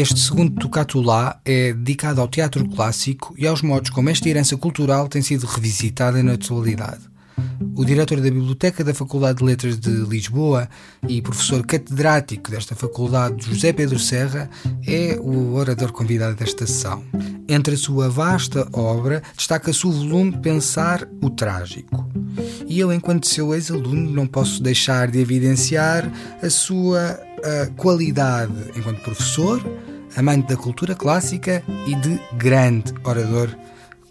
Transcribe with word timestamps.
Este 0.00 0.18
segundo 0.18 0.58
Tocato 0.58 0.98
Lá 0.98 1.38
é 1.44 1.74
dedicado 1.74 2.22
ao 2.22 2.26
teatro 2.26 2.66
clássico 2.66 3.34
e 3.36 3.46
aos 3.46 3.60
modos 3.60 3.90
como 3.90 4.08
esta 4.08 4.30
herança 4.30 4.56
cultural 4.56 5.06
tem 5.08 5.20
sido 5.20 5.44
revisitada 5.44 6.22
na 6.22 6.32
atualidade. 6.32 7.02
O 7.76 7.84
diretor 7.84 8.16
da 8.16 8.30
Biblioteca 8.30 8.82
da 8.82 8.94
Faculdade 8.94 9.40
de 9.40 9.44
Letras 9.44 9.78
de 9.78 9.90
Lisboa 9.90 10.70
e 11.06 11.20
professor 11.20 11.66
catedrático 11.66 12.50
desta 12.50 12.74
faculdade, 12.74 13.44
José 13.44 13.74
Pedro 13.74 13.98
Serra, 13.98 14.48
é 14.86 15.18
o 15.20 15.52
orador 15.52 15.92
convidado 15.92 16.34
desta 16.34 16.66
sessão. 16.66 17.04
Entre 17.46 17.74
a 17.74 17.78
sua 17.78 18.08
vasta 18.08 18.66
obra, 18.72 19.22
destaca-se 19.36 19.86
o 19.86 19.92
volume 19.92 20.38
Pensar 20.38 21.06
o 21.20 21.28
Trágico. 21.28 22.08
E 22.66 22.80
eu, 22.80 22.90
enquanto 22.90 23.28
seu 23.28 23.54
ex-aluno, 23.54 24.10
não 24.10 24.26
posso 24.26 24.62
deixar 24.62 25.10
de 25.10 25.18
evidenciar 25.18 26.10
a 26.42 26.48
sua 26.48 27.20
a 27.42 27.66
qualidade 27.74 28.52
enquanto 28.76 29.02
professor, 29.02 29.62
amante 30.16 30.48
da 30.48 30.56
cultura 30.56 30.94
clássica 30.94 31.62
e 31.86 31.94
de 31.94 32.20
grande 32.36 32.92
orador 33.04 33.56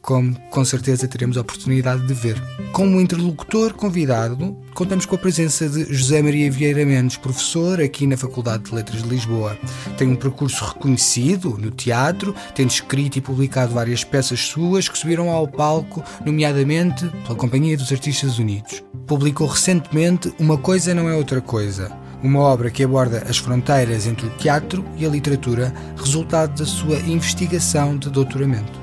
como 0.02 0.36
com 0.50 0.66
certeza 0.66 1.08
teremos 1.08 1.38
a 1.38 1.42
oportunidade 1.42 2.06
de 2.08 2.14
ver. 2.14 2.42
Como 2.72 3.00
interlocutor 3.00 3.74
convidado, 3.74 4.58
contamos 4.74 5.06
com 5.06 5.16
a 5.16 5.20
presença 5.20 5.68
de 5.68 5.94
José 5.94 6.22
Maria 6.22 6.50
Vieira 6.50 6.86
Mendes, 6.86 7.18
professor 7.18 7.82
aqui 7.82 8.08
na 8.08 8.18
Faculdade 8.18 8.64
de 8.64 8.76
Letras 8.76 9.04
de 9.04 9.10
Lisboa. 9.10 9.58
Tem 9.98 10.08
um 10.08 10.16
percurso 10.16 10.66
reconhecido 10.66 11.58
no 11.60 11.72
teatro, 11.72 12.34
tendo 12.56 12.70
escrito 12.70 13.18
e 13.18 13.22
publicado 13.22 13.74
várias 13.74 14.04
peças 14.04 14.40
suas 14.40 14.88
que 14.88 14.98
subiram 14.98 15.30
ao 15.30 15.48
palco, 15.48 16.04
nomeadamente 16.26 17.06
pela 17.24 17.36
Companhia 17.36 17.78
dos 17.78 17.92
Artistas 17.92 18.40
Unidos. 18.40 18.84
Publicou 19.06 19.48
recentemente 19.48 20.34
Uma 20.40 20.58
Coisa 20.58 20.94
Não 20.94 21.10
É 21.10 21.16
Outra 21.16 21.42
Coisa, 21.42 21.92
uma 22.24 22.40
obra 22.42 22.70
que 22.70 22.84
aborda 22.84 23.24
as 23.30 23.38
fronteiras 23.38 24.06
entre 24.06 24.28
o 24.28 24.30
teatro 24.32 24.84
e 24.98 25.06
a 25.06 25.10
literatura, 25.10 25.74
resultado 25.98 26.58
da 26.58 26.66
sua 26.66 26.98
investigação 26.98 27.98
de 27.98 28.10
doutoramento. 28.10 28.80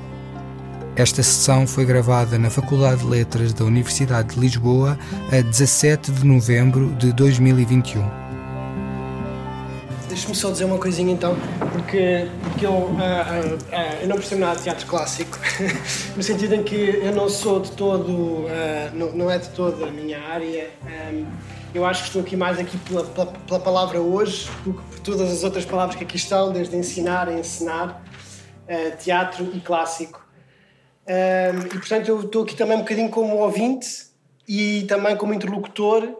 Esta 0.95 1.21
sessão 1.21 1.67
foi 1.67 1.85
gravada 1.85 2.39
na 2.39 2.49
Faculdade 2.49 3.01
de 3.01 3.07
Letras 3.07 3.53
da 3.53 3.63
Universidade 3.63 4.33
de 4.33 4.39
Lisboa 4.39 4.97
a 5.31 5.41
17 5.41 6.11
de 6.11 6.25
novembro 6.25 6.91
de 6.95 7.13
2021. 7.13 8.03
Deixa-me 10.09 10.33
só 10.33 10.49
dizer 10.49 10.65
uma 10.65 10.79
coisinha 10.79 11.13
então, 11.13 11.37
porque, 11.71 12.27
porque 12.41 12.65
eu, 12.65 12.71
uh, 12.71 12.87
uh, 12.89 12.95
uh, 12.95 14.01
eu 14.01 14.07
não 14.07 14.15
percebo 14.15 14.41
nada 14.41 14.55
de 14.55 14.63
teatro 14.63 14.87
clássico, 14.87 15.37
no 16.17 16.23
sentido 16.23 16.55
em 16.55 16.63
que 16.63 16.99
eu 17.03 17.13
não 17.13 17.29
sou 17.29 17.59
de 17.59 17.69
todo, 17.73 18.47
não, 18.95 19.11
não, 19.11 19.29
é 19.29 19.37
de 19.37 19.49
toda 19.49 19.85
a 19.85 19.91
minha 19.91 20.19
área. 20.19 20.71
Um, 21.13 21.25
eu 21.77 21.85
acho 21.85 22.01
que 22.01 22.07
estou 22.07 22.21
aqui 22.21 22.35
mais 22.35 22.59
aqui 22.59 22.77
pela, 22.79 23.03
pela, 23.03 23.25
pela, 23.27 23.59
palavra 23.59 24.01
hoje 24.01 24.49
do 24.63 24.73
que 24.73 24.81
por 24.81 24.99
todas 24.99 25.31
as 25.31 25.43
outras 25.43 25.65
palavras 25.65 25.95
que 25.95 26.03
aqui 26.03 26.15
estão, 26.15 26.51
desde 26.51 26.75
ensinar 26.75 27.29
a 27.29 27.33
ensinar, 27.33 28.03
teatro 28.99 29.49
e 29.53 29.59
clássico. 29.59 30.27
Um, 31.07 31.67
e 31.67 31.69
portanto 31.69 32.09
eu 32.09 32.21
estou 32.21 32.43
aqui 32.43 32.53
também 32.53 32.75
um 32.75 32.81
bocadinho 32.81 33.09
como 33.09 33.37
ouvinte 33.37 34.07
e 34.45 34.83
também 34.89 35.15
como 35.15 35.33
interlocutor 35.33 36.03
uh, 36.03 36.17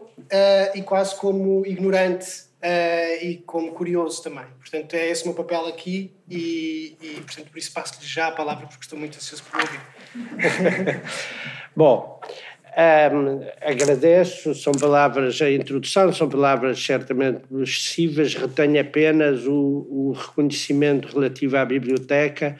e 0.74 0.80
quase 0.80 1.14
como 1.16 1.66
ignorante 1.66 2.26
uh, 2.62 3.22
e 3.22 3.42
como 3.44 3.72
curioso 3.72 4.22
também. 4.22 4.46
Portanto 4.58 4.94
é 4.94 5.10
esse 5.10 5.24
o 5.24 5.26
meu 5.26 5.34
papel 5.34 5.66
aqui 5.66 6.16
e, 6.26 6.96
e 7.02 7.20
portanto 7.20 7.50
por 7.50 7.58
isso 7.58 7.70
passo-lhe 7.70 8.06
já 8.06 8.28
a 8.28 8.32
palavra 8.32 8.66
porque 8.66 8.84
estou 8.84 8.98
muito 8.98 9.16
ansioso 9.16 9.42
por 9.44 9.60
ouvir. 9.60 9.80
Bom, 11.76 12.18
um, 12.78 13.40
agradeço, 13.60 14.54
são 14.54 14.72
palavras, 14.72 15.40
a 15.42 15.50
introdução 15.50 16.12
são 16.12 16.28
palavras 16.28 16.80
certamente 16.84 17.40
excessivas, 17.60 18.34
retenho 18.34 18.80
apenas 18.80 19.44
o, 19.46 19.86
o 19.90 20.12
reconhecimento 20.12 21.08
relativo 21.08 21.56
à 21.56 21.64
biblioteca 21.64 22.56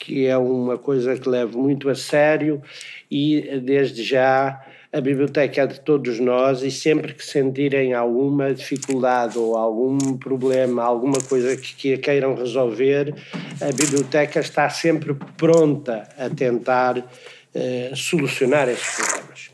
que 0.00 0.26
é 0.26 0.36
uma 0.36 0.78
coisa 0.78 1.16
que 1.18 1.28
levo 1.28 1.58
muito 1.58 1.88
a 1.88 1.94
sério 1.94 2.62
e 3.10 3.60
desde 3.62 4.02
já 4.02 4.58
a 4.92 5.00
biblioteca 5.00 5.62
é 5.62 5.66
de 5.66 5.80
todos 5.80 6.18
nós 6.18 6.62
e 6.62 6.70
sempre 6.70 7.14
que 7.14 7.24
sentirem 7.24 7.94
alguma 7.94 8.52
dificuldade 8.52 9.38
ou 9.38 9.56
algum 9.56 10.16
problema, 10.16 10.82
alguma 10.82 11.20
coisa 11.20 11.56
que, 11.56 11.74
que 11.76 11.96
queiram 11.98 12.34
resolver, 12.34 13.14
a 13.60 13.66
biblioteca 13.66 14.40
está 14.40 14.68
sempre 14.68 15.14
pronta 15.36 16.08
a 16.18 16.28
tentar 16.28 17.06
eh, 17.54 17.92
solucionar 17.94 18.68
esses 18.68 18.96
problemas. 18.96 19.50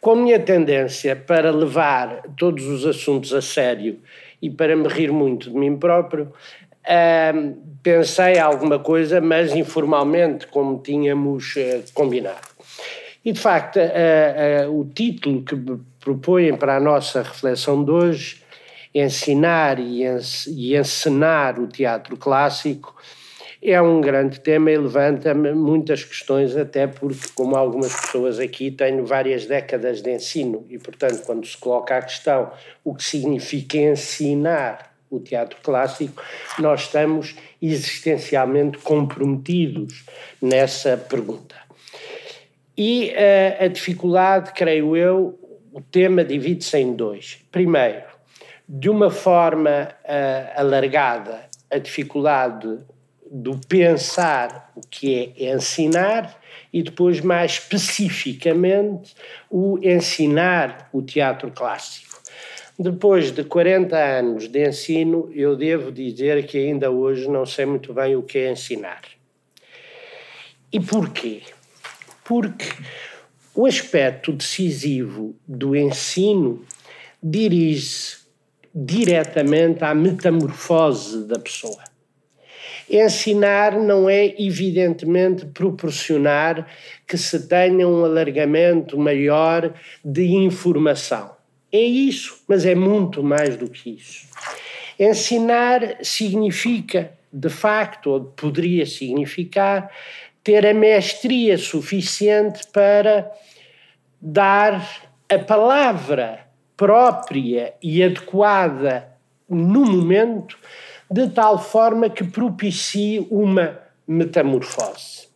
Com 0.00 0.12
a 0.12 0.16
minha 0.16 0.38
tendência 0.38 1.16
para 1.16 1.50
levar 1.50 2.22
todos 2.36 2.64
os 2.66 2.86
assuntos 2.86 3.32
a 3.34 3.42
sério 3.42 3.98
e 4.40 4.48
para 4.48 4.76
me 4.76 4.88
rir 4.88 5.10
muito 5.10 5.50
de 5.50 5.56
mim 5.56 5.76
próprio, 5.76 6.32
Uh, 6.88 7.54
pensei 7.82 8.38
alguma 8.38 8.78
coisa, 8.78 9.20
mas 9.20 9.54
informalmente, 9.54 10.46
como 10.46 10.78
tínhamos 10.78 11.54
uh, 11.56 11.84
combinado. 11.92 12.48
E, 13.22 13.30
de 13.30 13.38
facto, 13.38 13.78
uh, 13.78 14.80
o 14.80 14.86
título 14.86 15.42
que 15.42 15.54
propõem 16.00 16.56
para 16.56 16.76
a 16.76 16.80
nossa 16.80 17.20
reflexão 17.20 17.84
de 17.84 17.90
hoje, 17.90 18.42
Ensinar 18.94 19.78
e, 19.78 20.02
e 20.46 20.74
Encenar 20.74 21.60
o 21.60 21.66
Teatro 21.66 22.16
Clássico, 22.16 22.96
é 23.62 23.80
um 23.82 24.00
grande 24.00 24.40
tema 24.40 24.70
e 24.70 24.78
levanta 24.78 25.34
muitas 25.34 26.04
questões, 26.04 26.56
até 26.56 26.86
porque, 26.86 27.28
como 27.34 27.56
algumas 27.56 27.92
pessoas 28.00 28.38
aqui, 28.38 28.70
tenho 28.70 29.04
várias 29.04 29.46
décadas 29.46 30.00
de 30.00 30.10
ensino 30.12 30.64
e, 30.70 30.78
portanto, 30.78 31.24
quando 31.26 31.44
se 31.46 31.56
coloca 31.56 31.96
a 31.96 32.02
questão 32.02 32.52
o 32.84 32.94
que 32.94 33.02
significa 33.02 33.76
ensinar 33.76 34.94
o 35.10 35.18
teatro 35.18 35.58
clássico, 35.62 36.22
nós 36.58 36.82
estamos 36.82 37.34
existencialmente 37.60 38.78
comprometidos 38.78 40.04
nessa 40.40 40.96
pergunta. 40.96 41.56
E 42.76 43.10
uh, 43.10 43.64
a 43.64 43.66
dificuldade, 43.66 44.52
creio 44.52 44.96
eu, 44.96 45.38
o 45.72 45.80
tema 45.80 46.24
divide-se 46.24 46.78
em 46.78 46.94
dois. 46.94 47.44
Primeiro, 47.50 48.04
de 48.68 48.88
uma 48.88 49.10
forma 49.10 49.88
uh, 50.04 50.60
alargada, 50.60 51.40
a 51.70 51.78
dificuldade 51.78 52.78
do 53.30 53.58
pensar 53.68 54.72
o 54.74 54.80
que 54.80 55.34
é 55.38 55.54
ensinar 55.54 56.40
e 56.72 56.82
depois, 56.82 57.20
mais 57.20 57.52
especificamente, 57.52 59.14
o 59.50 59.78
ensinar 59.82 60.88
o 60.92 61.02
teatro 61.02 61.50
clássico. 61.50 62.18
Depois 62.78 63.32
de 63.32 63.42
40 63.42 63.96
anos 63.96 64.46
de 64.46 64.68
ensino, 64.68 65.30
eu 65.34 65.56
devo 65.56 65.90
dizer 65.90 66.46
que 66.46 66.58
ainda 66.58 66.90
hoje 66.90 67.28
não 67.28 67.44
sei 67.44 67.66
muito 67.66 67.92
bem 67.92 68.14
o 68.14 68.22
que 68.22 68.38
é 68.38 68.52
ensinar. 68.52 69.00
E 70.72 70.78
porquê? 70.78 71.42
Porque 72.22 72.66
o 73.54 73.66
aspecto 73.66 74.32
decisivo 74.32 75.34
do 75.46 75.74
ensino 75.74 76.64
dirige-se 77.20 78.18
diretamente 78.72 79.82
à 79.82 79.92
metamorfose 79.94 81.26
da 81.26 81.38
pessoa. 81.38 81.87
Ensinar 82.90 83.78
não 83.78 84.08
é, 84.08 84.34
evidentemente, 84.38 85.46
proporcionar 85.46 86.66
que 87.06 87.18
se 87.18 87.46
tenha 87.46 87.86
um 87.86 88.04
alargamento 88.04 88.98
maior 88.98 89.74
de 90.04 90.24
informação 90.24 91.38
é 91.72 91.80
isso, 91.80 92.42
mas 92.48 92.64
é 92.64 92.74
muito 92.74 93.22
mais 93.22 93.56
do 93.56 93.68
que 93.68 93.90
isso. 93.90 94.26
Ensinar 94.98 95.98
significa, 96.02 97.12
de 97.32 97.48
facto, 97.48 98.10
ou 98.10 98.24
poderia 98.24 98.86
significar, 98.86 99.90
ter 100.42 100.66
a 100.66 100.72
mestria 100.72 101.58
suficiente 101.58 102.66
para 102.72 103.30
dar 104.20 105.08
a 105.28 105.38
palavra 105.38 106.46
própria 106.76 107.74
e 107.82 108.02
adequada 108.02 109.12
no 109.48 109.84
momento, 109.84 110.58
de 111.10 111.28
tal 111.30 111.58
forma 111.58 112.10
que 112.10 112.24
propicie 112.24 113.26
uma 113.30 113.78
metamorfose. 114.06 115.28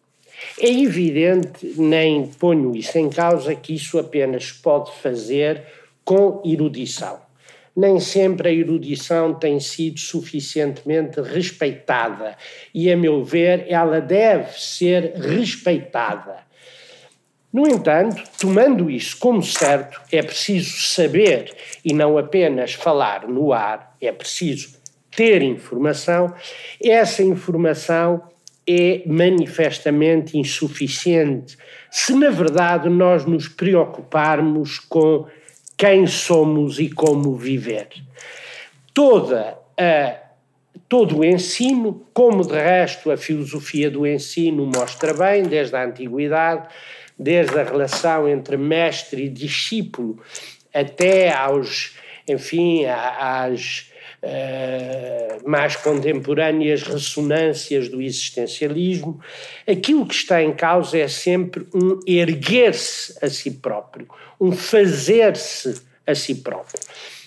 É 0.60 0.70
evidente, 0.70 1.74
nem 1.78 2.26
ponho 2.26 2.74
isso 2.76 2.98
em 2.98 3.08
causa, 3.08 3.54
que 3.54 3.74
isso 3.74 3.98
apenas 3.98 4.52
pode 4.52 4.92
fazer 4.96 5.62
com 6.04 6.42
erudição. 6.44 7.20
Nem 7.74 7.98
sempre 8.00 8.48
a 8.48 8.52
erudição 8.52 9.32
tem 9.32 9.58
sido 9.58 9.98
suficientemente 9.98 11.20
respeitada 11.22 12.36
e, 12.74 12.92
a 12.92 12.96
meu 12.96 13.24
ver, 13.24 13.64
ela 13.66 13.98
deve 13.98 14.60
ser 14.60 15.14
respeitada. 15.14 16.40
No 17.50 17.66
entanto, 17.66 18.22
tomando 18.38 18.90
isso 18.90 19.16
como 19.18 19.42
certo, 19.42 20.00
é 20.10 20.22
preciso 20.22 20.82
saber 20.82 21.54
e 21.82 21.94
não 21.94 22.18
apenas 22.18 22.74
falar 22.74 23.26
no 23.26 23.52
ar, 23.52 23.96
é 24.00 24.12
preciso 24.12 24.81
ter 25.14 25.42
informação. 25.42 26.34
Essa 26.82 27.22
informação 27.22 28.22
é 28.66 29.02
manifestamente 29.06 30.38
insuficiente 30.38 31.56
se, 31.90 32.14
na 32.14 32.30
verdade, 32.30 32.88
nós 32.88 33.24
nos 33.24 33.48
preocuparmos 33.48 34.78
com 34.78 35.26
quem 35.76 36.06
somos 36.06 36.78
e 36.78 36.88
como 36.88 37.34
viver. 37.34 37.88
Toda 38.94 39.58
a 39.76 40.22
todo 40.88 41.20
o 41.20 41.24
ensino, 41.24 42.06
como 42.12 42.46
de 42.46 42.54
resto 42.54 43.10
a 43.10 43.16
filosofia 43.16 43.90
do 43.90 44.06
ensino 44.06 44.66
mostra 44.66 45.14
bem, 45.14 45.42
desde 45.42 45.74
a 45.74 45.84
antiguidade, 45.84 46.68
desde 47.18 47.58
a 47.58 47.62
relação 47.62 48.28
entre 48.28 48.56
mestre 48.56 49.24
e 49.24 49.28
discípulo 49.28 50.18
até 50.72 51.32
aos, 51.32 51.96
enfim, 52.28 52.84
às 52.84 53.91
uh, 54.22 55.48
mais 55.48 55.76
contemporâneas 55.76 56.82
ressonâncias 56.82 57.88
do 57.88 58.00
existencialismo, 58.00 59.20
aquilo 59.68 60.06
que 60.06 60.14
está 60.14 60.42
em 60.42 60.52
causa 60.52 60.98
é 60.98 61.08
sempre 61.08 61.66
um 61.74 61.98
erguer-se 62.06 63.18
a 63.24 63.28
si 63.28 63.50
próprio, 63.50 64.06
um 64.40 64.52
fazer-se 64.52 65.82
a 66.06 66.14
si 66.14 66.36
próprio. 66.36 66.80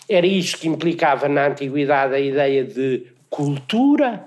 Era 0.08 0.26
isso 0.26 0.58
que 0.58 0.68
implicava 0.68 1.28
na 1.28 1.48
antiguidade 1.48 2.14
a 2.14 2.20
ideia 2.20 2.64
de 2.64 3.08
cultura, 3.30 4.24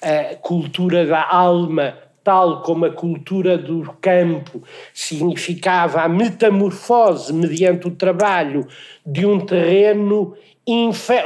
a 0.00 0.34
cultura 0.36 1.06
da 1.06 1.28
alma, 1.30 1.96
tal 2.24 2.62
como 2.62 2.84
a 2.84 2.90
cultura 2.90 3.56
do 3.56 3.82
campo 4.00 4.62
significava 4.92 6.02
a 6.02 6.08
metamorfose 6.08 7.32
mediante 7.32 7.86
o 7.86 7.90
trabalho 7.90 8.66
de 9.06 9.24
um 9.24 9.40
terreno 9.40 10.34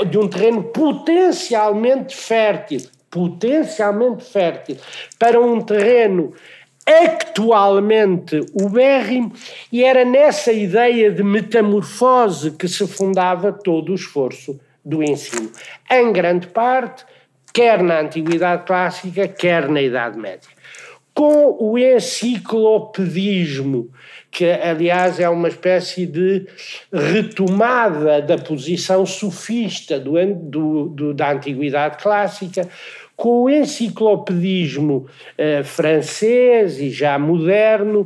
de 0.08 0.18
um 0.18 0.28
terreno 0.28 0.62
potencialmente 0.62 2.14
fértil, 2.16 2.82
potencialmente 3.10 4.24
fértil, 4.24 4.76
para 5.18 5.40
um 5.40 5.60
terreno 5.60 6.32
actualmente 6.86 8.40
ubérrimo, 8.54 9.32
e 9.70 9.84
era 9.84 10.04
nessa 10.04 10.52
ideia 10.52 11.10
de 11.10 11.22
metamorfose 11.22 12.52
que 12.52 12.68
se 12.68 12.86
fundava 12.86 13.52
todo 13.52 13.92
o 13.92 13.94
esforço 13.94 14.60
do 14.84 15.02
ensino. 15.02 15.50
Em 15.90 16.12
grande 16.12 16.46
parte, 16.48 17.04
quer 17.52 17.82
na 17.82 18.00
Antiguidade 18.00 18.64
Clássica, 18.64 19.28
quer 19.28 19.68
na 19.68 19.80
Idade 19.80 20.18
Média. 20.18 20.51
Com 21.14 21.58
o 21.60 21.78
enciclopedismo, 21.78 23.90
que 24.30 24.46
aliás 24.46 25.20
é 25.20 25.28
uma 25.28 25.48
espécie 25.48 26.06
de 26.06 26.46
retomada 26.90 28.22
da 28.22 28.38
posição 28.38 29.04
sofista 29.04 30.00
do, 30.00 30.14
do, 30.34 30.88
do 30.88 31.12
da 31.12 31.32
Antiguidade 31.32 32.02
Clássica, 32.02 32.66
com 33.14 33.42
o 33.42 33.50
enciclopedismo 33.50 35.06
eh, 35.36 35.62
francês 35.62 36.80
e 36.80 36.88
já 36.90 37.18
moderno, 37.18 38.04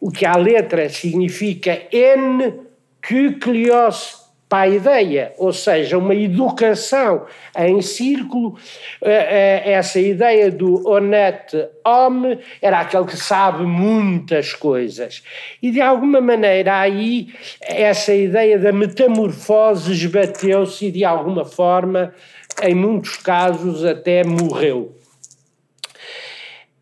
o 0.00 0.10
que 0.10 0.26
a 0.26 0.36
letra 0.36 0.88
significa 0.88 1.82
N 1.90 2.54
que 3.00 3.32
clios 3.32 4.21
para 4.52 4.64
a 4.64 4.68
ideia, 4.68 5.32
ou 5.38 5.50
seja, 5.50 5.96
uma 5.96 6.14
educação 6.14 7.24
em 7.56 7.80
círculo. 7.80 8.58
Eh, 9.00 9.62
eh, 9.64 9.72
essa 9.72 9.98
ideia 9.98 10.50
do 10.50 10.86
honnête 10.86 11.70
homme 11.82 12.38
era 12.60 12.80
aquele 12.80 13.06
que 13.06 13.16
sabe 13.16 13.64
muitas 13.64 14.52
coisas. 14.52 15.22
E 15.62 15.70
de 15.70 15.80
alguma 15.80 16.20
maneira 16.20 16.80
aí 16.80 17.28
essa 17.62 18.12
ideia 18.12 18.58
da 18.58 18.72
metamorfose 18.72 19.90
esbateu-se 19.90 20.84
e 20.84 20.90
de 20.90 21.02
alguma 21.02 21.46
forma, 21.46 22.14
em 22.62 22.74
muitos 22.74 23.16
casos, 23.16 23.82
até 23.86 24.22
morreu. 24.22 24.94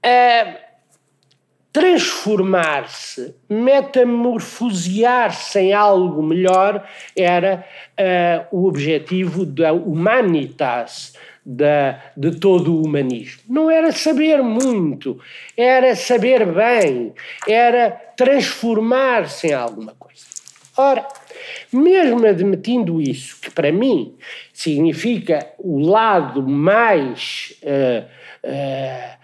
Uh, 0.05 0.70
transformar-se, 1.73 3.35
metamorfosear-se 3.49 5.61
em 5.61 5.73
algo 5.73 6.23
melhor 6.23 6.87
era 7.17 7.65
uh, 7.99 8.45
o 8.57 8.67
objetivo 8.67 9.47
da 9.47 9.73
humanitas, 9.73 11.15
da, 11.47 12.01
de 12.17 12.33
todo 12.39 12.75
o 12.75 12.85
humanismo. 12.85 13.43
Não 13.49 13.71
era 13.71 13.93
saber 13.93 14.43
muito, 14.43 15.21
era 15.57 15.95
saber 15.95 16.45
bem, 16.47 17.15
era 17.49 17.91
transformar-se 18.17 19.47
em 19.49 19.53
alguma 19.53 19.95
coisa. 19.99 20.25
Ora, 20.77 21.07
mesmo 21.73 22.27
admitindo 22.27 23.01
isso, 23.01 23.41
que 23.41 23.51
para 23.51 23.71
mim 23.71 24.17
significa 24.53 25.47
o 25.59 25.79
lado 25.79 26.43
mais. 26.43 27.55
Uh, 27.63 28.05
uh, 28.45 29.21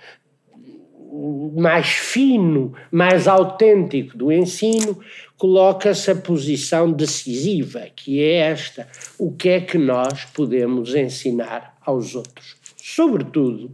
mais 1.56 1.88
fino, 1.88 2.74
mais 2.90 3.26
autêntico 3.26 4.16
do 4.16 4.32
ensino, 4.32 4.98
coloca-se 5.36 6.10
a 6.10 6.16
posição 6.16 6.92
decisiva, 6.92 7.86
que 7.94 8.22
é 8.22 8.36
esta: 8.50 8.86
o 9.18 9.32
que 9.32 9.48
é 9.48 9.60
que 9.60 9.78
nós 9.78 10.24
podemos 10.26 10.94
ensinar 10.94 11.76
aos 11.84 12.14
outros? 12.14 12.56
Sobretudo 12.76 13.70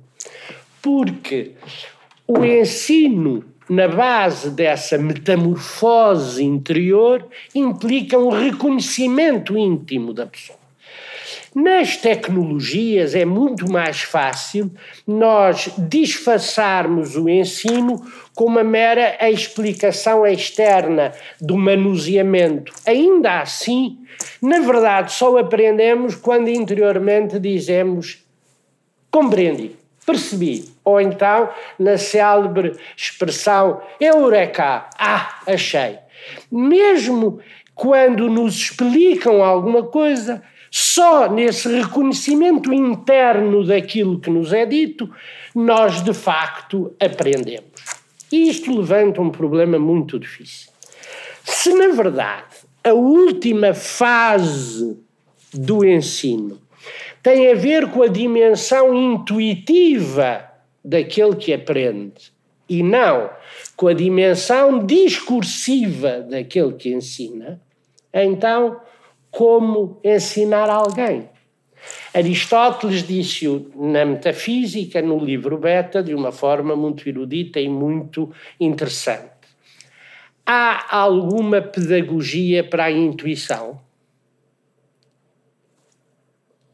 porque 0.81 1.53
o 2.27 2.45
ensino 2.45 3.45
na 3.69 3.89
base 3.89 4.51
dessa 4.51 4.99
metamorfose 4.99 6.43
interior 6.43 7.27
implica 7.55 8.19
um 8.19 8.29
reconhecimento 8.29 9.57
íntimo 9.57 10.13
da 10.13 10.27
pessoa. 10.27 10.62
Nas 11.55 11.99
tecnologias 11.99 13.15
é 13.15 13.27
muito 13.27 13.71
mais 13.71 14.01
fácil 14.01 14.71
nós 15.07 15.71
disfarçarmos 15.77 17.15
o 17.15 17.29
ensino 17.29 18.03
com 18.35 18.47
uma 18.47 18.65
mera 18.65 19.19
explicação 19.29 20.27
externa 20.27 21.13
do 21.39 21.59
manuseamento. 21.59 22.73
Ainda 22.87 23.43
assim, 23.43 23.99
na 24.41 24.61
verdade, 24.61 25.13
só 25.13 25.37
aprendemos 25.37 26.15
quando 26.15 26.49
interiormente 26.49 27.39
dizemos 27.39 28.25
compreendi, 29.11 29.77
percebi. 30.07 30.65
Ou 30.83 31.03
então, 31.03 31.51
na 31.79 31.99
célebre 31.99 32.79
expressão 32.97 33.83
Eureka, 34.01 34.89
ah, 34.99 35.43
achei. 35.47 35.99
Mesmo 36.51 37.41
quando 37.75 38.31
nos 38.31 38.57
explicam 38.57 39.45
alguma 39.45 39.83
coisa, 39.83 40.43
só 40.75 41.31
nesse 41.31 41.69
reconhecimento 41.69 42.73
interno 42.73 43.63
daquilo 43.63 44.19
que 44.19 44.31
nos 44.31 44.55
é 44.55 44.65
dito, 44.65 45.11
nós 45.55 46.03
de 46.03 46.15
facto 46.15 46.95
aprendemos. 46.99 47.69
E 48.33 48.49
isto 48.49 48.75
levanta 48.75 49.21
um 49.21 49.29
problema 49.29 49.79
muito 49.79 50.19
difícil. 50.19 50.73
Se, 51.45 51.75
na 51.75 51.89
verdade, 51.89 52.57
a 52.83 52.95
última 52.95 53.75
fase 53.75 54.99
do 55.53 55.85
ensino 55.85 56.59
tem 57.23 57.51
a 57.51 57.55
ver 57.55 57.91
com 57.91 58.03
a 58.03 58.09
dimensão 58.09 58.95
intuitiva 58.95 60.43
daquele 60.83 61.37
que 61.37 61.53
aprende 61.53 62.33
e 62.67 62.83
não 62.83 63.29
com 63.77 63.89
a 63.89 63.93
dimensão 63.93 64.87
discursiva 64.87 66.21
daquele 66.21 66.73
que 66.73 66.95
ensina, 66.95 67.61
então 68.15 68.81
como 69.33 69.99
ensinar 70.05 70.69
alguém. 70.69 71.29
Aristóteles 72.15 73.03
disse-o 73.03 73.73
na 73.75 74.05
Metafísica, 74.05 75.01
no 75.01 75.19
livro 75.19 75.57
Beta, 75.57 76.03
de 76.03 76.15
uma 76.15 76.31
forma 76.31 76.77
muito 76.77 77.09
erudita 77.09 77.59
e 77.59 77.69
muito 77.69 78.31
interessante. 78.61 79.33
Há 80.45 80.97
alguma 80.97 81.63
pedagogia 81.63 82.63
para 82.63 82.85
a 82.85 82.91
intuição? 82.91 83.81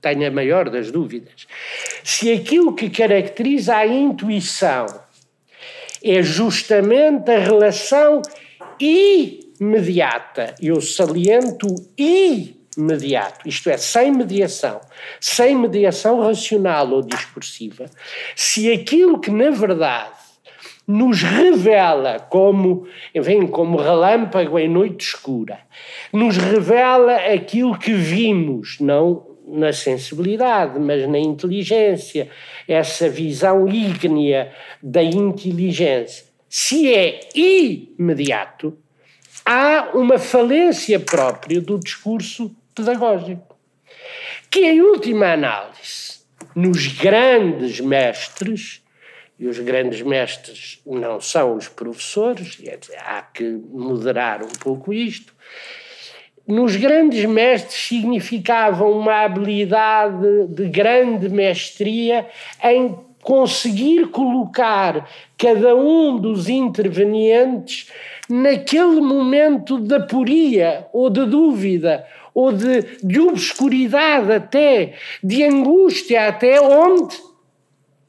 Tenho 0.00 0.26
a 0.26 0.30
maior 0.30 0.68
das 0.68 0.90
dúvidas. 0.90 1.46
Se 2.02 2.32
aquilo 2.32 2.74
que 2.74 2.90
caracteriza 2.90 3.76
a 3.76 3.86
intuição 3.86 4.86
é 6.02 6.22
justamente 6.22 7.30
a 7.30 7.38
relação 7.38 8.22
e 8.80 9.37
imediata. 9.60 10.54
Eu 10.60 10.80
saliento 10.80 11.66
imediato, 11.96 13.48
isto 13.48 13.68
é, 13.70 13.76
sem 13.76 14.12
mediação, 14.12 14.80
sem 15.20 15.56
mediação 15.56 16.20
racional 16.20 16.90
ou 16.90 17.02
discursiva, 17.02 17.86
se 18.36 18.72
aquilo 18.72 19.20
que 19.20 19.30
na 19.30 19.50
verdade 19.50 20.18
nos 20.86 21.22
revela 21.22 22.18
como, 22.18 22.86
vem 23.14 23.46
como 23.46 23.76
relâmpago 23.76 24.58
em 24.58 24.68
noite 24.68 25.08
escura, 25.08 25.60
nos 26.10 26.38
revela 26.38 27.14
aquilo 27.14 27.78
que 27.78 27.92
vimos, 27.92 28.78
não 28.80 29.26
na 29.46 29.72
sensibilidade, 29.72 30.78
mas 30.78 31.08
na 31.08 31.18
inteligência, 31.18 32.28
essa 32.66 33.08
visão 33.08 33.68
ígnea 33.68 34.52
da 34.82 35.02
inteligência. 35.02 36.26
Se 36.48 36.92
é 36.92 37.20
imediato, 37.34 38.76
há 39.48 39.92
uma 39.94 40.18
falência 40.18 41.00
própria 41.00 41.58
do 41.58 41.78
discurso 41.78 42.54
pedagógico, 42.74 43.56
que, 44.50 44.60
em 44.60 44.82
última 44.82 45.32
análise, 45.32 46.18
nos 46.54 46.86
grandes 46.86 47.80
mestres, 47.80 48.82
e 49.38 49.46
os 49.46 49.58
grandes 49.58 50.02
mestres 50.02 50.82
não 50.84 51.18
são 51.18 51.56
os 51.56 51.66
professores, 51.66 52.58
há 52.98 53.22
que 53.22 53.44
moderar 53.70 54.42
um 54.42 54.52
pouco 54.60 54.92
isto, 54.92 55.32
nos 56.46 56.76
grandes 56.76 57.24
mestres 57.24 57.88
significava 57.88 58.84
uma 58.84 59.24
habilidade 59.24 60.46
de 60.48 60.68
grande 60.68 61.30
mestria 61.30 62.28
em 62.62 62.98
conseguir 63.22 64.08
colocar 64.08 65.08
cada 65.36 65.74
um 65.74 66.18
dos 66.18 66.48
intervenientes 66.48 67.90
naquele 68.28 69.00
momento 69.00 69.78
de 69.78 69.94
aporia 69.94 70.86
ou 70.92 71.08
de 71.08 71.24
dúvida 71.24 72.06
ou 72.34 72.52
de, 72.52 72.82
de 73.02 73.20
obscuridade 73.20 74.32
até, 74.32 74.94
de 75.22 75.42
angústia 75.42 76.28
até, 76.28 76.60
onde 76.60 77.16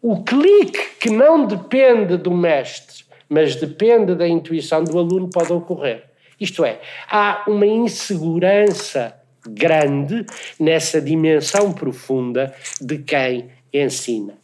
o 0.02 0.24
clique 0.24 0.98
que 1.00 1.10
não 1.10 1.46
depende 1.46 2.18
do 2.18 2.32
mestre, 2.32 3.04
mas 3.28 3.56
depende 3.56 4.16
da 4.16 4.28
intuição 4.28 4.84
do 4.84 4.98
aluno 4.98 5.30
pode 5.30 5.52
ocorrer. 5.52 6.04
Isto 6.40 6.64
é, 6.64 6.80
há 7.10 7.44
uma 7.48 7.66
insegurança 7.66 9.16
grande 9.48 10.26
nessa 10.60 11.02
dimensão 11.02 11.74
profunda 11.74 12.54
de 12.80 13.00
quem 13.00 13.50
ensina. 13.74 14.39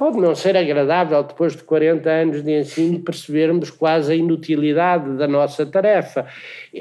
Pode 0.00 0.16
não 0.16 0.34
ser 0.34 0.56
agradável, 0.56 1.22
depois 1.22 1.54
de 1.54 1.62
40 1.62 2.08
anos 2.08 2.42
de 2.42 2.58
ensino, 2.58 3.00
percebermos 3.00 3.68
quase 3.70 4.10
a 4.10 4.16
inutilidade 4.16 5.18
da 5.18 5.28
nossa 5.28 5.66
tarefa, 5.66 6.26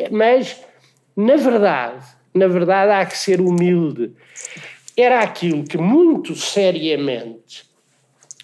mas, 0.09 0.63
na 1.17 1.35
verdade, 1.35 2.05
na 2.33 2.47
verdade, 2.47 2.93
há 2.93 3.05
que 3.05 3.17
ser 3.17 3.41
humilde. 3.41 4.13
Era 4.95 5.19
aquilo 5.19 5.65
que 5.65 5.77
muito 5.77 6.33
seriamente, 6.33 7.65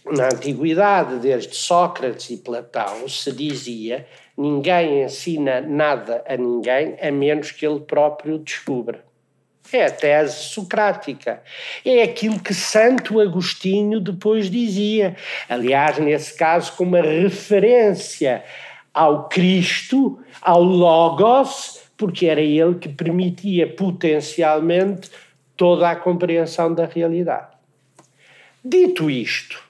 na 0.05 0.25
antiguidade, 0.25 1.19
desde 1.19 1.55
Sócrates 1.55 2.29
e 2.31 2.35
Platão, 2.35 3.07
se 3.07 3.31
dizia 3.31 4.05
Ninguém 4.37 5.03
ensina 5.03 5.61
nada 5.61 6.21
a 6.27 6.35
ninguém 6.35 6.97
a 7.01 7.09
menos 7.13 7.49
que 7.49 7.65
ele 7.65 7.79
próprio 7.79 8.39
descubra. 8.39 9.04
É 9.73 9.85
a 9.85 9.91
tese 9.91 10.43
socrática. 10.43 11.41
É 11.83 12.03
aquilo 12.03 12.39
que 12.39 12.53
Santo 12.53 13.19
Agostinho 13.19 13.99
depois 13.99 14.49
dizia. 14.49 15.15
Aliás, 15.49 15.97
nesse 15.97 16.37
caso, 16.37 16.73
com 16.73 16.83
uma 16.83 17.01
referência 17.01 18.43
ao 18.93 19.27
Cristo, 19.27 20.19
ao 20.41 20.63
Logos, 20.63 21.81
porque 21.97 22.27
era 22.27 22.41
ele 22.41 22.75
que 22.75 22.89
permitia 22.89 23.67
potencialmente 23.67 25.09
toda 25.57 25.89
a 25.89 25.95
compreensão 25.95 26.73
da 26.73 26.85
realidade. 26.85 27.55
Dito 28.63 29.09
isto, 29.09 29.61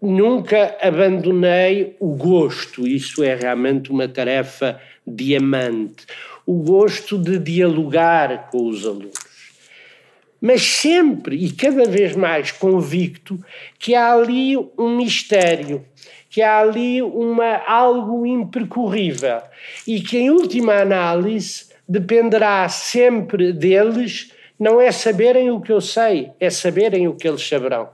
nunca 0.00 0.76
abandonei 0.80 1.96
o 2.00 2.14
gosto, 2.14 2.86
isso 2.86 3.22
é 3.22 3.34
realmente 3.34 3.90
uma 3.90 4.08
tarefa 4.08 4.80
diamante, 5.06 6.06
o 6.48 6.62
gosto 6.62 7.18
de 7.18 7.38
dialogar 7.38 8.48
com 8.50 8.68
os 8.68 8.86
alunos. 8.86 9.28
Mas 10.40 10.62
sempre 10.62 11.36
e 11.36 11.52
cada 11.52 11.84
vez 11.84 12.16
mais 12.16 12.50
convicto 12.50 13.38
que 13.78 13.94
há 13.94 14.14
ali 14.14 14.56
um 14.56 14.96
mistério, 14.96 15.84
que 16.30 16.40
há 16.40 16.60
ali 16.60 17.02
uma, 17.02 17.56
algo 17.66 18.24
impercorrível 18.24 19.42
e 19.86 20.00
que, 20.00 20.16
em 20.16 20.30
última 20.30 20.74
análise, 20.74 21.66
dependerá 21.86 22.66
sempre 22.68 23.52
deles, 23.52 24.32
não 24.58 24.80
é 24.80 24.90
saberem 24.90 25.50
o 25.50 25.60
que 25.60 25.72
eu 25.72 25.80
sei, 25.80 26.30
é 26.40 26.48
saberem 26.48 27.08
o 27.08 27.14
que 27.14 27.28
eles 27.28 27.46
saberão 27.46 27.90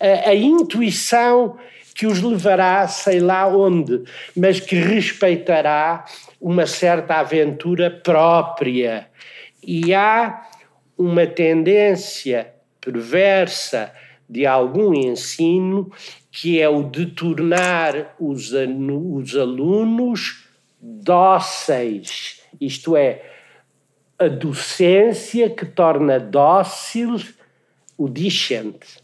a, 0.00 0.30
a 0.30 0.34
intuição 0.34 1.56
que 1.94 2.06
os 2.06 2.20
levará, 2.20 2.86
sei 2.88 3.20
lá 3.20 3.46
onde, 3.46 4.02
mas 4.36 4.60
que 4.60 4.76
respeitará 4.76 6.04
uma 6.40 6.66
certa 6.66 7.16
aventura 7.16 7.90
própria. 7.90 9.08
E 9.62 9.94
há 9.94 10.48
uma 10.96 11.26
tendência 11.26 12.52
perversa 12.80 13.92
de 14.28 14.46
algum 14.46 14.94
ensino 14.94 15.90
que 16.30 16.60
é 16.60 16.68
o 16.68 16.82
de 16.82 17.06
tornar 17.06 18.14
os, 18.20 18.52
os 18.52 19.36
alunos 19.36 20.46
dóceis, 20.80 22.42
isto 22.60 22.96
é, 22.96 23.22
a 24.18 24.28
docência 24.28 25.50
que 25.50 25.64
torna 25.64 26.18
dócil 26.18 27.16
o 27.96 28.08
discente. 28.08 28.98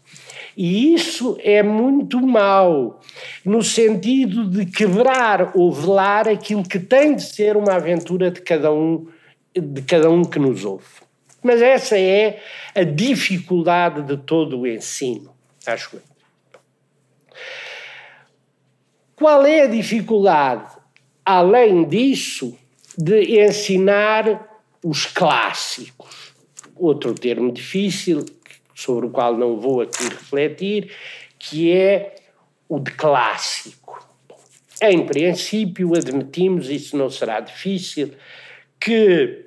E 0.55 0.93
isso 0.93 1.37
é 1.41 1.63
muito 1.63 2.21
mau, 2.21 2.99
no 3.43 3.63
sentido 3.63 4.49
de 4.49 4.65
quebrar 4.65 5.51
ou 5.55 5.71
velar 5.71 6.27
aquilo 6.27 6.63
que 6.63 6.79
tem 6.79 7.15
de 7.15 7.23
ser 7.23 7.57
uma 7.57 7.73
aventura 7.73 8.29
de 8.29 8.41
cada 8.41 8.71
um, 8.71 9.07
de 9.55 9.81
cada 9.81 10.09
um 10.09 10.23
que 10.23 10.37
nos 10.37 10.63
ouve. 10.63 10.85
Mas 11.41 11.61
essa 11.61 11.97
é 11.97 12.41
a 12.73 12.83
dificuldade 12.83 14.03
de 14.03 14.15
todo 14.17 14.61
o 14.61 14.67
ensino, 14.67 15.33
acho 15.65 15.95
eu. 15.95 16.01
Qual 19.15 19.45
é 19.45 19.61
a 19.61 19.67
dificuldade, 19.67 20.71
além 21.25 21.83
disso, 21.85 22.57
de 22.97 23.43
ensinar 23.43 24.61
os 24.83 25.05
clássicos? 25.05 26.33
Outro 26.75 27.13
termo 27.13 27.51
difícil 27.51 28.25
sobre 28.73 29.07
o 29.07 29.09
qual 29.09 29.37
não 29.37 29.59
vou 29.59 29.81
aqui 29.81 30.03
refletir, 30.03 30.91
que 31.37 31.71
é 31.71 32.15
o 32.67 32.79
de 32.79 32.91
clássico. 32.91 34.03
Em 34.81 35.05
princípio, 35.05 35.95
admitimos, 35.95 36.69
isso 36.69 36.97
não 36.97 37.09
será 37.09 37.39
difícil, 37.39 38.13
que 38.79 39.45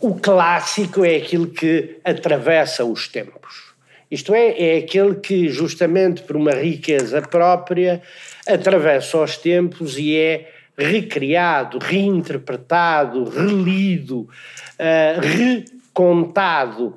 o 0.00 0.14
clássico 0.14 1.04
é 1.04 1.16
aquilo 1.16 1.48
que 1.48 1.98
atravessa 2.04 2.84
os 2.84 3.08
tempos. 3.08 3.74
Isto 4.10 4.34
é, 4.34 4.74
é 4.74 4.78
aquele 4.78 5.16
que, 5.16 5.48
justamente 5.48 6.22
por 6.22 6.36
uma 6.36 6.52
riqueza 6.52 7.20
própria, 7.22 8.00
atravessa 8.46 9.18
os 9.18 9.36
tempos 9.36 9.98
e 9.98 10.16
é 10.16 10.52
recriado, 10.78 11.78
reinterpretado, 11.78 13.24
relido, 13.24 14.20
uh, 14.20 15.20
recontado 15.20 16.96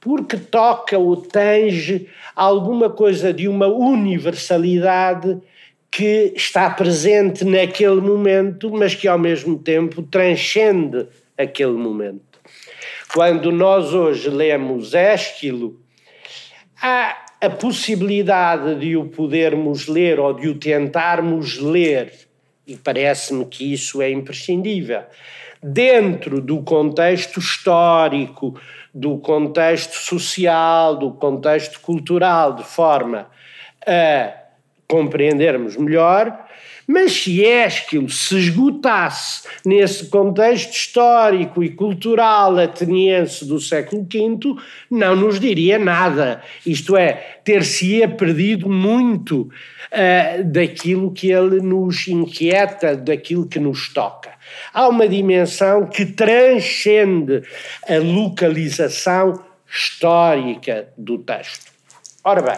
porque 0.00 0.36
toca 0.36 0.98
ou 0.98 1.16
tange 1.16 2.08
alguma 2.34 2.88
coisa 2.88 3.32
de 3.32 3.48
uma 3.48 3.66
universalidade 3.66 5.38
que 5.90 6.32
está 6.36 6.70
presente 6.70 7.44
naquele 7.44 8.00
momento, 8.00 8.70
mas 8.70 8.94
que 8.94 9.08
ao 9.08 9.18
mesmo 9.18 9.58
tempo 9.58 10.02
transcende 10.02 11.06
aquele 11.36 11.72
momento. 11.72 12.38
Quando 13.12 13.50
nós 13.50 13.94
hoje 13.94 14.28
lemos 14.28 14.94
Ésquilo, 14.94 15.80
há 16.80 17.24
a 17.40 17.50
possibilidade 17.50 18.74
de 18.80 18.96
o 18.96 19.06
podermos 19.06 19.86
ler 19.86 20.20
ou 20.20 20.34
de 20.34 20.48
o 20.48 20.54
tentarmos 20.54 21.58
ler, 21.58 22.12
e 22.66 22.76
parece-me 22.76 23.46
que 23.46 23.72
isso 23.72 24.02
é 24.02 24.10
imprescindível, 24.10 25.02
dentro 25.62 26.40
do 26.40 26.62
contexto 26.62 27.40
histórico, 27.40 28.60
do 28.94 29.18
contexto 29.18 29.94
social, 29.94 30.96
do 30.96 31.12
contexto 31.12 31.80
cultural, 31.80 32.54
de 32.54 32.64
forma 32.64 33.28
a 33.86 34.34
compreendermos 34.88 35.76
melhor, 35.76 36.46
mas 36.86 37.12
se 37.12 37.44
Ésquilo 37.44 38.08
se 38.08 38.38
esgotasse 38.38 39.46
nesse 39.62 40.08
contexto 40.08 40.72
histórico 40.72 41.62
e 41.62 41.68
cultural 41.68 42.58
ateniense 42.58 43.44
do 43.44 43.60
século 43.60 44.08
V, 44.10 44.56
não 44.90 45.14
nos 45.14 45.38
diria 45.38 45.78
nada. 45.78 46.42
Isto 46.64 46.96
é, 46.96 47.40
ter-se-ia 47.44 48.08
perdido 48.08 48.70
muito 48.70 49.42
uh, 49.42 50.44
daquilo 50.44 51.12
que 51.12 51.30
ele 51.30 51.60
nos 51.60 52.08
inquieta, 52.08 52.96
daquilo 52.96 53.46
que 53.46 53.58
nos 53.58 53.92
toca. 53.92 54.37
Há 54.72 54.88
uma 54.88 55.08
dimensão 55.08 55.86
que 55.86 56.06
transcende 56.06 57.42
a 57.88 57.98
localização 57.98 59.42
histórica 59.70 60.88
do 60.96 61.18
texto. 61.18 61.72
Ora 62.24 62.42
bem, 62.42 62.56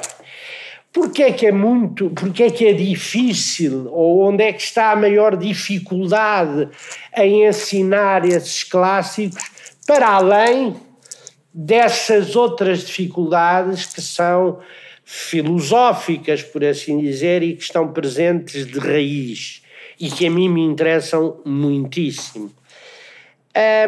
Porquê 0.92 1.22
é 1.22 1.32
que 1.32 1.46
é 1.46 1.52
muito, 1.52 2.10
porquê 2.10 2.44
é 2.44 2.50
que 2.50 2.66
é 2.66 2.72
difícil, 2.72 3.88
ou 3.92 4.28
onde 4.28 4.42
é 4.42 4.52
que 4.52 4.62
está 4.62 4.90
a 4.90 4.96
maior 4.96 5.36
dificuldade 5.36 6.68
em 7.16 7.46
ensinar 7.46 8.24
esses 8.24 8.64
clássicos, 8.64 9.40
para 9.86 10.08
além 10.08 10.74
dessas 11.54 12.34
outras 12.34 12.86
dificuldades 12.86 13.86
que 13.86 14.00
são 14.00 14.58
filosóficas, 15.04 16.42
por 16.42 16.64
assim 16.64 16.98
dizer, 16.98 17.44
e 17.44 17.54
que 17.54 17.62
estão 17.62 17.92
presentes 17.92 18.66
de 18.66 18.78
raiz 18.80 19.62
e 20.00 20.10
que 20.10 20.26
a 20.26 20.30
mim 20.30 20.48
me 20.48 20.62
interessam 20.62 21.40
muitíssimo. 21.44 22.50
É 23.54 23.86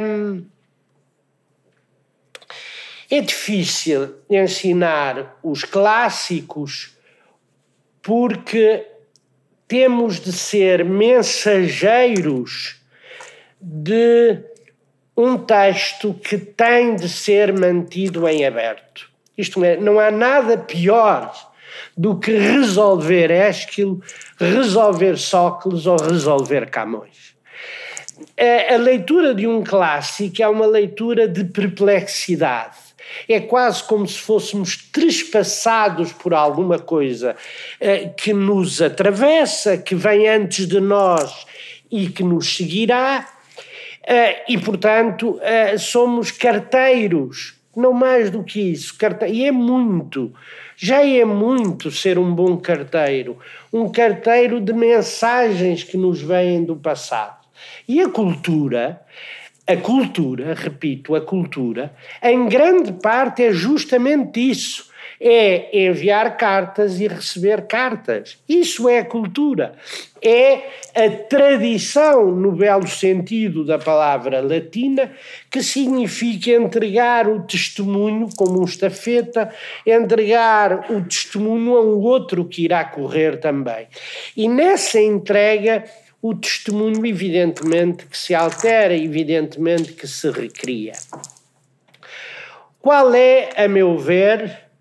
difícil 3.21 4.14
ensinar 4.28 5.38
os 5.42 5.64
clássicos 5.64 6.95
porque 8.02 8.87
temos 9.69 10.21
de 10.21 10.33
ser 10.33 10.85
mensageiros 10.85 12.81
de 13.61 14.38
um 15.16 15.38
texto 15.38 16.12
que 16.14 16.37
tem 16.37 16.97
de 16.97 17.09
ser 17.09 17.52
mantido 17.52 18.28
em 18.28 18.45
aberto. 18.45 19.09
Isto 19.37 19.64
é, 19.64 19.76
não 19.76 20.00
há 20.00 20.11
nada 20.11 20.59
pior 20.59 21.51
do 21.96 22.18
que 22.18 22.32
resolver 22.32 23.30
Ésquilo, 23.30 24.00
resolver 24.38 25.16
Sócrates 25.16 25.87
ou 25.87 25.96
resolver 25.96 26.70
Camões. 26.70 27.34
A, 28.38 28.75
a 28.75 28.76
leitura 28.76 29.34
de 29.34 29.46
um 29.46 29.62
clássico 29.62 30.42
é 30.42 30.49
uma 30.49 30.66
leitura 30.66 31.28
de 31.28 31.44
perplexidade. 31.44 32.76
É 33.28 33.40
quase 33.40 33.82
como 33.84 34.06
se 34.06 34.18
fôssemos 34.18 34.76
trespassados 34.76 36.12
por 36.12 36.32
alguma 36.32 36.78
coisa 36.78 37.37
eh, 37.80 38.11
que 38.16 38.32
nos 38.32 38.80
atravessa, 38.80 39.76
que 39.76 39.94
vem 39.94 40.28
antes 40.28 40.66
de 40.66 40.80
nós 40.80 41.44
e 41.90 42.08
que 42.08 42.22
nos 42.22 42.56
seguirá, 42.56 43.28
eh, 44.06 44.44
e 44.49 44.56
portanto 44.56 45.38
eh, 45.42 45.76
somos 45.76 46.30
carteiros, 46.30 47.54
não 47.76 47.92
mais 47.92 48.30
do 48.30 48.42
que 48.42 48.61
isso, 48.61 48.96
carteiro, 48.96 49.34
e 49.34 49.46
é 49.46 49.52
muito 49.52 50.32
já 50.82 51.06
é 51.06 51.24
muito 51.24 51.92
ser 51.92 52.18
um 52.18 52.34
bom 52.34 52.56
carteiro, 52.56 53.38
um 53.72 53.88
carteiro 53.88 54.60
de 54.60 54.72
mensagens 54.72 55.84
que 55.84 55.96
nos 55.96 56.20
vêm 56.20 56.64
do 56.64 56.74
passado. 56.74 57.46
E 57.86 58.00
a 58.00 58.08
cultura, 58.08 59.00
a 59.64 59.76
cultura, 59.76 60.54
repito, 60.54 61.14
a 61.14 61.20
cultura, 61.20 61.94
em 62.20 62.48
grande 62.48 62.92
parte 62.94 63.44
é 63.44 63.52
justamente 63.52 64.40
isso 64.40 64.90
é 65.25 65.87
enviar 65.87 66.37
cartas 66.37 67.00
e 67.00 67.07
receber 67.07 67.69
cartas. 67.69 68.38
Isso 68.49 68.88
é 68.88 69.05
cultura. 69.05 69.75
É 70.21 70.62
a 70.95 71.09
tradição, 71.29 72.33
no 72.33 72.50
belo 72.50 72.88
sentido 72.88 73.64
da 73.64 73.79
palavra 73.79 74.41
latina, 74.41 75.12
que 75.49 75.62
significa 75.62 76.50
entregar 76.50 77.29
o 77.29 77.43
testemunho 77.43 78.29
como 78.37 78.61
um 78.61 78.64
estafeta, 78.64 79.49
entregar 79.87 80.91
o 80.91 81.00
testemunho 81.05 81.76
a 81.76 81.83
um 81.83 82.00
outro 82.00 82.45
que 82.45 82.64
irá 82.64 82.85
correr 82.85 83.38
também. 83.38 83.87
E 84.37 84.49
nessa 84.49 85.00
entrega, 85.00 85.85
o 86.21 86.35
testemunho, 86.35 87.07
evidentemente, 87.07 88.07
que 88.07 88.19
se 88.19 88.35
altera, 88.35 88.97
evidentemente, 88.97 89.93
que 89.93 90.09
se 90.09 90.31
recria. 90.31 90.95
Qual 92.81 93.14
é, 93.14 93.50
a 93.57 93.69
meu 93.69 93.97
ver, 93.97 94.72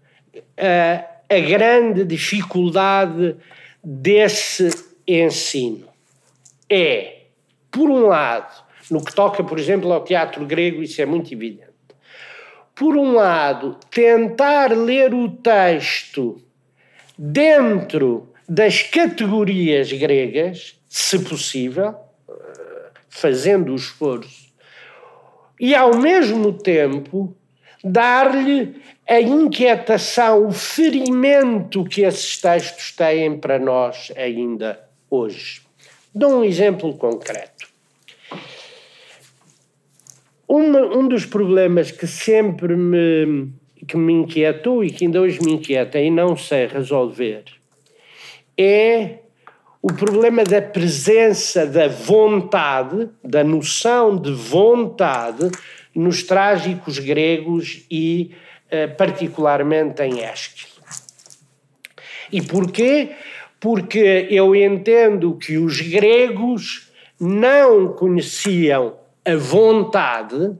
a, 0.58 1.40
grande 1.40 2.04
dificuldade 2.04 3.36
desse 3.84 4.70
ensino 5.08 5.92
é, 6.70 7.24
por 7.70 7.90
um 7.90 8.08
lado, 8.08 8.64
no 8.90 9.04
que 9.04 9.14
toca, 9.14 9.44
por 9.44 9.60
exemplo, 9.60 9.92
ao 9.92 10.04
teatro 10.04 10.46
grego, 10.46 10.82
isso 10.82 11.02
é 11.02 11.06
muito 11.06 11.34
evidente. 11.34 11.70
Por 12.74 12.96
um 12.96 13.14
lado, 13.14 13.78
tentar 13.90 14.72
ler 14.72 15.14
o 15.14 15.30
texto 15.30 16.42
dentro 17.18 18.30
das 18.48 18.82
categorias 18.82 19.92
gregas, 19.92 20.80
se 20.88 21.20
possível, 21.20 21.94
fazendo 23.10 23.74
o 23.74 23.76
esforço, 23.76 24.52
e 25.60 25.76
ao 25.76 25.98
mesmo 25.98 26.54
tempo 26.54 27.36
dar-lhe 27.84 28.76
a 29.08 29.20
inquietação, 29.20 30.48
o 30.48 30.52
ferimento 30.52 31.84
que 31.84 32.02
esses 32.02 32.38
textos 32.40 32.92
têm 32.92 33.38
para 33.38 33.60
nós 33.60 34.12
ainda 34.16 34.80
hoje. 35.10 35.62
Dou 36.14 36.40
um 36.40 36.44
exemplo 36.44 36.94
concreto. 36.96 37.70
Uma, 40.48 40.82
um 40.82 41.08
dos 41.08 41.26
problemas 41.26 41.92
que 41.92 42.06
sempre 42.06 42.76
me, 42.76 43.52
que 43.88 43.96
me 43.96 44.14
inquietou 44.14 44.84
e 44.84 44.92
que 44.92 45.06
ainda 45.06 45.22
hoje 45.22 45.40
me 45.42 45.54
inquieta 45.54 46.00
e 46.00 46.10
não 46.10 46.36
sei 46.36 46.68
resolver 46.68 47.46
é 48.58 49.20
o 49.82 49.92
problema 49.92 50.44
da 50.44 50.62
presença 50.62 51.66
da 51.66 51.88
vontade, 51.88 53.10
da 53.24 53.44
noção 53.44 54.16
de 54.16 54.32
vontade 54.32 55.50
nos 55.94 56.24
trágicos 56.24 57.00
gregos 57.00 57.86
e 57.90 58.32
eh, 58.70 58.88
particularmente 58.88 60.02
em 60.02 60.22
Ésquilo. 60.22 60.72
E 62.32 62.42
porquê? 62.42 63.12
Porque 63.60 64.28
eu 64.30 64.56
entendo 64.56 65.36
que 65.36 65.58
os 65.58 65.82
gregos 65.82 66.92
não 67.20 67.90
conheciam 67.90 68.96
a 69.24 69.36
vontade, 69.36 70.56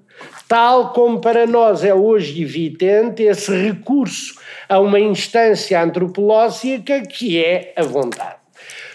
tal 0.48 0.94
como 0.94 1.20
para 1.20 1.48
nós 1.48 1.84
é 1.84 1.94
hoje 1.94 2.44
evidente 2.44 3.24
esse 3.24 3.52
recurso 3.52 4.36
a 4.70 4.80
uma 4.80 5.00
instância 5.00 5.82
antropológica 5.82 7.02
que 7.02 7.44
é 7.44 7.74
a 7.76 7.82
vontade. 7.82 8.36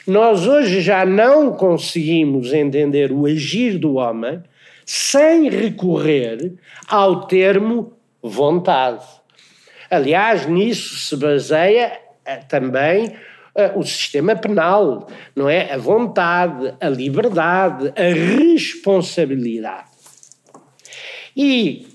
Nós 0.07 0.47
hoje 0.47 0.81
já 0.81 1.05
não 1.05 1.53
conseguimos 1.53 2.53
entender 2.53 3.11
o 3.11 3.27
agir 3.27 3.77
do 3.77 3.95
homem 3.95 4.41
sem 4.87 5.51
recorrer 5.51 6.55
ao 6.87 7.27
termo 7.27 7.93
vontade. 8.23 9.05
Aliás, 9.91 10.47
nisso 10.47 10.97
se 10.97 11.17
baseia 11.17 12.01
eh, 12.25 12.37
também 12.37 13.09
uh, 13.09 13.79
o 13.79 13.83
sistema 13.83 14.37
penal, 14.37 15.09
não 15.35 15.49
é? 15.49 15.73
A 15.73 15.77
vontade, 15.77 16.75
a 16.81 16.89
liberdade, 16.89 17.93
a 17.97 18.15
responsabilidade. 18.15 19.89
E, 21.37 21.87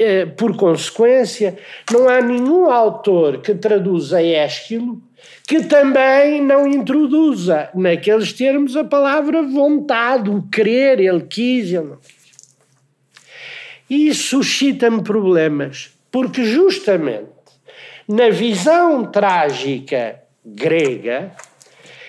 uh, 0.00 0.30
por 0.36 0.56
consequência, 0.56 1.56
não 1.90 2.08
há 2.08 2.20
nenhum 2.20 2.68
autor 2.68 3.40
que 3.40 3.54
traduza 3.54 4.20
Ésquilo 4.22 5.00
que 5.46 5.64
também 5.64 6.42
não 6.42 6.66
introduza 6.66 7.70
naqueles 7.74 8.32
termos 8.32 8.76
a 8.76 8.84
palavra 8.84 9.42
vontade, 9.42 10.30
o 10.30 10.42
querer, 10.42 11.00
ele 11.00 11.22
quis, 11.22 11.72
ele 11.72 11.88
não 11.88 11.96
quis. 11.96 12.18
E 13.88 14.08
isso 14.08 14.42
suscita-me 14.42 15.02
problemas, 15.02 15.90
porque 16.10 16.44
justamente 16.44 17.38
na 18.06 18.30
visão 18.30 19.04
trágica 19.04 20.20
grega, 20.44 21.32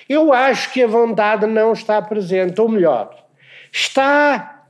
eu 0.07 0.33
acho 0.33 0.71
que 0.71 0.81
a 0.81 0.87
vontade 0.87 1.45
não 1.45 1.73
está 1.73 2.01
presente, 2.01 2.59
ou 2.59 2.69
melhor, 2.69 3.25
está 3.71 4.65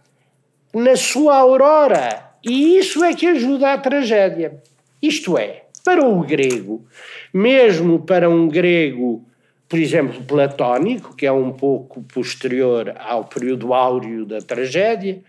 na 0.74 0.96
sua 0.96 1.38
aurora, 1.38 2.32
e 2.44 2.78
isso 2.78 3.04
é 3.04 3.14
que 3.14 3.28
ajuda 3.28 3.74
à 3.74 3.78
tragédia. 3.78 4.62
Isto 5.02 5.38
é, 5.38 5.64
para 5.84 6.06
o 6.06 6.22
grego, 6.22 6.86
mesmo 7.34 8.00
para 8.00 8.30
um 8.30 8.48
grego, 8.48 9.26
por 9.68 9.80
exemplo, 9.80 10.24
platónico, 10.24 11.16
que 11.16 11.26
é 11.26 11.32
um 11.32 11.52
pouco 11.52 12.02
posterior 12.04 12.94
ao 13.00 13.26
período 13.26 13.74
áureo 13.74 14.26
da 14.26 14.40
tragédia, 14.40 15.22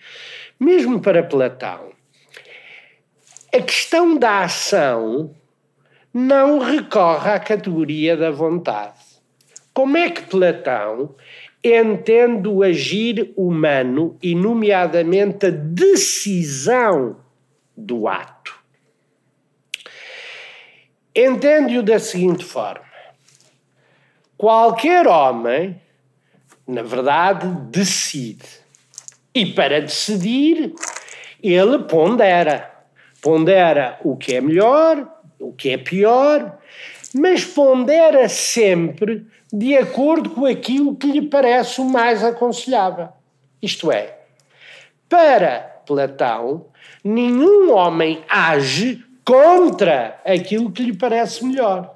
mesmo 0.59 1.01
para 1.01 1.23
Platão, 1.23 1.91
a 3.53 3.61
questão 3.61 4.17
da 4.17 4.45
ação 4.45 5.35
não 6.15 6.59
recorre 6.59 7.31
à 7.31 7.41
categoria 7.41 8.17
da 8.17 8.31
vontade. 8.31 8.99
Como 9.73 9.97
é 9.97 10.11
que 10.11 10.23
Platão 10.23 11.15
entende 11.63 12.49
o 12.49 12.63
agir 12.63 13.33
humano 13.37 14.17
e, 14.23 14.35
nomeadamente, 14.35 15.47
a 15.47 15.51
decisão 15.51 17.17
do 17.77 18.07
ato? 18.07 18.60
Entende-o 21.15 21.83
da 21.83 21.99
seguinte 21.99 22.45
forma: 22.45 22.85
qualquer 24.37 25.07
homem, 25.07 25.81
na 26.67 26.83
verdade, 26.83 27.47
decide 27.71 28.61
e 29.35 29.47
para 29.47 29.81
decidir, 29.81 30.75
ele 31.43 31.79
pondera. 31.81 32.71
Pondera 33.23 33.99
o 34.03 34.17
que 34.17 34.35
é 34.35 34.41
melhor, 34.41 35.07
o 35.39 35.53
que 35.53 35.71
é 35.71 35.77
pior, 35.77 36.59
mas 37.15 37.45
pondera 37.45 38.29
sempre 38.29 39.27
de 39.53 39.77
acordo 39.77 40.31
com 40.31 40.47
aquilo 40.47 40.97
que 40.97 41.07
lhe 41.07 41.23
parece 41.23 41.81
o 41.81 41.85
mais 41.85 42.25
aconselhável. 42.25 43.09
Isto 43.61 43.93
é, 43.93 44.19
para 45.09 45.83
Platão, 45.87 46.67
nenhum 47.05 47.75
homem 47.75 48.25
age 48.29 49.05
contra 49.31 50.21
aquilo 50.25 50.73
que 50.73 50.83
lhe 50.83 50.93
parece 50.93 51.45
melhor. 51.45 51.95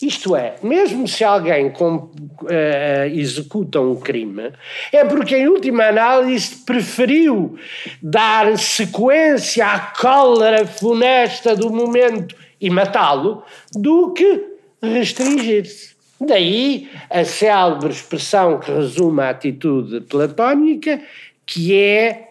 Isto 0.00 0.36
é, 0.36 0.54
mesmo 0.62 1.08
se 1.08 1.24
alguém 1.24 1.70
com, 1.70 1.96
uh, 1.96 3.06
executa 3.12 3.80
um 3.80 3.96
crime, 3.96 4.52
é 4.92 5.04
porque, 5.04 5.36
em 5.36 5.48
última 5.48 5.84
análise, 5.84 6.64
preferiu 6.64 7.58
dar 8.00 8.56
sequência 8.56 9.66
à 9.66 9.80
cólera 9.80 10.64
funesta 10.64 11.56
do 11.56 11.70
momento 11.70 12.36
e 12.60 12.70
matá-lo 12.70 13.42
do 13.72 14.12
que 14.12 14.40
restringir-se. 14.80 15.90
Daí 16.20 16.88
a 17.08 17.24
célebre 17.24 17.90
expressão 17.90 18.60
que 18.60 18.70
resume 18.70 19.22
a 19.22 19.30
atitude 19.30 20.02
platónica, 20.02 21.00
que 21.44 21.76
é 21.76 22.29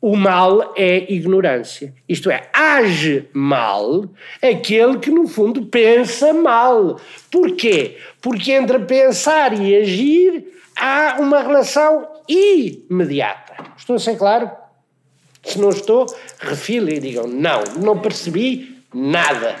o 0.00 0.16
mal 0.16 0.72
é 0.76 1.12
ignorância. 1.12 1.94
Isto 2.08 2.30
é, 2.30 2.48
age 2.52 3.28
mal 3.32 4.08
aquele 4.42 4.98
que, 4.98 5.10
no 5.10 5.28
fundo, 5.28 5.66
pensa 5.66 6.32
mal. 6.32 6.98
Porquê? 7.30 7.98
Porque 8.20 8.52
entre 8.52 8.78
pensar 8.80 9.52
e 9.52 9.76
agir 9.76 10.44
há 10.74 11.16
uma 11.20 11.42
relação 11.42 12.08
imediata. 12.26 13.72
Estou 13.76 13.96
a 13.96 13.98
ser 13.98 14.16
claro? 14.16 14.50
Se 15.42 15.58
não 15.58 15.70
estou, 15.70 16.06
refilem 16.38 16.96
e 16.96 17.00
digam: 17.00 17.26
não, 17.26 17.62
não 17.78 17.98
percebi 17.98 18.82
nada. 18.94 19.56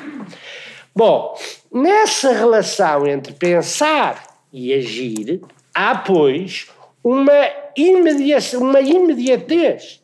Bom, 0.94 1.34
nessa 1.72 2.32
relação 2.32 3.06
entre 3.06 3.32
pensar 3.34 4.22
e 4.52 4.72
agir, 4.72 5.40
há, 5.74 5.96
pois, 5.96 6.66
uma, 7.02 7.32
imedia 7.76 8.38
uma 8.58 8.80
imediatez. 8.80 9.99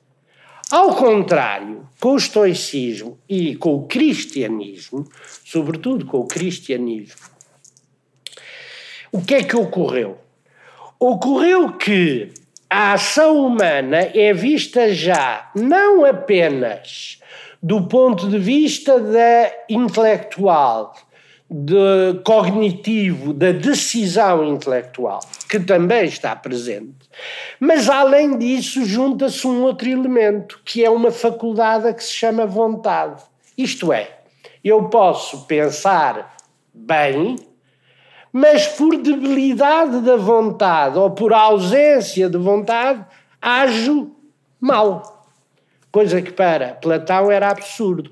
Ao 0.70 0.96
contrário, 0.96 1.88
com 2.00 2.14
o 2.14 2.16
estoicismo 2.16 3.18
e 3.29 3.55
com 3.55 3.76
o 3.76 3.87
cristianismo, 3.87 5.07
sobretudo 5.44 6.05
com 6.07 6.18
o 6.18 6.26
cristianismo, 6.26 7.20
o 9.12 9.22
que 9.22 9.37
é 9.37 9.42
que 9.44 9.57
ocorreu? 9.57 10.18
Ocorreu 10.98 11.72
que 11.74 12.33
a 12.68 12.94
ação 12.94 13.46
humana 13.46 14.11
é 14.12 14.33
vista 14.33 14.92
já 14.92 15.50
não 15.55 16.05
apenas 16.05 17.20
do 17.62 17.87
ponto 17.87 18.29
de 18.29 18.38
vista 18.38 18.98
da 18.98 19.52
intelectual, 19.68 20.94
de 21.48 22.20
cognitivo, 22.24 23.32
da 23.32 23.52
decisão 23.52 24.44
intelectual, 24.44 25.20
que 25.48 25.61
também 25.61 26.04
está 26.04 26.35
presente, 26.35 27.09
mas 27.61 27.88
além 27.88 28.37
disso 28.37 28.85
junta-se 28.85 29.46
um 29.46 29.62
outro 29.62 29.88
elemento, 29.88 30.61
que 30.64 30.85
é 30.85 30.90
uma 30.90 31.12
faculdade 31.12 31.92
que 31.94 32.02
se 32.02 32.12
chama 32.12 32.46
vontade. 32.46 33.22
Isto 33.56 33.92
é, 33.92 34.18
eu 34.62 34.88
posso 34.88 35.46
pensar 35.46 36.37
bem, 36.74 37.37
mas 38.32 38.66
por 38.66 38.96
debilidade 38.96 40.00
da 40.00 40.16
vontade 40.16 40.98
ou 40.98 41.12
por 41.12 41.32
ausência 41.32 42.28
de 42.28 42.37
vontade, 42.37 43.04
ajo 43.40 44.11
mal. 44.61 45.24
Coisa 45.92 46.20
que 46.20 46.32
para 46.32 46.74
Platão 46.74 47.30
era 47.30 47.48
absurdo. 47.48 48.11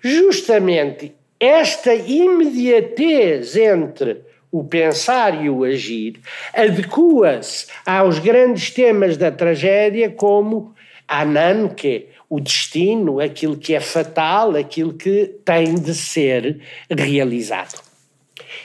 Justamente 0.00 1.14
esta 1.42 1.92
imediatez 1.92 3.56
entre 3.56 4.22
o 4.48 4.62
pensar 4.62 5.44
e 5.44 5.50
o 5.50 5.64
agir 5.64 6.20
adequa-se 6.54 7.66
aos 7.84 8.20
grandes 8.20 8.70
temas 8.70 9.16
da 9.16 9.32
tragédia 9.32 10.08
como 10.08 10.72
Ananke, 11.08 12.06
o 12.30 12.38
destino, 12.38 13.18
aquilo 13.18 13.56
que 13.56 13.74
é 13.74 13.80
fatal, 13.80 14.54
aquilo 14.54 14.94
que 14.94 15.34
tem 15.44 15.74
de 15.74 15.92
ser 15.96 16.60
realizado. 16.88 17.82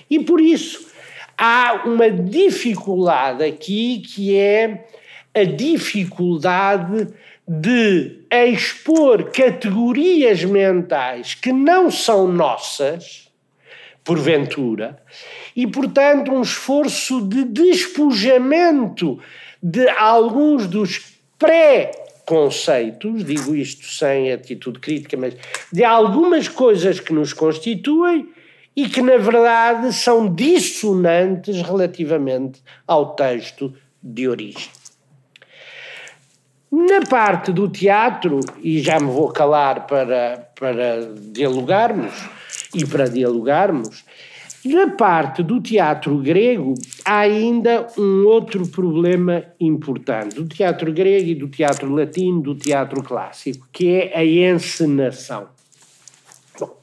E 0.08 0.20
por 0.20 0.40
isso 0.40 0.88
há 1.36 1.82
uma 1.84 2.12
dificuldade 2.12 3.44
aqui 3.44 4.04
que 4.06 4.38
é 4.38 4.86
a 5.34 5.44
dificuldade 5.44 7.08
de 7.48 8.26
expor 8.30 9.32
categorias 9.32 10.44
mentais 10.44 11.34
que 11.34 11.54
não 11.54 11.90
são 11.90 12.28
nossas, 12.28 13.32
porventura, 14.04 15.02
e, 15.56 15.66
portanto, 15.66 16.32
um 16.32 16.42
esforço 16.42 17.22
de 17.22 17.46
despojamento 17.46 19.20
de 19.64 19.88
alguns 19.90 20.68
dos 20.68 21.18
pré-conceitos, 21.40 23.24
digo 23.24 23.56
isto 23.56 23.86
sem 23.86 24.32
atitude 24.32 24.80
crítica, 24.80 25.16
mas 25.16 25.36
de 25.72 25.84
algumas 25.84 26.48
coisas 26.48 27.00
que 27.00 27.14
nos 27.14 27.32
constituem 27.32 28.28
e 28.76 28.88
que, 28.90 29.02
na 29.02 29.18
verdade, 29.18 29.94
são 29.94 30.34
dissonantes 30.34 31.62
relativamente 31.62 32.62
ao 32.86 33.16
texto 33.16 33.74
de 34.04 34.28
origem. 34.28 34.77
Na 36.70 37.00
parte 37.10 37.54
do 37.54 37.70
teatro, 37.70 38.42
e 38.62 38.80
já 38.82 39.00
me 39.00 39.06
vou 39.06 39.30
calar 39.30 39.88
para, 39.88 40.50
para 40.54 41.14
dialogarmos, 41.32 42.14
e 42.76 42.86
para 42.86 43.08
dialogarmos, 43.08 44.04
na 44.66 44.90
parte 44.90 45.42
do 45.42 45.62
teatro 45.62 46.18
grego 46.18 46.74
há 47.06 47.20
ainda 47.20 47.88
um 47.98 48.26
outro 48.26 48.68
problema 48.68 49.46
importante, 49.62 50.36
do 50.36 50.46
teatro 50.46 50.92
grego 50.92 51.30
e 51.30 51.36
do 51.36 51.48
teatro 51.48 51.94
latino, 51.94 52.42
do 52.42 52.54
teatro 52.54 53.02
clássico, 53.02 53.66
que 53.72 53.90
é 53.90 54.18
a 54.18 54.26
encenação. 54.26 55.48
Bom, 56.60 56.78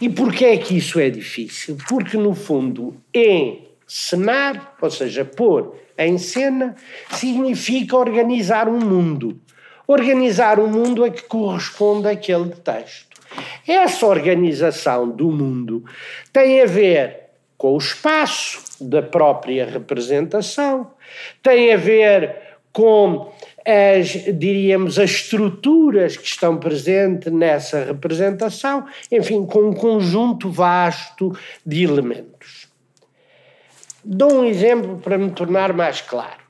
e 0.00 0.08
porquê 0.08 0.44
é 0.44 0.56
que 0.58 0.76
isso 0.76 1.00
é 1.00 1.10
difícil? 1.10 1.76
Porque, 1.88 2.16
no 2.16 2.34
fundo, 2.36 2.94
encenar, 3.12 4.76
ou 4.80 4.90
seja, 4.90 5.24
pôr 5.24 5.74
em 5.98 6.16
cena 6.16 6.76
significa 7.10 7.96
organizar 7.96 8.68
um 8.68 8.78
mundo. 8.78 9.40
Organizar 9.86 10.60
um 10.60 10.68
mundo 10.68 11.04
a 11.04 11.10
que 11.10 11.22
corresponde 11.22 12.08
aquele 12.08 12.50
texto. 12.50 13.18
Essa 13.66 14.06
organização 14.06 15.10
do 15.10 15.30
mundo 15.30 15.84
tem 16.32 16.62
a 16.62 16.66
ver 16.66 17.28
com 17.56 17.74
o 17.74 17.78
espaço 17.78 18.62
da 18.80 19.02
própria 19.02 19.66
representação, 19.66 20.90
tem 21.42 21.72
a 21.72 21.76
ver 21.76 22.36
com 22.72 23.32
as, 23.66 24.08
diríamos, 24.38 24.98
as 24.98 25.10
estruturas 25.10 26.16
que 26.16 26.26
estão 26.26 26.56
presentes 26.56 27.32
nessa 27.32 27.84
representação, 27.84 28.86
enfim, 29.10 29.44
com 29.44 29.70
um 29.70 29.74
conjunto 29.74 30.50
vasto 30.50 31.36
de 31.66 31.82
elementos. 31.82 32.57
Dou 34.04 34.40
um 34.40 34.44
exemplo 34.44 34.98
para 34.98 35.18
me 35.18 35.30
tornar 35.30 35.72
mais 35.72 36.00
claro. 36.00 36.40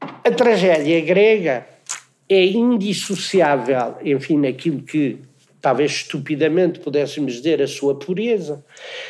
A 0.00 0.30
tragédia 0.30 1.00
grega 1.00 1.66
é 2.28 2.44
indissociável, 2.44 3.96
enfim, 4.02 4.38
naquilo 4.38 4.82
que 4.82 5.18
talvez 5.60 5.92
estupidamente 5.92 6.80
pudéssemos 6.80 7.34
dizer 7.34 7.62
a 7.62 7.68
sua 7.68 7.96
pureza, 7.96 8.64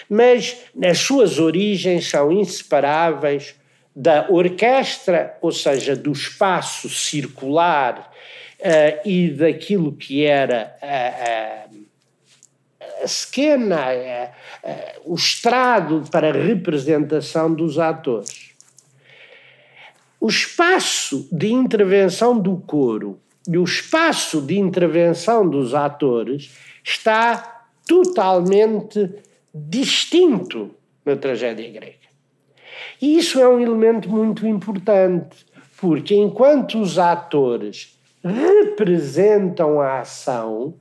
mas 0.09 0.65
nas 0.75 0.99
suas 0.99 1.39
origens 1.39 2.11
são 2.11 2.31
inseparáveis 2.31 3.55
da 3.95 4.27
orquestra, 4.29 5.37
ou 5.41 5.53
seja, 5.53 5.97
do 5.97 6.13
espaço 6.13 6.89
circular 6.89 8.13
uh, 8.61 9.09
e 9.09 9.31
daquilo 9.31 9.93
que 9.93 10.25
era 10.25 10.77
a, 10.83 11.67
a, 13.03 13.05
a 13.05 13.05
esquena, 13.05 13.79
o 15.05 15.15
estrado 15.15 16.05
para 16.11 16.29
a 16.29 16.33
representação 16.33 17.53
dos 17.53 17.79
atores. 17.79 18.53
O 20.21 20.29
espaço 20.29 21.29
de 21.33 21.53
intervenção 21.53 22.39
do 22.39 22.57
coro 22.59 23.19
e 23.49 23.59
o 23.59 23.65
espaço 23.65 24.41
de 24.41 24.57
intervenção 24.57 25.49
dos 25.49 25.75
atores 25.75 26.57
está 26.85 27.67
totalmente 27.87 29.11
distinto 29.53 30.71
na 31.05 31.17
tragédia 31.17 31.69
grega. 31.71 31.97
E 33.01 33.19
isso 33.19 33.41
é 33.41 33.49
um 33.49 33.61
elemento 33.61 34.09
muito 34.09 34.47
importante, 34.47 35.45
porque 35.77 36.15
enquanto 36.15 36.81
os 36.81 36.99
atores 37.01 37.99
representam 38.23 39.81
a 39.81 40.01
ação, 40.01 40.75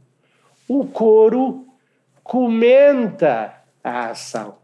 o 0.67 0.85
coro 0.85 1.65
comenta 2.31 3.53
a 3.83 4.11
ação. 4.11 4.55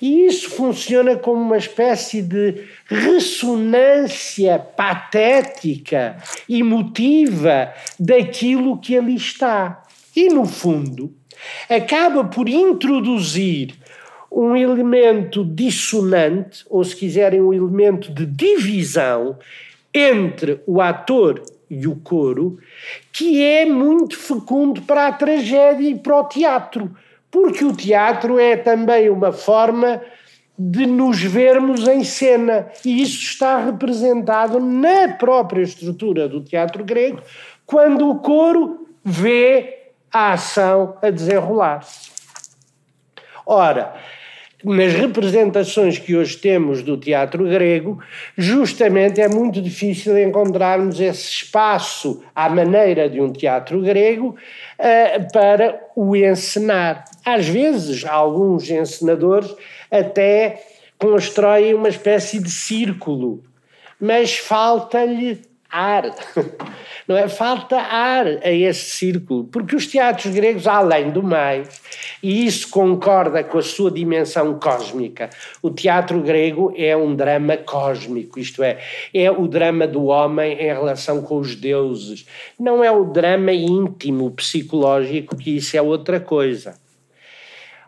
E 0.00 0.26
isso 0.26 0.48
funciona 0.50 1.16
como 1.16 1.42
uma 1.42 1.56
espécie 1.56 2.22
de 2.22 2.68
ressonância 2.86 4.60
patética, 4.60 6.16
emotiva 6.48 7.74
daquilo 7.98 8.78
que 8.78 8.96
ali 8.96 9.16
está. 9.16 9.82
E, 10.14 10.28
no 10.28 10.44
fundo, 10.44 11.12
acaba 11.68 12.22
por 12.22 12.48
introduzir 12.48 13.74
um 14.30 14.54
elemento 14.54 15.44
dissonante, 15.44 16.64
ou 16.70 16.84
se 16.84 16.94
quiserem, 16.94 17.40
um 17.40 17.52
elemento 17.52 18.12
de 18.12 18.24
divisão 18.24 19.36
entre 19.92 20.60
o 20.64 20.80
ator 20.80 21.42
e 21.80 21.86
o 21.86 21.96
coro, 21.96 22.58
que 23.12 23.42
é 23.42 23.66
muito 23.66 24.18
fecundo 24.18 24.82
para 24.82 25.08
a 25.08 25.12
tragédia 25.12 25.88
e 25.88 25.94
para 25.94 26.20
o 26.20 26.24
teatro 26.24 26.90
porque 27.34 27.64
o 27.64 27.74
teatro 27.74 28.38
é 28.38 28.56
também 28.56 29.10
uma 29.10 29.32
forma 29.32 30.00
de 30.56 30.86
nos 30.86 31.20
vermos 31.20 31.88
em 31.88 32.04
cena, 32.04 32.68
e 32.84 33.02
isso 33.02 33.24
está 33.24 33.58
representado 33.58 34.60
na 34.60 35.08
própria 35.08 35.60
estrutura 35.60 36.28
do 36.28 36.40
teatro 36.40 36.84
grego, 36.84 37.20
quando 37.66 38.08
o 38.08 38.20
coro 38.20 38.86
vê 39.02 39.90
a 40.12 40.34
ação 40.34 40.96
a 41.02 41.10
desenrolar-se. 41.10 42.12
Ora, 43.44 43.96
nas 44.72 44.92
representações 44.92 45.98
que 45.98 46.16
hoje 46.16 46.36
temos 46.36 46.82
do 46.82 46.96
teatro 46.96 47.44
grego, 47.44 47.98
justamente 48.36 49.20
é 49.20 49.28
muito 49.28 49.60
difícil 49.60 50.18
encontrarmos 50.18 51.00
esse 51.00 51.28
espaço 51.28 52.22
à 52.34 52.48
maneira 52.48 53.08
de 53.08 53.20
um 53.20 53.32
teatro 53.32 53.80
grego 53.80 54.36
uh, 54.78 55.32
para 55.32 55.80
o 55.94 56.16
encenar. 56.16 57.04
Às 57.24 57.48
vezes, 57.48 58.04
alguns 58.04 58.70
encenadores 58.70 59.54
até 59.90 60.62
constroem 60.98 61.74
uma 61.74 61.88
espécie 61.88 62.42
de 62.42 62.50
círculo, 62.50 63.42
mas 64.00 64.36
falta-lhe 64.36 65.42
ar. 65.74 66.04
Não 67.06 67.16
é? 67.16 67.28
Falta 67.28 67.76
ar 67.76 68.26
a 68.26 68.50
esse 68.50 68.90
círculo, 68.96 69.44
porque 69.44 69.74
os 69.74 69.86
teatros 69.86 70.32
gregos, 70.32 70.66
além 70.66 71.10
do 71.10 71.22
mais, 71.22 71.82
e 72.22 72.46
isso 72.46 72.70
concorda 72.70 73.42
com 73.42 73.58
a 73.58 73.62
sua 73.62 73.90
dimensão 73.90 74.58
cósmica, 74.58 75.28
o 75.60 75.70
teatro 75.70 76.20
grego 76.20 76.72
é 76.76 76.96
um 76.96 77.14
drama 77.14 77.56
cósmico, 77.56 78.38
isto 78.38 78.62
é, 78.62 78.78
é 79.12 79.30
o 79.30 79.46
drama 79.46 79.86
do 79.86 80.06
homem 80.06 80.52
em 80.54 80.66
relação 80.66 81.20
com 81.22 81.38
os 81.38 81.54
deuses. 81.56 82.26
Não 82.58 82.82
é 82.82 82.90
o 82.90 83.04
drama 83.04 83.52
íntimo, 83.52 84.30
psicológico, 84.30 85.36
que 85.36 85.56
isso 85.56 85.76
é 85.76 85.82
outra 85.82 86.20
coisa. 86.20 86.74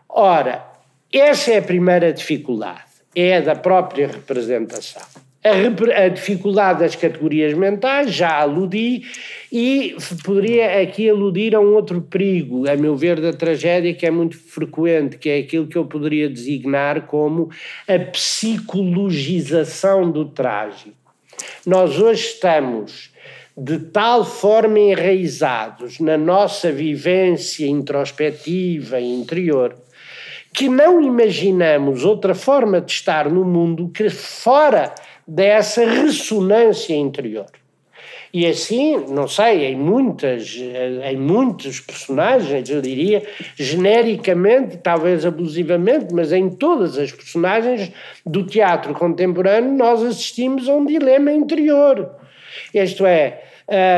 Ora, 0.07 0.65
essa 1.11 1.53
é 1.53 1.57
a 1.57 1.61
primeira 1.61 2.11
dificuldade, 2.11 2.83
é 3.15 3.37
a 3.37 3.41
da 3.41 3.55
própria 3.55 4.07
representação 4.07 5.26
a, 5.49 6.03
a, 6.03 6.09
dificuldade 6.09 6.79
das 6.79 6.95
categorias 6.95 7.53
mentais, 7.53 8.13
já 8.13 8.41
aludi, 8.41 9.03
e 9.51 9.95
poderia 10.23 10.81
aqui 10.81 11.09
aludir 11.09 11.55
a 11.55 11.59
um 11.59 11.73
outro 11.73 12.01
perigo, 12.01 12.69
a 12.69 12.75
meu 12.75 12.95
ver, 12.95 13.19
da 13.19 13.33
tragédia, 13.33 13.93
que 13.93 14.05
é 14.05 14.11
muito 14.11 14.37
frequente, 14.37 15.17
que 15.17 15.29
é 15.29 15.39
aquilo 15.39 15.67
que 15.67 15.77
eu 15.77 15.85
poderia 15.85 16.29
designar 16.29 17.07
como 17.07 17.49
a 17.87 17.99
psicologização 17.99 20.11
do 20.11 20.25
trágico. 20.25 20.95
Nós 21.65 21.99
hoje 21.99 22.27
estamos 22.27 23.11
de 23.57 23.79
tal 23.79 24.23
forma 24.23 24.79
enraizados 24.79 25.99
na 25.99 26.17
nossa 26.17 26.71
vivência 26.71 27.65
introspectiva 27.65 28.99
e 28.99 29.11
interior 29.11 29.75
que 30.57 30.67
não 30.67 30.99
imaginamos 30.99 32.03
outra 32.03 32.33
forma 32.33 32.81
de 32.81 32.91
estar 32.91 33.29
no 33.29 33.45
mundo 33.45 33.89
que 33.89 34.09
fora 34.09 34.91
dessa 35.27 35.85
ressonância 35.85 36.95
interior. 36.95 37.47
E 38.33 38.45
assim, 38.45 38.97
não 39.09 39.27
sei, 39.27 39.65
em 39.65 39.75
muitas, 39.75 40.55
em 40.55 41.17
muitos 41.17 41.79
personagens, 41.79 42.69
eu 42.69 42.81
diria, 42.81 43.23
genericamente, 43.55 44.77
talvez 44.77 45.25
abusivamente, 45.25 46.13
mas 46.13 46.33
em 46.33 46.49
todas 46.49 46.97
as 46.97 47.11
personagens 47.11 47.91
do 48.25 48.45
teatro 48.45 48.93
contemporâneo, 48.93 49.71
nós 49.71 50.03
assistimos 50.03 50.67
a 50.67 50.73
um 50.73 50.85
dilema 50.85 51.31
interior. 51.31 52.11
Isto 52.73 53.05
é, 53.05 53.43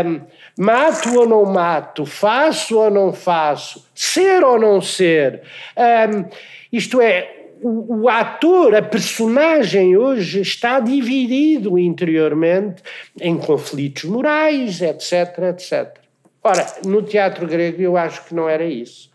um, 0.06 0.22
mato 0.58 1.20
ou 1.20 1.28
não 1.28 1.46
mato, 1.46 2.06
faço 2.06 2.78
ou 2.78 2.90
não 2.90 3.12
faço, 3.12 3.86
ser 3.96 4.44
ou 4.44 4.60
não 4.60 4.80
ser. 4.80 5.42
Um, 5.78 6.26
isto 6.72 7.02
é, 7.02 7.39
o, 7.62 8.04
o, 8.04 8.10
ator, 8.10 8.76
a 8.76 8.82
personagem 8.82 9.98
hoje 9.98 10.42
está 10.42 10.80
dividido 10.80 11.78
interiormente 11.78 12.82
em 13.20 13.38
conflitos 13.38 14.06
morais, 14.06 14.82
etc, 14.82 15.38
etc. 15.50 15.98
Ora, 16.44 16.66
no 16.86 17.02
teatro 17.02 17.46
grego 17.48 17.82
eu 17.82 17.98
acho 17.98 18.26
que 18.26 18.34
não 18.34 18.48
era 18.48 18.64
isso. 18.64 19.10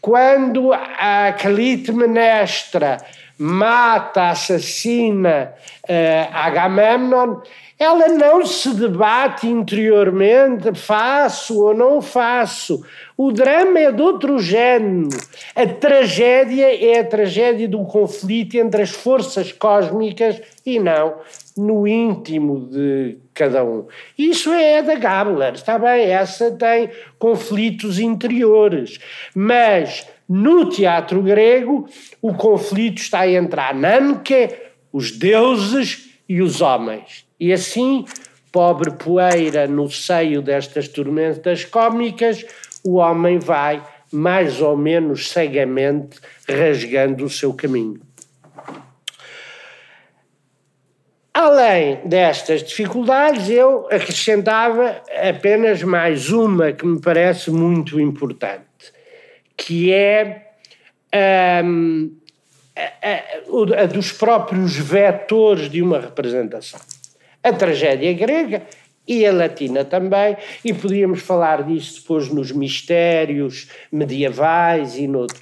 Quando 0.00 0.72
a 0.72 1.32
Clitemnestra 1.38 2.98
mata, 3.38 4.30
assassina 4.30 5.54
uh, 5.88 6.32
Agamemnon, 6.32 7.40
ela 7.78 8.08
não 8.08 8.44
se 8.44 8.74
debate 8.74 9.46
interiormente, 9.46 10.74
faço 10.74 11.62
ou 11.62 11.72
não 11.72 12.02
faço. 12.02 12.84
O 13.16 13.30
drama 13.30 13.78
é 13.78 13.92
de 13.92 14.02
outro 14.02 14.40
género. 14.40 15.08
A 15.54 15.64
tragédia 15.64 16.66
é 16.74 16.98
a 16.98 17.04
tragédia 17.04 17.68
do 17.68 17.84
conflito 17.84 18.56
entre 18.56 18.82
as 18.82 18.90
forças 18.90 19.52
cósmicas 19.52 20.40
e 20.66 20.80
não 20.80 21.18
no 21.56 21.86
íntimo 21.86 22.68
de 22.68 23.18
cada 23.32 23.64
um. 23.64 23.86
Isso 24.16 24.52
é 24.52 24.82
da 24.82 24.96
Gabler, 24.96 25.54
está 25.54 25.78
bem? 25.78 26.06
Essa 26.06 26.50
tem 26.50 26.90
conflitos 27.18 28.00
interiores. 28.00 28.98
Mas 29.34 30.04
no 30.28 30.68
teatro 30.68 31.22
grego, 31.22 31.88
o 32.20 32.34
conflito 32.34 32.98
está 32.98 33.28
entre 33.28 33.60
a 33.60 33.70
Ananke, 33.70 34.48
os 34.92 35.12
deuses 35.12 36.10
e 36.28 36.42
os 36.42 36.60
homens. 36.60 37.27
E 37.40 37.52
assim, 37.52 38.04
pobre 38.50 38.90
poeira 38.90 39.66
no 39.66 39.88
seio 39.90 40.42
destas 40.42 40.88
tormentas 40.88 41.64
cómicas, 41.64 42.44
o 42.84 42.96
homem 42.96 43.38
vai, 43.38 43.82
mais 44.12 44.60
ou 44.60 44.76
menos 44.76 45.28
cegamente, 45.30 46.18
rasgando 46.48 47.24
o 47.24 47.30
seu 47.30 47.52
caminho. 47.52 48.00
Além 51.32 52.00
destas 52.04 52.64
dificuldades, 52.64 53.48
eu 53.48 53.86
acrescentava 53.86 55.00
apenas 55.28 55.82
mais 55.84 56.30
uma 56.30 56.72
que 56.72 56.84
me 56.84 57.00
parece 57.00 57.52
muito 57.52 58.00
importante, 58.00 58.64
que 59.56 59.92
é 59.92 60.48
um, 61.64 62.10
a, 62.76 63.78
a, 63.78 63.82
a 63.82 63.86
dos 63.86 64.10
próprios 64.10 64.74
vetores 64.74 65.70
de 65.70 65.80
uma 65.80 66.00
representação 66.00 66.80
a 67.42 67.52
tragédia 67.52 68.12
grega 68.12 68.62
e 69.06 69.24
a 69.24 69.32
latina 69.32 69.84
também, 69.84 70.36
e 70.62 70.74
podíamos 70.74 71.22
falar 71.22 71.62
disso 71.62 72.02
depois 72.02 72.28
nos 72.28 72.52
mistérios 72.52 73.68
medievais 73.90 74.98
e 74.98 75.08
noutros. 75.08 75.40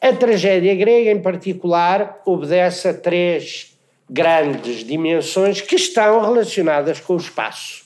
A 0.00 0.12
tragédia 0.12 0.74
grega, 0.74 1.10
em 1.10 1.20
particular, 1.20 2.20
obedece 2.26 2.88
a 2.88 2.94
três 2.94 3.76
grandes 4.10 4.84
dimensões 4.84 5.60
que 5.60 5.76
estão 5.76 6.20
relacionadas 6.22 7.00
com 7.00 7.14
o 7.14 7.18
espaço. 7.18 7.84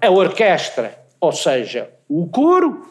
A 0.00 0.10
orquestra, 0.10 0.98
ou 1.20 1.32
seja, 1.32 1.90
o 2.08 2.28
coro, 2.28 2.86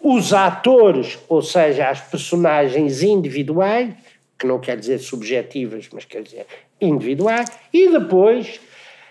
os 0.00 0.34
atores, 0.34 1.18
ou 1.28 1.40
seja, 1.40 1.88
as 1.88 2.00
personagens 2.00 3.02
individuais, 3.02 3.94
que 4.38 4.46
não 4.46 4.58
quer 4.58 4.76
dizer 4.76 4.98
subjetivas, 4.98 5.88
mas 5.92 6.04
quer 6.04 6.22
dizer 6.22 6.46
individuais, 6.80 7.50
e 7.72 7.88
depois 7.88 8.60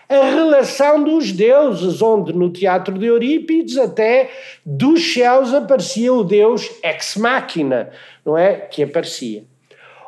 a 0.08 0.24
relação 0.24 1.02
dos 1.02 1.32
deuses, 1.32 2.02
onde 2.02 2.32
no 2.32 2.50
teatro 2.50 2.98
de 2.98 3.06
Eurípides 3.06 3.78
até 3.78 4.30
dos 4.64 5.12
céus 5.12 5.52
aparecia 5.54 6.12
o 6.12 6.22
deus 6.22 6.70
ex 6.82 7.16
machina, 7.16 7.90
não 8.24 8.36
é? 8.36 8.54
Que 8.54 8.82
aparecia. 8.82 9.44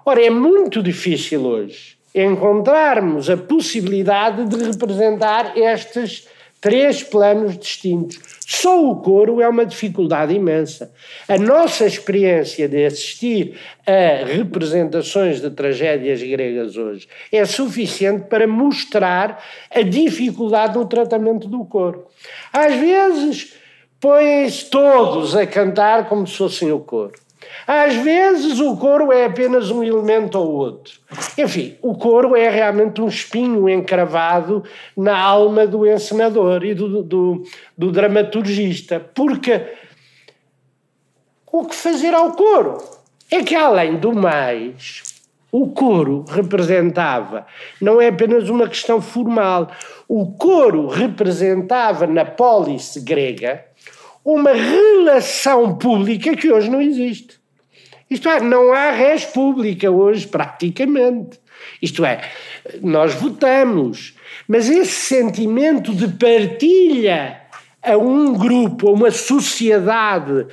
Ora, 0.05 0.25
é 0.25 0.31
muito 0.31 0.83
difícil 0.83 1.45
hoje 1.45 1.97
encontrarmos 2.15 3.29
a 3.29 3.37
possibilidade 3.37 4.47
de 4.47 4.65
representar 4.65 5.57
estes 5.57 6.27
três 6.61 7.03
planos 7.03 7.59
distintos. 7.59 8.19
Só 8.47 8.85
o 8.91 8.97
coro 8.97 9.41
é 9.41 9.49
uma 9.49 9.67
dificuldade 9.67 10.33
imensa. 10.33 10.93
A 11.29 11.37
nossa 11.37 11.85
experiência 11.85 12.69
de 12.69 12.85
assistir 12.85 13.59
a 13.87 14.25
representações 14.25 15.41
de 15.41 15.51
tragédias 15.51 16.23
gregas 16.23 16.77
hoje 16.77 17.09
é 17.33 17.45
suficiente 17.45 18.29
para 18.29 18.47
mostrar 18.47 19.43
a 19.71 19.83
dificuldade 19.83 20.79
no 20.79 20.87
tratamento 20.87 21.49
do 21.49 21.65
coro. 21.65 22.07
Às 22.53 22.75
vezes 22.77 23.55
põem-se 24.01 24.71
todos 24.71 25.35
a 25.35 25.47
cantar 25.47 26.09
como 26.09 26.27
se 26.27 26.37
fossem 26.37 26.71
o 26.71 26.79
coro. 26.79 27.26
Às 27.67 27.95
vezes 27.97 28.61
o 28.61 28.77
coro 28.77 29.13
é 29.13 29.25
apenas 29.25 29.71
um 29.71 29.83
elemento 29.83 30.39
ou 30.39 30.53
outro. 30.53 31.01
Enfim, 31.37 31.77
o 31.83 31.95
coro 31.95 32.37
é 32.37 32.49
realmente 32.49 33.01
um 33.01 33.09
espinho 33.09 33.69
encravado 33.69 34.63
na 34.97 35.19
alma 35.19 35.67
do 35.67 35.87
encenador 35.87 36.65
e 36.65 36.75
do, 36.75 37.03
do, 37.03 37.43
do 37.77 37.93
dramaturgista, 37.93 39.01
porque 39.15 39.67
o 41.51 41.65
que 41.65 41.75
fazer 41.75 42.15
ao 42.15 42.33
coro? 42.33 42.79
É 43.31 43.43
que, 43.43 43.55
além 43.55 43.97
do 43.97 44.15
mais, 44.15 45.03
o 45.51 45.69
coro 45.71 46.25
representava, 46.29 47.47
não 47.81 48.01
é 48.01 48.09
apenas 48.09 48.49
uma 48.49 48.69
questão 48.69 49.01
formal, 49.01 49.71
o 50.07 50.33
coro 50.33 50.87
representava 50.87 52.07
na 52.07 52.25
polis 52.25 52.97
grega 52.99 53.65
uma 54.27 54.53
relação 54.53 55.79
pública 55.79 56.35
que 56.35 56.51
hoje 56.51 56.69
não 56.69 56.83
existe. 56.83 57.39
Isto 58.11 58.29
é, 58.29 58.41
não 58.41 58.73
há 58.73 58.91
res 58.91 59.25
pública 59.25 59.89
hoje, 59.89 60.27
praticamente. 60.27 61.39
Isto 61.81 62.05
é, 62.05 62.29
nós 62.83 63.15
votamos, 63.15 64.17
mas 64.49 64.69
esse 64.69 64.93
sentimento 64.93 65.95
de 65.95 66.09
partilha 66.09 67.41
a 67.81 67.97
um 67.97 68.35
grupo, 68.35 68.89
a 68.89 68.93
uma 68.93 69.13
sociedade 69.13 70.49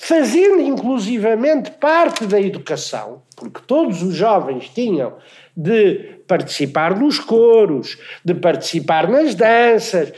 fazendo 0.00 0.62
inclusivamente 0.62 1.72
parte 1.72 2.24
da 2.24 2.40
educação, 2.40 3.22
porque 3.36 3.60
todos 3.66 4.02
os 4.02 4.14
jovens 4.14 4.70
tinham 4.70 5.12
de 5.54 6.20
participar 6.26 6.98
nos 6.98 7.18
coros, 7.18 7.98
de 8.24 8.32
participar 8.32 9.10
nas 9.10 9.34
danças. 9.34 10.10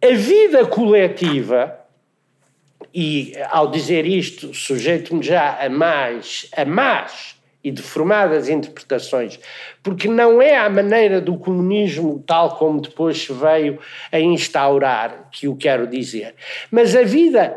A 0.00 0.14
vida 0.14 0.64
coletiva, 0.66 1.81
e 2.94 3.32
ao 3.50 3.70
dizer 3.70 4.06
isto, 4.06 4.52
sujeito-me 4.52 5.22
já 5.22 5.58
a 5.64 5.68
mais, 5.68 6.48
a 6.56 6.64
mais 6.64 7.36
e 7.64 7.70
deformadas 7.70 8.48
interpretações, 8.48 9.38
porque 9.82 10.08
não 10.08 10.42
é 10.42 10.56
a 10.56 10.68
maneira 10.68 11.20
do 11.20 11.36
comunismo 11.36 12.22
tal 12.26 12.56
como 12.56 12.80
depois 12.80 13.18
se 13.18 13.32
veio 13.32 13.78
a 14.10 14.18
instaurar 14.18 15.28
que 15.30 15.46
o 15.46 15.54
quero 15.54 15.86
dizer, 15.86 16.34
mas 16.70 16.96
a 16.96 17.02
vida 17.02 17.56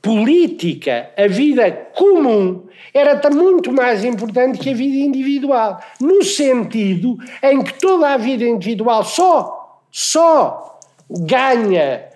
política, 0.00 1.10
a 1.16 1.28
vida 1.28 1.70
comum, 1.94 2.66
era 2.92 3.20
muito 3.30 3.72
mais 3.72 4.04
importante 4.04 4.58
que 4.58 4.70
a 4.70 4.74
vida 4.74 4.96
individual, 4.96 5.80
no 6.00 6.24
sentido 6.24 7.16
em 7.42 7.62
que 7.62 7.78
toda 7.78 8.08
a 8.08 8.16
vida 8.16 8.44
individual 8.44 9.04
só, 9.04 9.80
só 9.90 10.80
ganha 11.08 12.11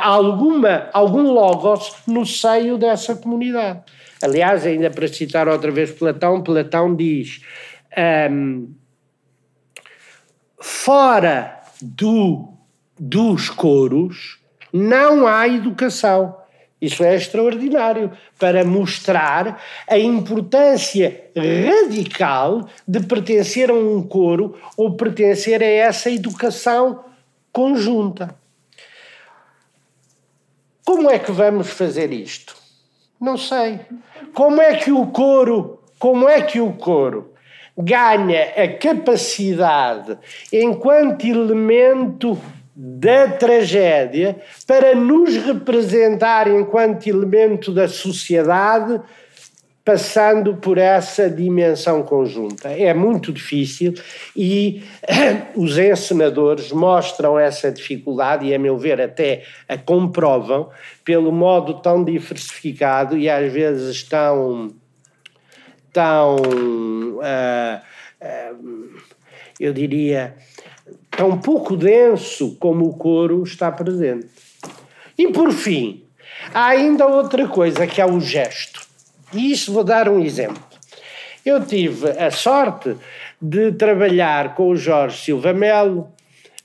alguma, 0.00 0.88
algum 0.92 1.30
logos 1.32 1.94
no 2.06 2.24
seio 2.24 2.78
dessa 2.78 3.14
comunidade. 3.14 3.82
Aliás, 4.22 4.66
ainda 4.66 4.90
para 4.90 5.06
citar 5.06 5.48
outra 5.48 5.70
vez 5.70 5.90
Platão, 5.92 6.42
Platão 6.42 6.94
diz: 6.94 7.40
um, 7.96 8.00
ehm, 8.00 8.66
fora 10.60 11.60
do, 11.80 12.52
dos 12.98 13.48
coros 13.50 14.40
não 14.72 15.26
há 15.26 15.46
educação. 15.46 16.36
Isso 16.80 17.02
é 17.02 17.16
extraordinário 17.16 18.12
para 18.38 18.64
mostrar 18.64 19.60
a 19.88 19.98
importância 19.98 21.24
radical 21.34 22.68
de 22.86 23.00
pertencer 23.00 23.68
a 23.68 23.74
um 23.74 24.00
coro 24.02 24.56
ou 24.76 24.96
pertencer 24.96 25.60
a 25.60 25.66
essa 25.66 26.08
educação 26.08 27.04
conjunta. 27.52 28.36
Como 30.88 31.10
é 31.10 31.18
que 31.18 31.30
vamos 31.30 31.68
fazer 31.68 32.10
isto? 32.14 32.56
Não 33.20 33.36
sei. 33.36 33.78
Como 34.32 34.58
é 34.58 34.74
que 34.76 34.90
o 34.90 35.08
coro, 35.08 35.82
como 35.98 36.26
é 36.26 36.40
que 36.40 36.62
o 36.62 36.72
coro 36.72 37.34
ganha 37.76 38.54
a 38.56 38.68
capacidade 38.78 40.16
enquanto 40.50 41.26
elemento 41.26 42.38
da 42.74 43.28
tragédia 43.28 44.40
para 44.66 44.94
nos 44.94 45.36
representar 45.36 46.48
enquanto 46.48 47.06
elemento 47.06 47.70
da 47.70 47.86
sociedade, 47.86 48.98
passando 49.88 50.56
por 50.56 50.76
essa 50.76 51.30
dimensão 51.30 52.02
conjunta. 52.02 52.68
É 52.68 52.92
muito 52.92 53.32
difícil 53.32 53.94
e 54.36 54.82
os 55.56 55.78
encenadores 55.78 56.70
mostram 56.72 57.38
essa 57.38 57.72
dificuldade 57.72 58.44
e, 58.44 58.54
a 58.54 58.58
meu 58.58 58.76
ver, 58.76 59.00
até 59.00 59.44
a 59.66 59.78
comprovam 59.78 60.68
pelo 61.02 61.32
modo 61.32 61.80
tão 61.80 62.04
diversificado 62.04 63.16
e 63.16 63.30
às 63.30 63.50
vezes 63.50 64.02
tão. 64.02 64.74
tão. 65.90 66.36
Uh, 66.36 67.80
uh, 68.20 69.00
eu 69.58 69.72
diria 69.72 70.36
tão 71.10 71.38
pouco 71.38 71.78
denso 71.78 72.58
como 72.60 72.90
o 72.90 72.94
coro 72.94 73.42
está 73.42 73.72
presente. 73.72 74.28
E 75.16 75.28
por 75.32 75.50
fim, 75.50 76.04
há 76.52 76.66
ainda 76.66 77.06
outra 77.06 77.48
coisa 77.48 77.86
que 77.86 78.02
é 78.02 78.04
o 78.04 78.20
gesto. 78.20 78.77
E 79.32 79.52
isso 79.52 79.72
vou 79.72 79.84
dar 79.84 80.08
um 80.08 80.20
exemplo. 80.20 80.62
Eu 81.44 81.64
tive 81.64 82.10
a 82.10 82.30
sorte 82.30 82.96
de 83.40 83.72
trabalhar 83.72 84.54
com 84.54 84.70
o 84.70 84.76
Jorge 84.76 85.24
Silva 85.24 85.52
Melo 85.52 86.12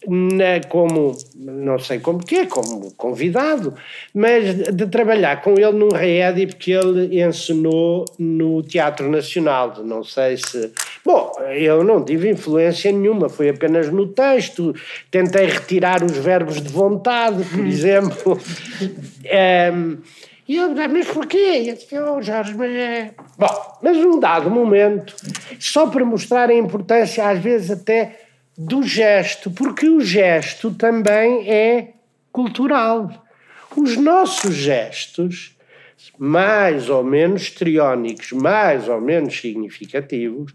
na, 0.08 0.60
como, 0.68 1.16
não 1.36 1.80
sei 1.80 2.00
como 2.00 2.20
que 2.20 2.36
é, 2.36 2.46
como 2.46 2.92
convidado, 2.96 3.74
mas 4.14 4.56
de 4.56 4.88
trabalhar 4.88 5.42
com 5.42 5.52
ele 5.52 5.72
num 5.72 5.90
reédito 5.90 6.58
que 6.58 6.72
ele 6.72 7.22
ensinou 7.22 8.06
no 8.20 8.62
Teatro 8.62 9.10
Nacional, 9.10 9.74
não 9.84 10.04
sei 10.04 10.38
se... 10.38 10.72
Bom, 11.06 11.32
eu 11.56 11.84
não 11.84 12.04
tive 12.04 12.30
influência 12.30 12.92
nenhuma, 12.92 13.30
foi 13.30 13.50
apenas 13.50 13.90
no 13.92 14.08
texto, 14.08 14.74
tentei 15.10 15.46
retirar 15.46 16.04
os 16.04 16.18
verbos 16.18 16.62
de 16.62 16.70
vontade, 16.70 17.44
por 17.46 17.66
exemplo, 17.66 18.40
um, 19.74 19.98
e 20.54 20.58
eu, 20.58 20.70
mas 20.76 21.08
porquê? 21.08 21.64
Eu 21.66 21.74
disse, 21.74 22.00
oh 22.00 22.22
Jorge, 22.22 22.54
mas 22.54 22.72
é... 22.72 23.12
Bom, 23.40 23.80
mas 23.82 23.98
num 23.98 24.20
dado 24.20 24.52
momento, 24.52 25.16
só 25.60 25.88
para 25.88 26.06
mostrar 26.06 26.52
a 26.52 26.54
importância, 26.54 27.28
às 27.28 27.40
vezes 27.40 27.72
até 27.72 28.20
do 28.56 28.84
gesto, 28.84 29.50
porque 29.50 29.90
o 29.90 30.00
gesto 30.00 30.72
também 30.72 31.50
é 31.50 31.94
cultural. 32.32 33.10
Os 33.76 33.98
nossos 33.98 34.54
gestos, 34.54 35.58
mais 36.20 36.88
ou 36.88 37.04
menos 37.04 37.50
triónicos, 37.50 38.32
mais 38.32 38.88
ou 38.88 39.02
menos 39.02 39.40
significativos, 39.42 40.54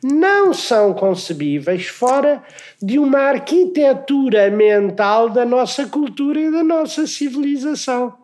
não 0.00 0.54
são 0.54 0.94
concebíveis 0.94 1.88
fora 1.88 2.40
de 2.80 3.00
uma 3.00 3.18
arquitetura 3.18 4.48
mental 4.48 5.28
da 5.28 5.44
nossa 5.44 5.86
cultura 5.86 6.38
e 6.38 6.52
da 6.52 6.62
nossa 6.62 7.04
civilização. 7.04 8.20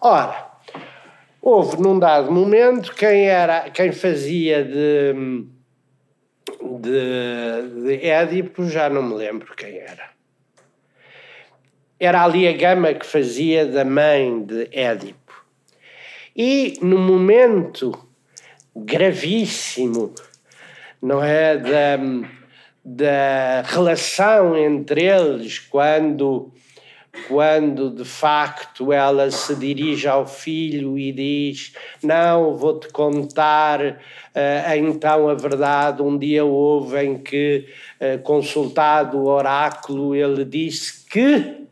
Ora, 0.00 0.50
houve 1.40 1.80
num 1.80 1.98
dado 1.98 2.30
momento 2.30 2.94
quem 2.94 3.26
era 3.26 3.70
quem 3.70 3.92
fazia 3.92 4.64
de 4.64 5.46
de, 6.80 7.82
de 7.82 8.06
Édipo, 8.06 8.68
já 8.68 8.88
não 8.88 9.02
me 9.02 9.14
lembro 9.14 9.54
quem 9.54 9.78
era. 9.78 10.10
Era 11.98 12.24
ali 12.24 12.46
a 12.46 12.52
Gama 12.52 12.92
que 12.92 13.06
fazia 13.06 13.66
da 13.66 13.84
mãe 13.84 14.42
de 14.42 14.68
Édipo. 14.70 15.44
E 16.34 16.78
no 16.82 16.98
momento 16.98 18.06
gravíssimo, 18.74 20.14
não 21.00 21.24
é, 21.24 21.56
da, 21.56 21.96
da 22.84 23.62
relação 23.62 24.56
entre 24.56 25.04
eles, 25.04 25.58
quando 25.58 26.52
quando 27.28 27.90
de 27.90 28.04
facto 28.04 28.92
ela 28.92 29.30
se 29.30 29.54
dirige 29.54 30.06
ao 30.06 30.26
filho 30.26 30.98
e 30.98 31.12
diz: 31.12 31.72
Não, 32.02 32.54
vou-te 32.54 32.88
contar 32.88 33.80
uh, 33.82 34.76
então 34.76 35.28
a 35.28 35.34
verdade. 35.34 36.02
Um 36.02 36.18
dia 36.18 36.44
houve 36.44 37.04
em 37.04 37.18
que, 37.18 37.66
uh, 38.00 38.22
consultado 38.22 39.18
o 39.18 39.26
oráculo, 39.26 40.14
ele 40.14 40.44
disse 40.44 41.04
que 41.06 41.66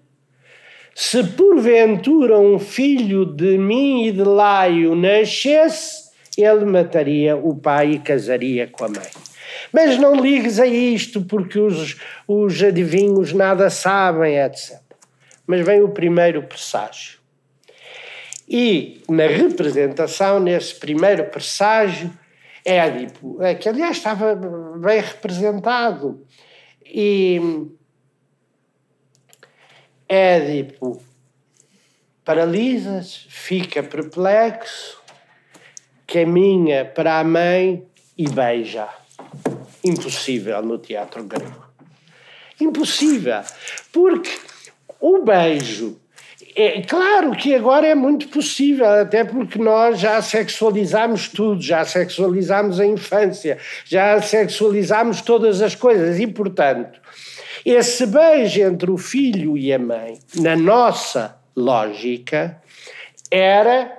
se 0.94 1.24
porventura 1.24 2.38
um 2.38 2.58
filho 2.58 3.24
de 3.24 3.58
mim 3.58 4.06
e 4.06 4.12
de 4.12 4.22
Laio 4.22 4.94
nascesse, 4.94 6.10
ele 6.38 6.64
mataria 6.64 7.36
o 7.36 7.54
pai 7.54 7.92
e 7.92 7.98
casaria 7.98 8.68
com 8.68 8.84
a 8.84 8.88
mãe. 8.88 9.24
Mas 9.72 9.98
não 9.98 10.14
ligues 10.14 10.60
a 10.60 10.66
isto, 10.66 11.22
porque 11.22 11.58
os, 11.58 11.96
os 12.28 12.62
adivinhos 12.62 13.32
nada 13.32 13.68
sabem, 13.70 14.38
etc. 14.38 14.83
Mas 15.46 15.64
vem 15.64 15.82
o 15.82 15.90
primeiro 15.90 16.42
presságio. 16.42 17.18
E 18.48 19.02
na 19.08 19.26
representação, 19.26 20.38
nesse 20.38 20.74
primeiro 20.74 21.24
presságio, 21.26 22.12
Édipo, 22.64 23.42
é, 23.42 23.54
que 23.54 23.68
aliás 23.68 23.96
estava 23.96 24.34
bem 24.34 25.00
representado, 25.00 26.26
e 26.84 27.40
Édipo 30.08 31.02
paralisa-se, 32.24 33.20
fica 33.28 33.82
perplexo, 33.82 35.02
caminha 36.06 36.84
para 36.84 37.18
a 37.18 37.24
mãe 37.24 37.86
e 38.16 38.28
beija. 38.28 38.88
Impossível 39.82 40.62
no 40.62 40.78
teatro 40.78 41.24
grego. 41.24 41.66
Impossível. 42.58 43.42
Porque 43.92 44.30
o 45.04 45.22
beijo. 45.22 46.00
É 46.56 46.80
claro 46.82 47.32
que 47.32 47.54
agora 47.54 47.86
é 47.86 47.94
muito 47.94 48.28
possível, 48.28 48.86
até 48.86 49.24
porque 49.24 49.58
nós 49.58 49.98
já 49.98 50.22
sexualizamos 50.22 51.28
tudo, 51.28 51.60
já 51.60 51.84
sexualizamos 51.84 52.80
a 52.80 52.86
infância, 52.86 53.58
já 53.84 54.22
sexualizamos 54.22 55.20
todas 55.20 55.60
as 55.60 55.74
coisas 55.74 56.18
e, 56.18 56.26
portanto, 56.26 57.00
esse 57.66 58.06
beijo 58.06 58.62
entre 58.62 58.90
o 58.90 58.96
filho 58.96 59.58
e 59.58 59.72
a 59.72 59.78
mãe, 59.78 60.18
na 60.36 60.56
nossa 60.56 61.36
lógica, 61.56 62.62
era 63.30 63.92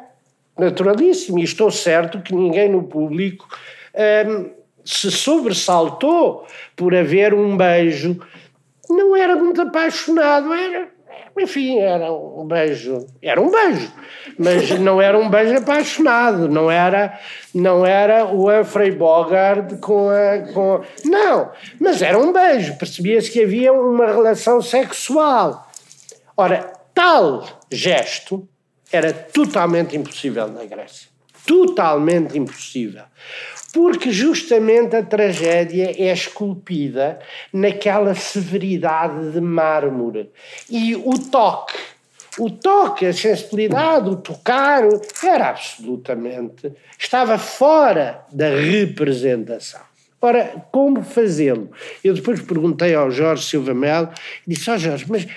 naturalíssimo. 0.57 1.39
E 1.39 1.43
estou 1.43 1.69
certo 1.69 2.21
que 2.21 2.33
ninguém 2.33 2.69
no 2.69 2.83
público 2.83 3.47
hum, 4.27 4.49
se 4.83 5.11
sobressaltou 5.11 6.47
por 6.75 6.95
haver 6.95 7.33
um 7.33 7.57
beijo. 7.57 8.19
Não 8.89 9.15
era 9.15 9.35
muito 9.35 9.61
apaixonado, 9.61 10.53
era 10.53 10.94
enfim, 11.37 11.79
era 11.79 12.11
um 12.11 12.45
beijo, 12.45 13.05
era 13.21 13.41
um 13.41 13.51
beijo, 13.51 13.91
mas 14.37 14.69
não 14.79 15.01
era 15.01 15.17
um 15.17 15.29
beijo 15.29 15.57
apaixonado, 15.57 16.47
não 16.47 16.71
era, 16.71 17.19
não 17.53 17.85
era 17.85 18.25
o 18.25 18.49
Humphrey 18.49 18.91
Bogart 18.91 19.79
com 19.79 20.09
a, 20.09 20.53
com 20.53 20.81
não, 21.03 21.51
mas 21.79 22.01
era 22.01 22.17
um 22.17 22.31
beijo, 22.31 22.77
percebia-se 22.77 23.31
que 23.31 23.43
havia 23.43 23.73
uma 23.73 24.07
relação 24.07 24.61
sexual. 24.61 25.69
Ora, 26.37 26.73
tal 26.93 27.45
gesto 27.71 28.47
era 28.91 29.11
totalmente 29.11 29.95
impossível 29.97 30.47
na 30.47 30.63
Grécia, 30.65 31.09
totalmente 31.45 32.37
impossível 32.37 33.03
porque 33.75 34.09
justamente 34.09 34.95
a 34.95 35.03
tragédia 35.03 35.93
é 36.01 36.13
esculpida 36.13 37.19
naquela 37.51 38.15
severidade 38.15 39.33
de 39.33 39.41
mármore. 39.41 40.31
E 40.69 40.95
o 40.95 41.19
toque, 41.19 41.75
o 42.39 42.49
toque, 42.49 43.05
a 43.05 43.11
sensibilidade, 43.11 44.07
o 44.07 44.15
tocar, 44.15 44.83
era 45.21 45.49
absolutamente. 45.49 46.71
estava 46.97 47.37
fora 47.37 48.25
da 48.31 48.47
representação. 48.47 49.81
Ora, 50.21 50.65
como 50.71 51.03
fazê-lo? 51.03 51.69
Eu 52.01 52.13
depois 52.13 52.41
perguntei 52.41 52.95
ao 52.95 53.11
Jorge 53.11 53.43
Silva 53.43 53.73
Melo 53.73 54.09
e 54.47 54.51
disse: 54.51 54.71
Ó 54.71 54.75
oh 54.75 54.77
Jorge, 54.77 55.05
mas 55.09 55.27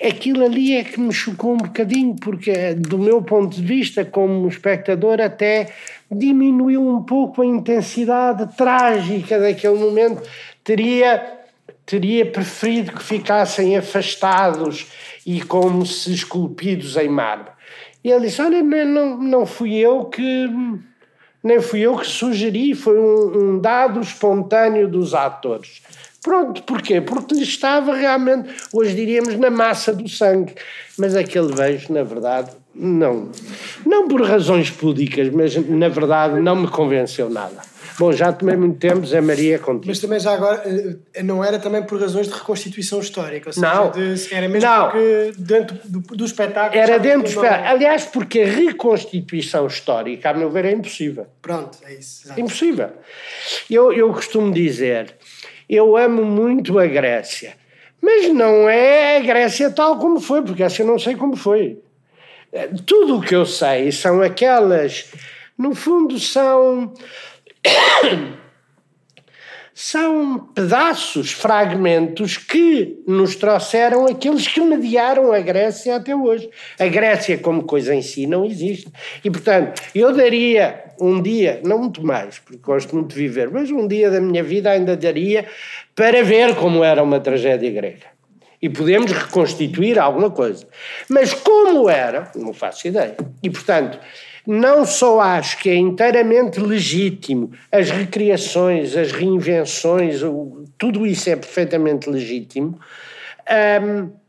aquilo 0.00 0.44
ali 0.44 0.76
é 0.76 0.84
que 0.84 1.00
me 1.00 1.12
chocou 1.12 1.54
um 1.54 1.58
bocadinho, 1.58 2.14
porque 2.16 2.74
do 2.74 2.98
meu 2.98 3.20
ponto 3.22 3.56
de 3.56 3.62
vista, 3.62 4.04
como 4.04 4.48
espectador, 4.48 5.20
até 5.20 5.72
diminuiu 6.16 6.86
um 6.86 7.02
pouco 7.02 7.42
a 7.42 7.46
intensidade 7.46 8.56
trágica 8.56 9.38
daquele 9.38 9.78
momento. 9.78 10.22
Teria, 10.64 11.40
teria 11.84 12.26
preferido 12.26 12.92
que 12.92 13.02
ficassem 13.02 13.76
afastados 13.76 14.86
e 15.26 15.40
como 15.40 15.84
se 15.86 16.12
esculpidos 16.12 16.96
em 16.96 17.08
mármore. 17.08 17.50
E 18.04 18.10
ele 18.10 18.26
disse: 18.26 18.42
Olha, 18.42 18.62
não, 18.62 19.18
não 19.18 19.46
fui 19.46 19.76
eu 19.76 20.06
que. 20.06 20.48
Nem 21.42 21.60
fui 21.60 21.80
eu 21.80 21.96
que 21.96 22.06
sugeri, 22.06 22.72
foi 22.72 22.96
um, 22.96 23.38
um 23.38 23.58
dado 23.58 24.00
espontâneo 24.00 24.86
dos 24.86 25.12
atores. 25.12 25.82
Pronto, 26.22 26.62
porquê? 26.62 27.00
Porque 27.00 27.34
lhe 27.34 27.42
estava 27.42 27.96
realmente, 27.96 28.48
hoje 28.72 28.94
diríamos, 28.94 29.36
na 29.36 29.50
massa 29.50 29.92
do 29.92 30.08
sangue. 30.08 30.54
Mas 30.96 31.16
aquele 31.16 31.52
beijo, 31.52 31.92
na 31.92 32.04
verdade, 32.04 32.52
não. 32.74 33.30
Não 33.84 34.08
por 34.08 34.22
razões 34.22 34.70
púdicas, 34.70 35.28
mas 35.30 35.54
na 35.56 35.88
verdade 35.88 36.40
não 36.40 36.56
me 36.56 36.68
convenceu 36.68 37.28
nada. 37.28 37.72
Bom, 37.98 38.12
já 38.12 38.32
tomei 38.32 38.56
muito 38.56 38.78
tempo, 38.78 39.04
Zé 39.06 39.20
Maria, 39.20 39.58
contigo. 39.58 39.88
Mas 39.88 39.98
também 39.98 40.18
já 40.18 40.32
agora, 40.32 40.62
eh, 41.14 41.22
não 41.22 41.44
era 41.44 41.58
também 41.58 41.82
por 41.82 42.00
razões 42.00 42.26
de 42.26 42.34
reconstituição 42.34 43.00
histórica? 43.00 43.50
Ou 43.50 43.52
seja, 43.52 43.74
não. 43.74 43.90
De, 43.90 44.34
era 44.34 44.48
mesmo 44.48 44.68
não. 44.68 44.84
porque 44.90 45.32
dentro 45.38 45.78
do, 45.84 46.00
do 46.00 46.24
espetáculo... 46.24 46.80
Era 46.80 46.98
dentro 46.98 47.22
do 47.22 47.28
espetáculo. 47.28 47.68
Aliás, 47.68 48.04
porque 48.06 48.40
a 48.40 48.46
reconstituição 48.46 49.66
histórica, 49.66 50.30
a 50.30 50.34
meu 50.34 50.50
ver, 50.50 50.64
é 50.64 50.72
impossível. 50.72 51.26
Pronto, 51.40 51.78
é 51.84 51.94
isso. 51.94 52.26
Exato. 52.26 52.40
Impossível. 52.40 52.90
Eu, 53.70 53.92
eu 53.92 54.10
costumo 54.12 54.52
dizer, 54.52 55.14
eu 55.68 55.96
amo 55.96 56.24
muito 56.24 56.78
a 56.78 56.86
Grécia, 56.86 57.54
mas 58.00 58.32
não 58.32 58.68
é 58.68 59.18
a 59.18 59.20
Grécia 59.20 59.70
tal 59.70 59.98
como 59.98 60.18
foi, 60.18 60.42
porque 60.42 60.62
essa 60.62 60.82
eu 60.82 60.86
não 60.86 60.98
sei 60.98 61.14
como 61.14 61.36
foi. 61.36 61.78
Tudo 62.86 63.16
o 63.16 63.20
que 63.22 63.34
eu 63.34 63.46
sei 63.46 63.90
são 63.90 64.20
aquelas, 64.20 65.10
no 65.56 65.74
fundo, 65.74 66.18
são. 66.18 66.92
são 69.74 70.38
pedaços, 70.54 71.32
fragmentos 71.32 72.36
que 72.36 73.02
nos 73.06 73.36
trouxeram 73.36 74.06
aqueles 74.06 74.46
que 74.46 74.60
mediaram 74.60 75.32
a 75.32 75.40
Grécia 75.40 75.96
até 75.96 76.14
hoje. 76.14 76.50
A 76.78 76.86
Grécia, 76.88 77.38
como 77.38 77.62
coisa 77.62 77.94
em 77.94 78.02
si, 78.02 78.26
não 78.26 78.44
existe. 78.44 78.92
E, 79.24 79.30
portanto, 79.30 79.80
eu 79.94 80.14
daria 80.14 80.84
um 81.00 81.22
dia, 81.22 81.58
não 81.64 81.78
muito 81.78 82.04
mais, 82.04 82.38
porque 82.38 82.60
gosto 82.62 82.94
muito 82.94 83.14
de 83.14 83.14
viver, 83.14 83.50
mas 83.50 83.70
um 83.70 83.88
dia 83.88 84.10
da 84.10 84.20
minha 84.20 84.42
vida 84.42 84.70
ainda 84.70 84.94
daria 84.94 85.46
para 85.94 86.22
ver 86.22 86.54
como 86.54 86.84
era 86.84 87.02
uma 87.02 87.18
tragédia 87.18 87.70
grega 87.70 88.11
e 88.62 88.68
podemos 88.68 89.10
reconstituir 89.10 89.98
alguma 89.98 90.30
coisa. 90.30 90.66
Mas 91.08 91.34
como 91.34 91.90
era, 91.90 92.30
não 92.36 92.54
faço 92.54 92.86
ideia. 92.86 93.16
E, 93.42 93.50
portanto, 93.50 93.98
não 94.46 94.86
só 94.86 95.20
acho 95.20 95.58
que 95.58 95.68
é 95.68 95.74
inteiramente 95.74 96.60
legítimo 96.60 97.50
as 97.70 97.90
recriações, 97.90 98.96
as 98.96 99.10
reinvenções, 99.10 100.20
tudo 100.78 101.04
isso 101.04 101.28
é 101.28 101.36
perfeitamente 101.36 102.08
legítimo. 102.08 102.78
Um, 103.82 104.21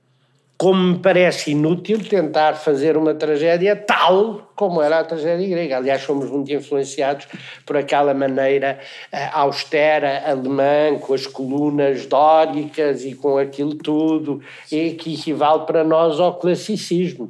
como 0.63 0.81
me 0.81 0.99
parece 0.99 1.51
inútil 1.51 2.01
tentar 2.07 2.53
fazer 2.53 2.95
uma 2.95 3.13
tragédia 3.13 3.75
tal 3.75 4.49
como 4.55 4.81
era 4.81 4.99
a 4.99 5.03
tragédia 5.03 5.45
grega. 5.45 5.75
Aliás, 5.75 6.03
fomos 6.03 6.29
muito 6.29 6.53
influenciados 6.53 7.27
por 7.65 7.75
aquela 7.75 8.13
maneira 8.13 8.79
uh, 9.11 9.17
austera 9.39 10.23
alemã, 10.25 10.97
com 11.01 11.13
as 11.13 11.27
colunas 11.27 12.05
dóricas 12.05 13.03
e 13.03 13.13
com 13.13 13.37
aquilo 13.37 13.75
tudo, 13.75 14.41
e 14.71 14.91
que 14.91 15.15
equivale 15.15 15.65
para 15.65 15.83
nós 15.83 16.17
ao 16.17 16.35
classicismo. 16.35 17.29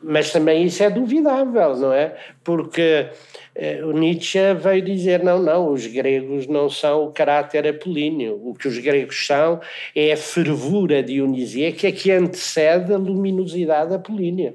Mas 0.00 0.30
também 0.30 0.66
isso 0.66 0.84
é 0.84 0.88
duvidável, 0.88 1.74
não 1.74 1.92
é? 1.92 2.14
Porque 2.44 2.80
eh, 2.80 3.10
o 3.84 3.92
Nietzsche 3.92 4.54
veio 4.54 4.82
dizer: 4.82 5.22
não, 5.22 5.42
não, 5.42 5.72
os 5.72 5.86
gregos 5.86 6.46
não 6.46 6.68
são 6.68 7.06
o 7.06 7.12
caráter 7.12 7.66
apolíneo. 7.66 8.40
O 8.44 8.54
que 8.54 8.68
os 8.68 8.78
gregos 8.78 9.26
são 9.26 9.60
é 9.94 10.12
a 10.12 10.16
fervura 10.16 11.02
dionisíaca 11.02 11.90
que 11.90 12.10
antecede 12.10 12.92
a 12.92 12.98
luminosidade 12.98 13.94
apolínea. 13.94 14.54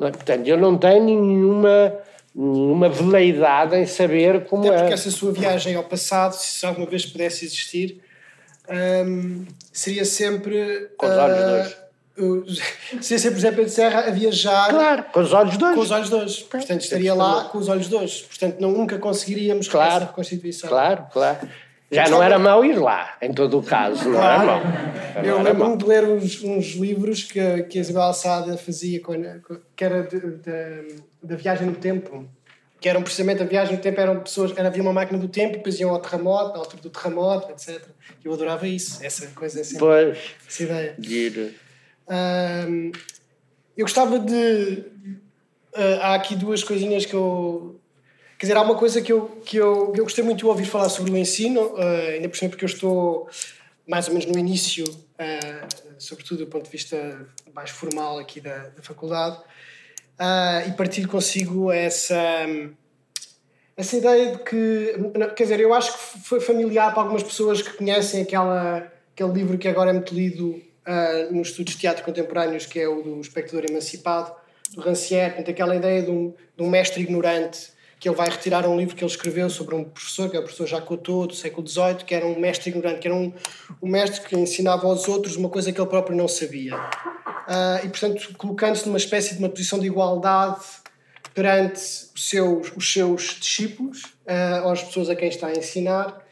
É? 0.00 0.10
Portanto, 0.10 0.46
eu 0.46 0.56
não 0.56 0.78
tenho 0.78 1.04
nenhuma, 1.04 1.94
nenhuma 2.34 2.88
veleidade 2.88 3.76
em 3.76 3.86
saber 3.86 4.44
como 4.46 4.66
Até 4.66 4.74
é. 4.74 4.78
porque 4.78 4.94
essa 4.94 5.10
sua 5.10 5.32
viagem 5.32 5.74
ao 5.74 5.84
passado, 5.84 6.32
se 6.32 6.64
alguma 6.64 6.86
vez 6.86 7.04
pudesse 7.04 7.44
existir, 7.44 8.00
hum, 9.06 9.44
seria 9.72 10.04
sempre. 10.04 10.90
Com 10.96 11.06
os 11.06 11.12
olhos 11.12 11.38
uh, 11.38 11.48
dois 11.48 11.81
se 13.00 13.18
sempre 13.18 13.36
José 13.36 13.50
Pedro 13.50 13.70
Serra 13.70 14.00
a 14.00 14.10
viajar 14.10 14.68
claro, 14.68 15.04
com 15.12 15.20
os 15.20 15.32
olhos 15.32 15.56
dois. 15.56 15.74
Com 15.74 15.80
os 15.80 15.90
olhos 15.90 16.10
dois. 16.10 16.38
Portanto, 16.40 16.80
estaria 16.82 17.14
lá 17.14 17.44
com 17.44 17.58
os 17.58 17.68
olhos 17.68 17.88
dois. 17.88 18.22
Portanto, 18.22 18.60
não, 18.60 18.70
nunca 18.72 18.98
conseguiríamos 18.98 19.68
claro, 19.68 19.96
essa 19.96 20.04
reconstituição. 20.06 20.68
Claro, 20.68 21.06
claro. 21.12 21.48
Já 21.90 22.08
não 22.08 22.22
era 22.22 22.38
mau 22.38 22.64
ir 22.64 22.78
lá, 22.78 23.16
em 23.20 23.34
todo 23.34 23.58
o 23.58 23.62
caso, 23.62 24.08
não 24.08 24.18
claro. 24.18 24.42
era 24.42 24.46
mau. 24.46 25.24
Eu 25.24 25.42
lembro-me 25.42 25.76
de 25.76 25.84
ler 25.84 26.04
uns, 26.04 26.42
uns, 26.42 26.74
livros 26.74 27.22
que, 27.24 27.64
que 27.64 27.78
a 27.78 27.80
Isabel 27.82 28.02
Alçada 28.02 28.56
fazia, 28.56 28.98
com, 29.00 29.12
que 29.76 29.84
era 29.84 30.08
da 31.22 31.36
viagem 31.36 31.66
no 31.66 31.74
tempo, 31.74 32.26
que 32.80 32.88
eram 32.88 33.02
precisamente 33.02 33.42
a 33.42 33.44
viagem 33.44 33.76
no 33.76 33.82
tempo, 33.82 34.00
eram 34.00 34.20
pessoas, 34.20 34.56
era, 34.56 34.68
havia 34.68 34.82
uma 34.82 34.92
máquina 34.92 35.18
do 35.18 35.28
tempo, 35.28 35.58
depois 35.58 35.78
iam 35.78 35.90
ao 35.90 36.00
terremoto, 36.00 36.54
na 36.54 36.60
altura 36.60 36.82
do 36.82 36.88
terremoto, 36.88 37.50
etc. 37.52 37.82
Eu 38.24 38.32
adorava 38.32 38.66
isso, 38.66 39.04
essa 39.04 39.26
coisa 39.26 39.60
assim. 39.60 39.76
Pois, 39.76 40.18
essa 40.48 40.62
ideia. 40.62 40.94
Giro. 40.98 41.50
Um, 42.08 42.92
eu 43.76 43.84
gostava 43.84 44.18
de. 44.18 44.84
Uh, 45.74 46.00
há 46.02 46.14
aqui 46.14 46.36
duas 46.36 46.62
coisinhas 46.62 47.06
que 47.06 47.14
eu. 47.14 47.80
Quer 48.38 48.46
dizer, 48.46 48.56
há 48.56 48.62
uma 48.62 48.76
coisa 48.76 49.00
que 49.00 49.12
eu, 49.12 49.28
que 49.44 49.56
eu, 49.56 49.92
que 49.92 50.00
eu 50.00 50.04
gostei 50.04 50.24
muito 50.24 50.38
de 50.38 50.46
ouvir 50.46 50.64
falar 50.64 50.88
sobre 50.88 51.12
o 51.12 51.16
ensino, 51.16 51.60
uh, 51.74 52.10
ainda 52.12 52.28
por 52.28 52.36
cima 52.36 52.50
porque 52.50 52.64
eu 52.64 52.68
estou 52.68 53.28
mais 53.86 54.08
ou 54.08 54.14
menos 54.14 54.28
no 54.28 54.38
início, 54.38 54.84
uh, 54.84 55.68
sobretudo 55.98 56.44
do 56.44 56.46
ponto 56.48 56.64
de 56.64 56.70
vista 56.70 57.26
mais 57.54 57.70
formal 57.70 58.18
aqui 58.18 58.40
da, 58.40 58.68
da 58.68 58.82
faculdade, 58.82 59.38
e 60.66 60.72
partilho 60.72 61.08
consigo 61.08 61.70
essa. 61.72 62.16
essa 63.76 63.96
ideia 63.96 64.36
de 64.36 64.42
que. 64.42 64.94
Quer 65.36 65.42
dizer, 65.44 65.60
eu 65.60 65.72
acho 65.72 65.92
que 65.92 66.20
foi 66.24 66.40
familiar 66.40 66.92
para 66.92 67.02
algumas 67.02 67.22
pessoas 67.22 67.62
que 67.62 67.72
conhecem 67.72 68.22
aquela, 68.22 68.92
aquele 69.12 69.32
livro 69.32 69.56
que 69.56 69.68
agora 69.68 69.90
é 69.90 69.92
muito 69.92 70.14
lido 70.14 70.60
uh, 70.86 71.34
nos 71.34 71.48
estudos 71.48 71.74
de 71.74 71.80
teatro 71.80 72.04
contemporâneos, 72.04 72.66
que 72.66 72.80
é 72.80 72.88
o 72.88 73.02
do 73.02 73.20
espectador 73.20 73.64
emancipado, 73.68 74.32
do 74.74 74.80
Rancière, 74.80 75.34
portanto, 75.34 75.50
aquela 75.50 75.76
ideia 75.76 76.02
de 76.02 76.10
um, 76.10 76.34
de 76.56 76.62
um, 76.62 76.68
mestre 76.68 77.02
ignorante 77.02 77.72
que 78.00 78.08
ele 78.08 78.16
vai 78.16 78.28
retirar 78.28 78.66
um 78.66 78.76
livro 78.76 78.96
que 78.96 79.04
ele 79.04 79.10
escreveu 79.10 79.48
sobre 79.48 79.76
um 79.76 79.84
professor, 79.84 80.28
que 80.28 80.36
é 80.36 80.40
o 80.40 80.42
professor 80.42 80.82
Cousteau, 80.82 81.26
do 81.26 81.34
século 81.36 81.66
XVIII, 81.66 82.04
que 82.04 82.14
era 82.14 82.26
um 82.26 82.36
mestre 82.38 82.70
ignorante, 82.70 82.98
que 82.98 83.06
era 83.06 83.16
um, 83.16 83.32
um 83.80 83.88
mestre 83.88 84.20
que 84.28 84.36
ensinava 84.36 84.86
aos 84.88 85.06
outros 85.06 85.36
uma 85.36 85.48
coisa 85.48 85.70
que 85.70 85.80
ele 85.80 85.88
próprio 85.88 86.16
não 86.16 86.26
sabia. 86.26 86.74
Uh, 86.74 87.84
e, 87.84 87.88
portanto, 87.88 88.34
colocando-se 88.36 88.86
numa 88.86 88.98
espécie 88.98 89.34
de 89.34 89.38
uma 89.38 89.48
posição 89.48 89.78
de 89.78 89.86
igualdade 89.86 90.64
perante 91.32 91.80
os 92.14 92.28
seus, 92.28 92.72
os 92.76 92.92
seus 92.92 93.36
discípulos, 93.38 94.02
uh, 94.26 94.68
às 94.68 94.82
pessoas 94.82 95.08
a 95.08 95.14
quem 95.14 95.28
está 95.28 95.46
a 95.46 95.52
ensinar, 95.52 96.22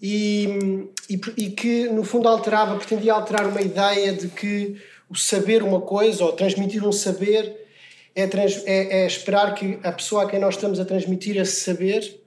e, 0.00 0.88
e, 1.10 1.20
e, 1.36 1.50
que 1.50 1.88
no 1.88 2.04
fundo 2.04 2.28
alterava, 2.28 2.76
pretendia 2.76 3.12
alterar 3.12 3.46
uma 3.46 3.60
ideia 3.60 4.12
de 4.12 4.28
que 4.28 4.76
o 5.08 5.16
saber 5.16 5.62
uma 5.62 5.80
coisa 5.80 6.24
ou 6.24 6.32
transmitir 6.32 6.86
um 6.86 6.92
saber 6.92 7.66
é, 8.14 8.26
trans, 8.26 8.62
é, 8.64 9.02
é, 9.02 9.06
esperar 9.06 9.54
que 9.54 9.78
a 9.82 9.92
pessoa 9.92 10.24
a 10.24 10.28
quem 10.28 10.38
nós 10.38 10.54
estamos 10.54 10.78
a 10.78 10.84
transmitir 10.84 11.36
esse 11.36 11.60
saber 11.62 12.20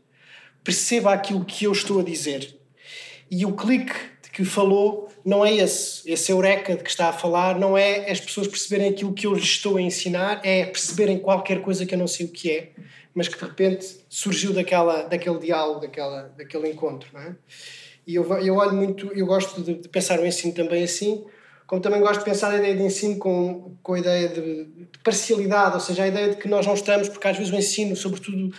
perceba 0.63 1.13
aquilo 1.13 1.43
que 1.45 1.65
eu 1.65 1.71
estou 1.71 1.99
a 1.99 2.03
dizer. 2.03 2.55
E 3.29 3.45
o 3.45 3.53
clique 3.53 3.93
de 4.21 4.29
que 4.29 4.43
falou 4.43 5.09
não 5.23 5.45
é 5.45 5.55
esse. 5.55 6.09
Esse 6.09 6.31
eureka 6.31 6.75
de 6.75 6.83
que 6.83 6.89
está 6.89 7.09
a 7.09 7.13
falar 7.13 7.57
não 7.57 7.77
é 7.77 8.09
as 8.11 8.19
pessoas 8.19 8.47
perceberem 8.47 8.89
aquilo 8.89 9.13
que 9.13 9.25
eu 9.25 9.33
lhes 9.33 9.43
estou 9.43 9.77
a 9.77 9.81
ensinar, 9.81 10.41
é 10.43 10.65
perceberem 10.65 11.19
qualquer 11.19 11.61
coisa 11.61 11.85
que 11.85 11.95
eu 11.95 11.99
não 11.99 12.07
sei 12.07 12.25
o 12.25 12.29
que 12.29 12.51
é, 12.51 12.69
mas 13.13 13.27
que 13.27 13.37
de 13.37 13.43
repente 13.43 14.05
surgiu 14.09 14.53
daquela, 14.53 15.03
daquele 15.03 15.39
diálogo, 15.39 15.81
daquela, 15.81 16.33
daquele 16.37 16.69
encontro. 16.69 17.09
Não 17.13 17.21
é? 17.21 17.35
E 18.05 18.15
eu, 18.15 18.23
eu 18.39 18.55
olho 18.55 18.73
muito, 18.73 19.11
eu 19.13 19.25
gosto 19.25 19.61
de, 19.61 19.75
de 19.75 19.89
pensar 19.89 20.19
o 20.19 20.25
ensino 20.25 20.53
também 20.53 20.83
assim, 20.83 21.25
como 21.67 21.81
também 21.81 22.01
gosto 22.01 22.19
de 22.19 22.25
pensar 22.25 22.51
a 22.51 22.57
ideia 22.57 22.75
de 22.75 22.83
ensino 22.83 23.17
com, 23.17 23.77
com 23.81 23.93
a 23.93 23.99
ideia 23.99 24.27
de, 24.27 24.65
de, 24.65 24.99
parcialidade, 25.03 25.75
ou 25.75 25.79
seja, 25.79 26.03
a 26.03 26.07
ideia 26.07 26.29
de 26.29 26.35
que 26.35 26.47
nós 26.47 26.65
não 26.65 26.73
estamos, 26.73 27.07
porque 27.07 27.27
às 27.27 27.37
vezes 27.37 27.53
o 27.53 27.55
ensino, 27.55 27.95
sobretudo 27.95 28.53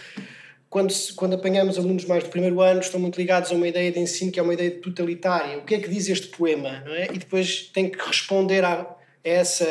quando, 0.71 0.95
quando 1.17 1.35
apanhamos 1.35 1.77
alunos 1.77 2.07
mais 2.07 2.25
do 2.25 2.31
primeiro 2.31 2.63
ano, 2.63 2.81
estão 2.81 2.99
muito 2.99 3.19
ligados 3.19 3.53
a 3.53 3.55
uma 3.55 3.69
ideia 3.69 3.93
de 3.93 3.99
ensino 3.99 4.33
que 4.33 4.41
é 4.41 4.43
uma 4.43 4.55
ideia 4.55 4.71
totalitária. 4.71 5.59
O 5.59 5.65
que 5.65 5.75
é 5.75 5.79
que 5.79 5.91
diz 5.91 6.09
este 6.09 6.29
poema? 6.29 6.83
Não 6.87 6.95
é? 6.95 7.09
E 7.13 7.19
depois 7.19 7.71
tem 7.75 7.91
que 7.91 7.99
responder 7.99 8.65
a, 8.65 8.97
essa, 9.23 9.67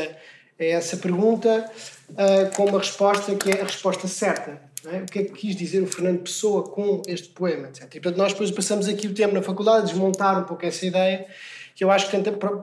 a 0.59 0.63
essa 0.63 0.97
pergunta 0.97 1.67
uh, 2.11 2.55
com 2.55 2.65
uma 2.65 2.77
resposta 2.77 3.33
que 3.33 3.49
é 3.49 3.61
a 3.61 3.63
resposta 3.63 4.07
certa. 4.07 4.61
É? 4.85 4.97
O 4.97 5.05
que 5.05 5.19
é 5.19 5.23
que 5.23 5.31
quis 5.33 5.55
dizer 5.55 5.81
o 5.81 5.87
Fernando 5.87 6.21
Pessoa 6.21 6.63
com 6.63 7.01
este 7.07 7.29
poema, 7.29 7.67
etc. 7.67 7.83
E 7.83 7.99
portanto, 7.99 8.17
nós 8.17 8.31
depois 8.31 8.49
passamos 8.51 8.87
aqui 8.87 9.07
o 9.07 9.13
tempo 9.13 9.33
na 9.33 9.41
faculdade 9.41 9.83
a 9.83 9.85
desmontar 9.85 10.39
um 10.39 10.43
pouco 10.43 10.65
essa 10.65 10.85
ideia, 10.85 11.27
que 11.75 11.83
eu 11.83 11.91
acho 11.91 12.09
que 12.09 12.17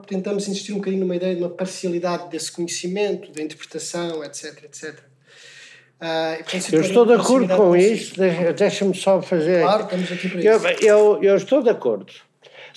tentamos 0.07 0.47
insistir 0.47 0.73
um 0.73 0.77
bocadinho 0.77 1.01
numa 1.01 1.15
ideia 1.15 1.35
de 1.35 1.41
uma 1.41 1.49
parcialidade 1.49 2.29
desse 2.29 2.51
conhecimento, 2.51 3.31
da 3.31 3.41
interpretação, 3.41 4.23
etc, 4.23 4.63
etc. 4.63 4.99
Uh, 6.01 6.41
eu 6.71 6.81
estou 6.81 7.05
de 7.05 7.13
acordo 7.13 7.53
com 7.57 7.75
isso, 7.75 8.15
deixa-me 8.55 8.95
só 8.95 9.21
fazer. 9.21 9.63
Claro, 9.63 9.83
estamos 9.83 10.11
aqui 10.11 10.29
para 10.29 10.41
eu, 10.41 10.55
isso. 10.55 10.67
Eu, 10.85 11.23
eu 11.23 11.35
estou 11.35 11.61
de 11.61 11.69
acordo. 11.69 12.13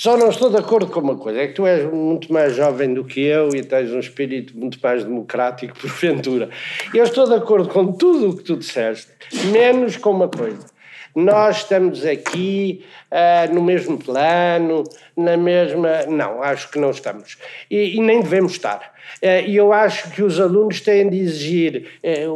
Só 0.02 0.16
não 0.16 0.30
estou 0.30 0.50
de 0.50 0.56
acordo 0.56 0.88
com 0.88 0.98
uma 0.98 1.16
coisa: 1.16 1.38
é 1.38 1.46
que 1.46 1.54
tu 1.54 1.64
és 1.64 1.88
muito 1.88 2.32
mais 2.32 2.56
jovem 2.56 2.92
do 2.92 3.04
que 3.04 3.20
eu 3.20 3.54
e 3.54 3.62
tens 3.62 3.92
um 3.92 4.00
espírito 4.00 4.52
muito 4.58 4.76
mais 4.82 5.04
democrático, 5.04 5.78
porventura. 5.78 6.50
Eu 6.92 7.04
estou 7.04 7.24
de 7.24 7.34
acordo 7.34 7.68
com 7.68 7.92
tudo 7.92 8.30
o 8.30 8.36
que 8.36 8.42
tu 8.42 8.56
disseste, 8.56 9.06
menos 9.52 9.96
com 9.96 10.10
uma 10.10 10.26
coisa. 10.26 10.71
Nós 11.14 11.58
estamos 11.58 12.04
aqui 12.04 12.84
uh, 13.10 13.54
no 13.54 13.62
mesmo 13.62 13.98
plano, 13.98 14.84
na 15.16 15.36
mesma. 15.36 16.04
Não, 16.08 16.42
acho 16.42 16.70
que 16.70 16.78
não 16.78 16.90
estamos. 16.90 17.36
E, 17.70 17.96
e 17.96 18.00
nem 18.00 18.20
devemos 18.20 18.52
estar. 18.52 18.92
Eh, 19.20 19.48
e 19.48 19.56
eu 19.56 19.72
acho 19.72 20.10
que 20.10 20.22
os 20.22 20.40
alunos 20.40 20.80
têm 20.80 21.08
de 21.08 21.18
exigir, 21.18 21.88
eh, 22.02 22.26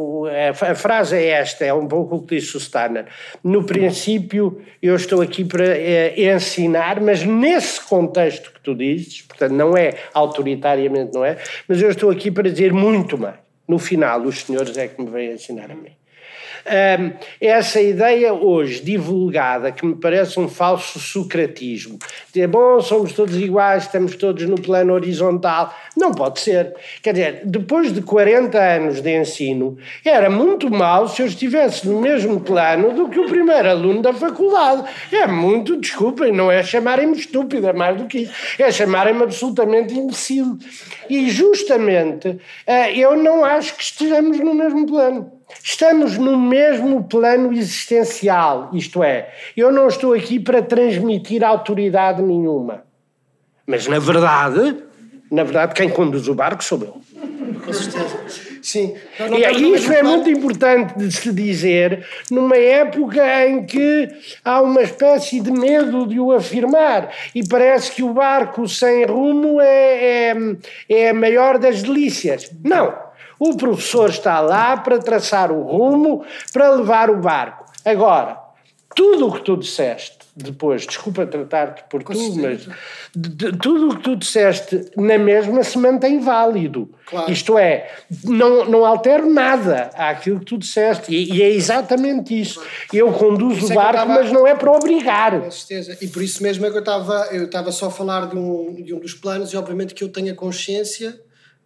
a 0.49 0.75
frase 0.75 1.15
é 1.15 1.27
esta, 1.29 1.65
é 1.65 1.73
um 1.73 1.87
pouco 1.87 2.15
o 2.15 2.21
que 2.21 2.35
disse 2.35 2.55
o 2.55 2.59
Stanner, 2.59 3.05
no 3.43 3.63
princípio 3.63 4.61
eu 4.81 4.95
estou 4.95 5.21
aqui 5.21 5.43
para 5.43 5.65
eh, 5.65 6.33
ensinar, 6.33 7.01
mas 7.01 7.23
nesse 7.23 7.81
contexto 7.81 8.51
que 8.51 8.61
tu 8.61 8.75
dizes, 8.75 9.21
portanto 9.21 9.53
não 9.53 9.75
é 9.75 9.95
autoritariamente, 10.13 11.13
não 11.13 11.25
é, 11.25 11.37
mas 11.67 11.81
eu 11.81 11.89
estou 11.89 12.09
aqui 12.09 12.29
para 12.29 12.49
dizer 12.49 12.73
muito 12.73 13.17
mais. 13.17 13.35
No 13.67 13.77
final, 13.77 14.21
os 14.21 14.43
senhores 14.43 14.77
é 14.77 14.87
que 14.87 15.01
me 15.01 15.09
vêm 15.09 15.33
ensinar 15.33 15.69
a 15.69 15.75
mim. 15.75 15.91
Um, 16.67 17.13
essa 17.39 17.79
ideia 17.79 18.33
hoje 18.33 18.81
divulgada, 18.81 19.71
que 19.71 19.85
me 19.85 19.95
parece 19.95 20.37
um 20.37 20.49
falso 20.49 20.99
socratismo, 20.99 21.97
de 22.33 22.45
bom, 22.45 22.81
somos 22.81 23.13
todos 23.13 23.37
iguais, 23.37 23.83
estamos 23.83 24.17
todos 24.17 24.43
no 24.43 24.59
plano 24.59 24.93
horizontal, 24.93 25.73
não 25.95 26.11
pode 26.11 26.41
ser. 26.41 26.75
Quer 27.01 27.13
dizer, 27.13 27.41
depois 27.45 27.93
de 27.93 28.01
40 28.01 28.57
anos 28.57 29.01
de 29.01 29.17
ensino, 29.17 29.77
era 30.03 30.29
muito 30.29 30.69
mal 30.69 31.07
se 31.07 31.21
eu 31.21 31.27
estivesse 31.27 31.87
no 31.87 32.01
mesmo 32.01 32.41
plano 32.41 32.93
do 32.93 33.07
que 33.07 33.19
o 33.19 33.27
primeiro 33.27 33.69
aluno 33.69 34.01
da 34.01 34.13
faculdade. 34.13 34.83
É 35.11 35.25
muito, 35.25 35.77
desculpem, 35.77 36.33
não 36.33 36.51
é 36.51 36.63
chamarem-me 36.63 37.17
estúpido, 37.17 37.67
é 37.67 37.73
mais 37.73 37.97
do 37.97 38.07
que 38.07 38.19
isso, 38.19 38.33
é 38.59 38.69
chamarem-me 38.69 39.23
absolutamente 39.23 39.93
imbecil. 39.93 40.57
E 41.09 41.29
justamente 41.29 42.37
eh, 42.65 42.97
eu 42.97 43.15
não 43.15 43.45
acho 43.45 43.73
que 43.75 43.83
estejamos 43.83 44.37
no 44.39 44.53
mesmo 44.53 44.85
plano. 44.85 45.36
Estamos 45.63 46.17
no 46.17 46.37
mesmo 46.37 47.03
plano 47.03 47.53
existencial, 47.53 48.69
isto 48.73 49.03
é, 49.03 49.33
eu 49.55 49.71
não 49.71 49.87
estou 49.87 50.13
aqui 50.13 50.39
para 50.39 50.61
transmitir 50.61 51.43
autoridade 51.43 52.21
nenhuma. 52.21 52.83
Mas 53.65 53.87
na 53.87 53.99
verdade, 53.99 54.83
na 55.31 55.43
verdade, 55.43 55.73
quem 55.73 55.89
conduz 55.89 56.27
o 56.27 56.35
barco 56.35 56.63
sou 56.63 56.79
eu. 56.81 57.01
Com 57.63 57.73
certeza. 57.73 58.47
Sim. 58.61 58.95
e 59.31 59.75
isso 59.75 59.93
é 59.93 60.03
muito 60.03 60.29
importante 60.29 60.97
de 60.97 61.09
se 61.09 61.31
dizer 61.31 62.05
numa 62.29 62.57
época 62.57 63.47
em 63.47 63.65
que 63.65 64.09
há 64.43 64.61
uma 64.61 64.81
espécie 64.81 65.39
de 65.39 65.51
medo 65.51 66.05
de 66.05 66.19
o 66.19 66.33
afirmar 66.33 67.09
e 67.33 67.47
parece 67.47 67.91
que 67.91 68.03
o 68.03 68.13
barco 68.13 68.67
sem 68.67 69.05
rumo 69.05 69.61
é, 69.61 70.31
é, 70.31 70.35
é 70.89 71.09
a 71.09 71.13
maior 71.13 71.57
das 71.57 71.81
delícias. 71.81 72.51
Não. 72.61 73.06
O 73.39 73.55
professor 73.55 74.09
está 74.09 74.39
lá 74.39 74.77
para 74.77 74.99
traçar 74.99 75.51
o 75.51 75.61
rumo, 75.61 76.25
para 76.51 76.71
levar 76.71 77.09
o 77.09 77.17
barco. 77.17 77.65
Agora, 77.85 78.37
tudo 78.95 79.27
o 79.27 79.33
que 79.33 79.41
tu 79.41 79.55
disseste 79.55 80.17
depois, 80.35 80.85
desculpa 80.85 81.25
tratar-te 81.25 81.83
por 81.89 82.03
tu, 82.03 82.35
mas 82.35 82.67
de, 83.15 83.29
de, 83.29 83.57
tudo 83.57 83.89
o 83.89 83.95
que 83.95 84.03
tu 84.03 84.15
disseste 84.15 84.85
na 84.95 85.17
mesma 85.17 85.63
se 85.63 85.77
mantém 85.79 86.19
válido. 86.19 86.89
Claro. 87.07 87.31
Isto 87.31 87.57
é, 87.57 87.91
não, 88.23 88.65
não 88.65 88.85
altero 88.85 89.27
nada 89.27 89.89
àquilo 89.95 90.39
que 90.39 90.45
tu 90.45 90.57
disseste. 90.59 91.11
E, 91.11 91.33
e 91.33 91.41
é 91.41 91.49
exatamente 91.49 92.39
isso. 92.39 92.61
Eu 92.93 93.11
conduzo 93.13 93.65
o 93.65 93.73
barco, 93.73 93.93
tava... 93.93 94.13
mas 94.13 94.31
não 94.31 94.45
é 94.45 94.53
para 94.53 94.71
obrigar. 94.71 95.41
Com 95.41 95.49
certeza. 95.49 95.97
E 95.99 96.07
por 96.07 96.21
isso 96.21 96.43
mesmo 96.43 96.65
é 96.67 96.69
que 96.69 96.77
eu 96.77 96.81
estava 96.81 97.27
eu 97.31 97.45
estava 97.45 97.71
só 97.71 97.87
a 97.87 97.91
falar 97.91 98.27
de 98.27 98.37
um, 98.37 98.75
de 98.75 98.93
um 98.93 98.99
dos 98.99 99.15
planos, 99.15 99.51
e 99.51 99.57
obviamente 99.57 99.95
que 99.95 100.03
eu 100.03 100.09
tenho 100.09 100.31
a 100.31 100.35
consciência 100.35 101.19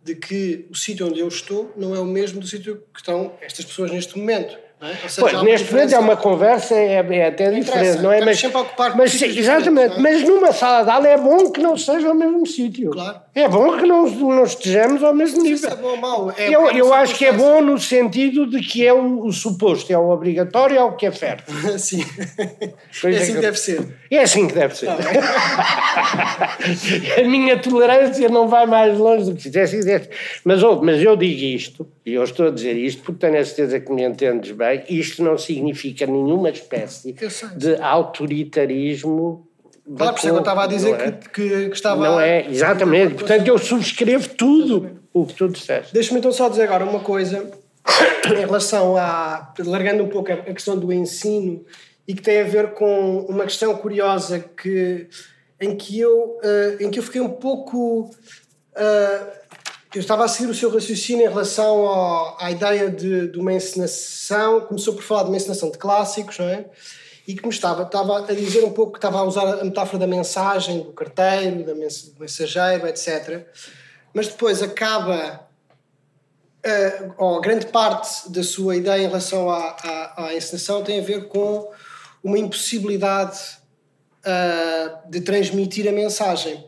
de 0.04 0.16
que 0.16 0.66
o 0.70 0.76
sítio 0.76 1.08
onde 1.08 1.20
eu 1.20 1.28
estou 1.28 1.72
não 1.78 1.96
é 1.96 2.00
o 2.00 2.06
mesmo 2.06 2.40
do 2.40 2.48
sítio 2.48 2.84
que 2.94 3.00
estão 3.00 3.34
estas 3.42 3.66
pessoas 3.66 3.92
neste 3.92 4.18
momento. 4.18 4.58
É? 4.82 5.08
Seja, 5.08 5.22
pois, 5.22 5.44
neste 5.44 5.72
momento 5.72 5.94
é 5.94 6.00
uma 6.00 6.18
conversa, 6.18 6.74
é, 6.74 6.96
é 6.96 7.28
até 7.28 7.52
diferente, 7.52 8.02
não 8.02 8.12
é? 8.12 8.26
Mas, 8.26 8.40
sempre 8.40 8.58
a 8.58 8.62
ocupar 8.62 8.98
mas 8.98 9.22
exatamente, 9.22 9.96
é? 9.96 10.00
mas 10.00 10.24
numa 10.24 10.52
sala 10.52 10.84
de 10.84 10.90
aula 10.90 11.08
é 11.08 11.18
bom 11.18 11.52
que 11.52 11.62
não 11.62 11.78
seja 11.78 12.10
o 12.10 12.16
mesmo 12.16 12.48
sítio. 12.48 12.90
Claro. 12.90 13.22
É 13.34 13.48
bom 13.48 13.78
que 13.78 13.86
não, 13.86 14.10
não 14.10 14.44
estejamos 14.44 15.02
ao 15.02 15.14
mesmo 15.14 15.42
nível. 15.42 15.56
Isso 15.56 15.68
é 15.68 15.76
bom 15.76 15.92
ou 15.92 15.98
mau. 15.98 16.34
É, 16.38 16.54
eu 16.54 16.70
eu 16.72 16.94
acho 16.94 17.16
que 17.16 17.24
é 17.26 17.32
bom 17.32 17.62
no 17.62 17.80
sentido 17.80 18.46
de 18.46 18.60
que 18.60 18.86
é 18.86 18.92
o, 18.92 19.26
o 19.26 19.32
suposto, 19.32 19.92
é 19.92 19.98
o 19.98 20.10
obrigatório, 20.10 20.78
é 20.78 20.84
o 20.84 20.98
que 20.98 21.06
é 21.06 21.12
certo. 21.12 21.50
Sim. 21.80 22.04
é 23.06 23.10
assim 23.10 23.36
que 23.36 23.40
deve 23.40 23.58
ser. 23.58 23.88
É 24.10 24.20
assim 24.20 24.48
que 24.48 24.54
deve 24.54 24.76
ser. 24.76 24.88
Tá 24.88 24.98
a 27.18 27.24
minha 27.24 27.58
tolerância 27.58 28.28
não 28.28 28.50
vai 28.50 28.66
mais 28.66 28.98
longe 28.98 29.32
do 29.32 29.38
que. 29.38 29.58
É 29.58 29.62
assim 29.62 29.80
mas, 30.44 30.62
mas 30.82 31.02
eu 31.02 31.16
digo 31.16 31.42
isto, 31.42 31.88
e 32.06 32.14
eu 32.14 32.24
estou 32.24 32.48
a 32.48 32.52
dizer 32.52 32.76
isto 32.76 33.02
porque 33.02 33.26
tenho 33.26 33.40
a 33.40 33.46
certeza 33.46 33.80
que 33.80 33.94
me 33.94 34.04
entendes 34.04 34.52
bem, 34.52 34.84
isto 34.90 35.24
não 35.24 35.38
significa 35.38 36.06
nenhuma 36.06 36.50
espécie 36.50 37.16
de 37.56 37.76
autoritarismo 37.82 39.48
Claro, 39.98 40.14
por 40.14 40.20
isso 40.20 40.28
é 40.28 40.32
que 40.32 40.36
eu 40.36 40.40
estava 40.40 40.64
a 40.64 40.68
dizer 40.68 40.94
é? 40.94 41.12
que, 41.12 41.30
que, 41.30 41.70
que, 41.70 41.76
estava. 41.76 42.04
Não 42.04 42.20
é, 42.20 42.48
exatamente. 42.50 43.16
Portanto, 43.16 43.48
eu 43.48 43.58
subscrevo 43.58 44.30
tudo 44.30 45.02
o 45.14 45.26
que 45.26 45.34
tu 45.34 45.50
disseste. 45.50 45.94
Deixa-me 45.94 46.20
então 46.20 46.32
só 46.32 46.48
dizer 46.50 46.64
agora 46.64 46.86
uma 46.86 47.00
coisa 47.00 47.52
em 48.26 48.40
relação 48.40 48.96
a. 48.98 49.54
largando 49.60 50.04
um 50.04 50.08
pouco 50.10 50.32
a 50.32 50.38
questão 50.38 50.78
do 50.78 50.92
ensino 50.94 51.66
e 52.08 52.14
que 52.14 52.22
tem 52.22 52.42
a 52.42 52.44
ver 52.44 52.74
com 52.74 53.26
uma 53.28 53.44
questão 53.44 53.76
curiosa 53.76 54.40
que, 54.40 55.08
em, 55.60 55.76
que 55.76 56.00
eu, 56.00 56.40
uh, 56.44 56.84
em 56.84 56.90
que 56.90 57.00
eu 57.00 57.04
fiquei 57.04 57.22
um 57.22 57.30
pouco. 57.30 58.12
Uh, 58.74 59.42
eu 59.94 60.00
estava 60.00 60.24
a 60.24 60.28
seguir 60.30 60.50
o 60.50 60.56
seu 60.56 60.70
raciocínio 60.74 61.26
em 61.26 61.30
relação 61.30 61.86
ao, 61.86 62.38
à 62.42 62.50
ideia 62.50 62.90
de, 62.90 63.28
de 63.28 63.38
uma 63.38 63.52
encenação. 63.52 64.62
Começou 64.62 64.94
por 64.94 65.04
falar 65.04 65.24
de 65.24 65.30
uma 65.30 65.36
encenação 65.36 65.70
de 65.70 65.78
clássicos, 65.78 66.40
não 66.40 66.48
é? 66.48 66.66
E 67.32 67.36
que 67.36 67.44
me 67.44 67.54
estava, 67.54 67.84
estava 67.84 68.26
a 68.30 68.34
dizer 68.34 68.62
um 68.66 68.74
pouco 68.74 68.92
que 68.92 68.98
estava 68.98 69.20
a 69.20 69.24
usar 69.24 69.48
a 69.48 69.64
metáfora 69.64 70.00
da 70.00 70.08
mensagem, 70.08 70.82
do 70.82 70.92
carteiro, 70.92 71.64
do 71.64 71.74
mensageiro, 72.20 72.86
etc. 72.88 73.48
Mas 74.14 74.28
depois 74.28 74.62
acaba, 74.62 75.48
uh, 76.66 77.14
ou 77.18 77.40
grande 77.40 77.68
parte 77.68 78.30
da 78.30 78.44
sua 78.44 78.76
ideia 78.76 79.04
em 79.04 79.08
relação 79.08 79.50
à, 79.50 79.78
à, 79.82 80.26
à 80.26 80.36
encenação 80.36 80.84
tem 80.84 81.00
a 81.00 81.04
ver 81.04 81.30
com 81.30 81.72
uma 82.22 82.38
impossibilidade 82.38 83.40
uh, 84.26 85.10
de 85.10 85.22
transmitir 85.22 85.88
a 85.88 85.94
mensagem. 85.94 86.68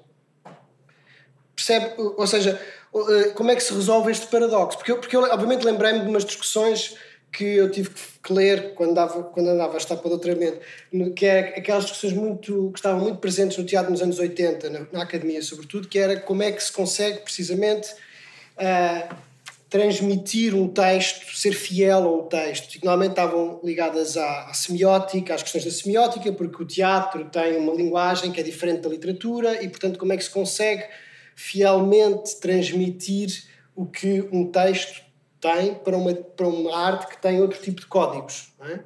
Percebe? 1.53 1.93
Ou 1.97 2.25
seja, 2.25 2.57
uh, 2.93 3.33
como 3.33 3.51
é 3.51 3.55
que 3.57 3.63
se 3.63 3.73
resolve 3.73 4.13
este 4.13 4.27
paradoxo? 4.27 4.77
Porque 4.77 4.93
eu, 4.93 4.97
porque 4.97 5.15
eu 5.17 5.23
obviamente, 5.23 5.65
lembrei-me 5.65 5.99
de 5.99 6.07
umas 6.07 6.23
discussões 6.23 6.95
que 7.33 7.43
eu 7.43 7.69
tive 7.69 7.89
que 8.23 8.31
ler 8.31 8.75
quando 8.75 8.91
andava, 8.91 9.23
quando 9.23 9.49
andava 9.49 9.73
a 9.73 9.77
estar 9.77 9.97
para 9.97 10.09
doutoramento, 10.09 10.59
que 11.15 11.25
é 11.25 11.39
aquelas 11.57 11.85
discussões 11.85 12.13
muito, 12.13 12.69
que 12.71 12.79
estavam 12.79 13.01
muito 13.01 13.17
presentes 13.17 13.57
no 13.57 13.65
teatro 13.65 13.91
nos 13.91 14.01
anos 14.01 14.19
80, 14.19 14.69
na, 14.69 14.87
na 14.91 15.01
academia 15.01 15.41
sobretudo, 15.41 15.87
que 15.87 15.97
era 15.97 16.19
como 16.19 16.43
é 16.43 16.51
que 16.51 16.63
se 16.63 16.71
consegue 16.71 17.19
precisamente 17.19 17.91
uh, 17.91 19.15
transmitir 19.67 20.53
um 20.53 20.67
texto, 20.67 21.35
ser 21.35 21.53
fiel 21.53 22.03
ao 22.03 22.23
texto. 22.27 22.75
E 22.75 22.85
normalmente 22.85 23.13
estavam 23.13 23.59
ligadas 23.63 24.15
à, 24.15 24.49
à, 24.49 24.53
semiótica, 24.53 25.33
às 25.33 25.41
questões 25.41 25.65
da 25.65 25.71
semiótica, 25.71 26.31
porque 26.31 26.61
o 26.61 26.65
teatro 26.65 27.25
tem 27.25 27.57
uma 27.57 27.73
linguagem 27.73 28.31
que 28.31 28.39
é 28.39 28.43
diferente 28.43 28.81
da 28.81 28.89
literatura 28.89 29.63
e, 29.63 29.67
portanto, 29.67 29.97
como 29.97 30.13
é 30.13 30.17
que 30.17 30.23
se 30.23 30.29
consegue 30.29 30.85
fielmente 31.35 32.39
transmitir 32.39 33.45
o 33.75 33.87
que 33.87 34.21
um 34.31 34.51
texto 34.51 35.02
tem 35.43 35.75
para 35.75 35.97
uma, 35.97 36.13
para 36.13 36.47
uma 36.47 36.75
arte 36.75 37.07
que 37.07 37.21
tem 37.21 37.41
outro 37.41 37.61
tipo 37.61 37.81
de 37.81 37.87
códigos. 37.87 38.53
É? 38.61 38.79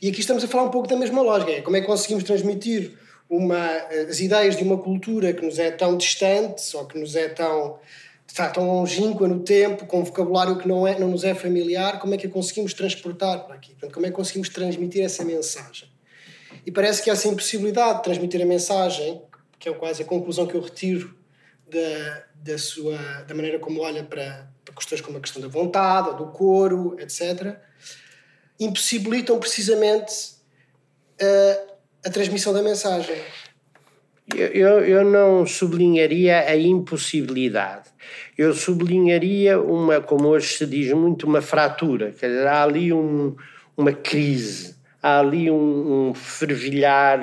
E 0.00 0.08
aqui 0.08 0.20
estamos 0.20 0.42
a 0.42 0.48
falar 0.48 0.64
um 0.64 0.70
pouco 0.70 0.88
da 0.88 0.96
mesma 0.96 1.20
lógica. 1.20 1.52
É 1.52 1.60
como 1.60 1.76
é 1.76 1.82
que 1.82 1.86
conseguimos 1.86 2.24
transmitir 2.24 2.98
uma, 3.28 3.76
as 4.08 4.18
ideias 4.18 4.56
de 4.56 4.64
uma 4.64 4.78
cultura 4.78 5.34
que 5.34 5.44
nos 5.44 5.58
é 5.58 5.70
tão 5.70 5.96
distante 5.98 6.74
ou 6.74 6.86
que 6.86 6.98
nos 6.98 7.14
é 7.14 7.28
tão 7.28 7.78
está 8.26 8.48
tão 8.48 8.64
longínqua 8.64 9.26
no 9.26 9.40
tempo, 9.40 9.86
com 9.86 10.00
um 10.00 10.04
vocabulário 10.04 10.56
que 10.56 10.66
não, 10.66 10.86
é, 10.86 10.96
não 10.96 11.08
nos 11.08 11.24
é 11.24 11.34
familiar, 11.34 11.98
como 11.98 12.14
é 12.14 12.16
que 12.16 12.28
a 12.28 12.30
conseguimos 12.30 12.72
transportar 12.72 13.44
para 13.44 13.56
aqui? 13.56 13.72
Portanto, 13.72 13.92
como 13.92 14.06
é 14.06 14.08
que 14.08 14.14
conseguimos 14.14 14.48
transmitir 14.48 15.02
essa 15.04 15.24
mensagem? 15.24 15.88
E 16.64 16.70
parece 16.70 17.02
que 17.02 17.10
essa 17.10 17.26
impossibilidade 17.26 17.98
de 17.98 18.04
transmitir 18.04 18.40
a 18.40 18.44
mensagem, 18.44 19.20
que 19.58 19.68
é 19.68 19.72
quase 19.72 20.02
a 20.02 20.04
conclusão 20.04 20.46
que 20.46 20.54
eu 20.54 20.60
retiro 20.60 21.12
da, 21.68 22.24
da, 22.36 22.56
sua, 22.56 22.96
da 23.26 23.34
maneira 23.34 23.58
como 23.58 23.80
olha 23.80 24.04
para 24.04 24.48
questões 24.74 25.00
como 25.00 25.18
a 25.18 25.20
questão 25.20 25.40
da 25.42 25.48
vontade, 25.48 26.16
do 26.16 26.26
coro, 26.26 26.96
etc., 26.98 27.56
impossibilitam 28.58 29.38
precisamente 29.38 30.34
a, 31.20 32.08
a 32.08 32.10
transmissão 32.10 32.52
da 32.52 32.62
mensagem. 32.62 33.16
Eu, 34.34 34.84
eu 34.84 35.04
não 35.04 35.44
sublinharia 35.44 36.40
a 36.40 36.56
impossibilidade. 36.56 37.88
Eu 38.38 38.54
sublinharia 38.54 39.60
uma, 39.60 40.00
como 40.00 40.28
hoje 40.28 40.56
se 40.56 40.66
diz 40.66 40.92
muito, 40.92 41.26
uma 41.26 41.42
fratura. 41.42 42.12
Quer 42.12 42.28
dizer, 42.28 42.46
há 42.46 42.62
ali 42.62 42.92
um, 42.92 43.34
uma 43.76 43.92
crise, 43.92 44.76
há 45.02 45.18
ali 45.18 45.50
um, 45.50 46.10
um 46.10 46.14
fervilhar 46.14 47.20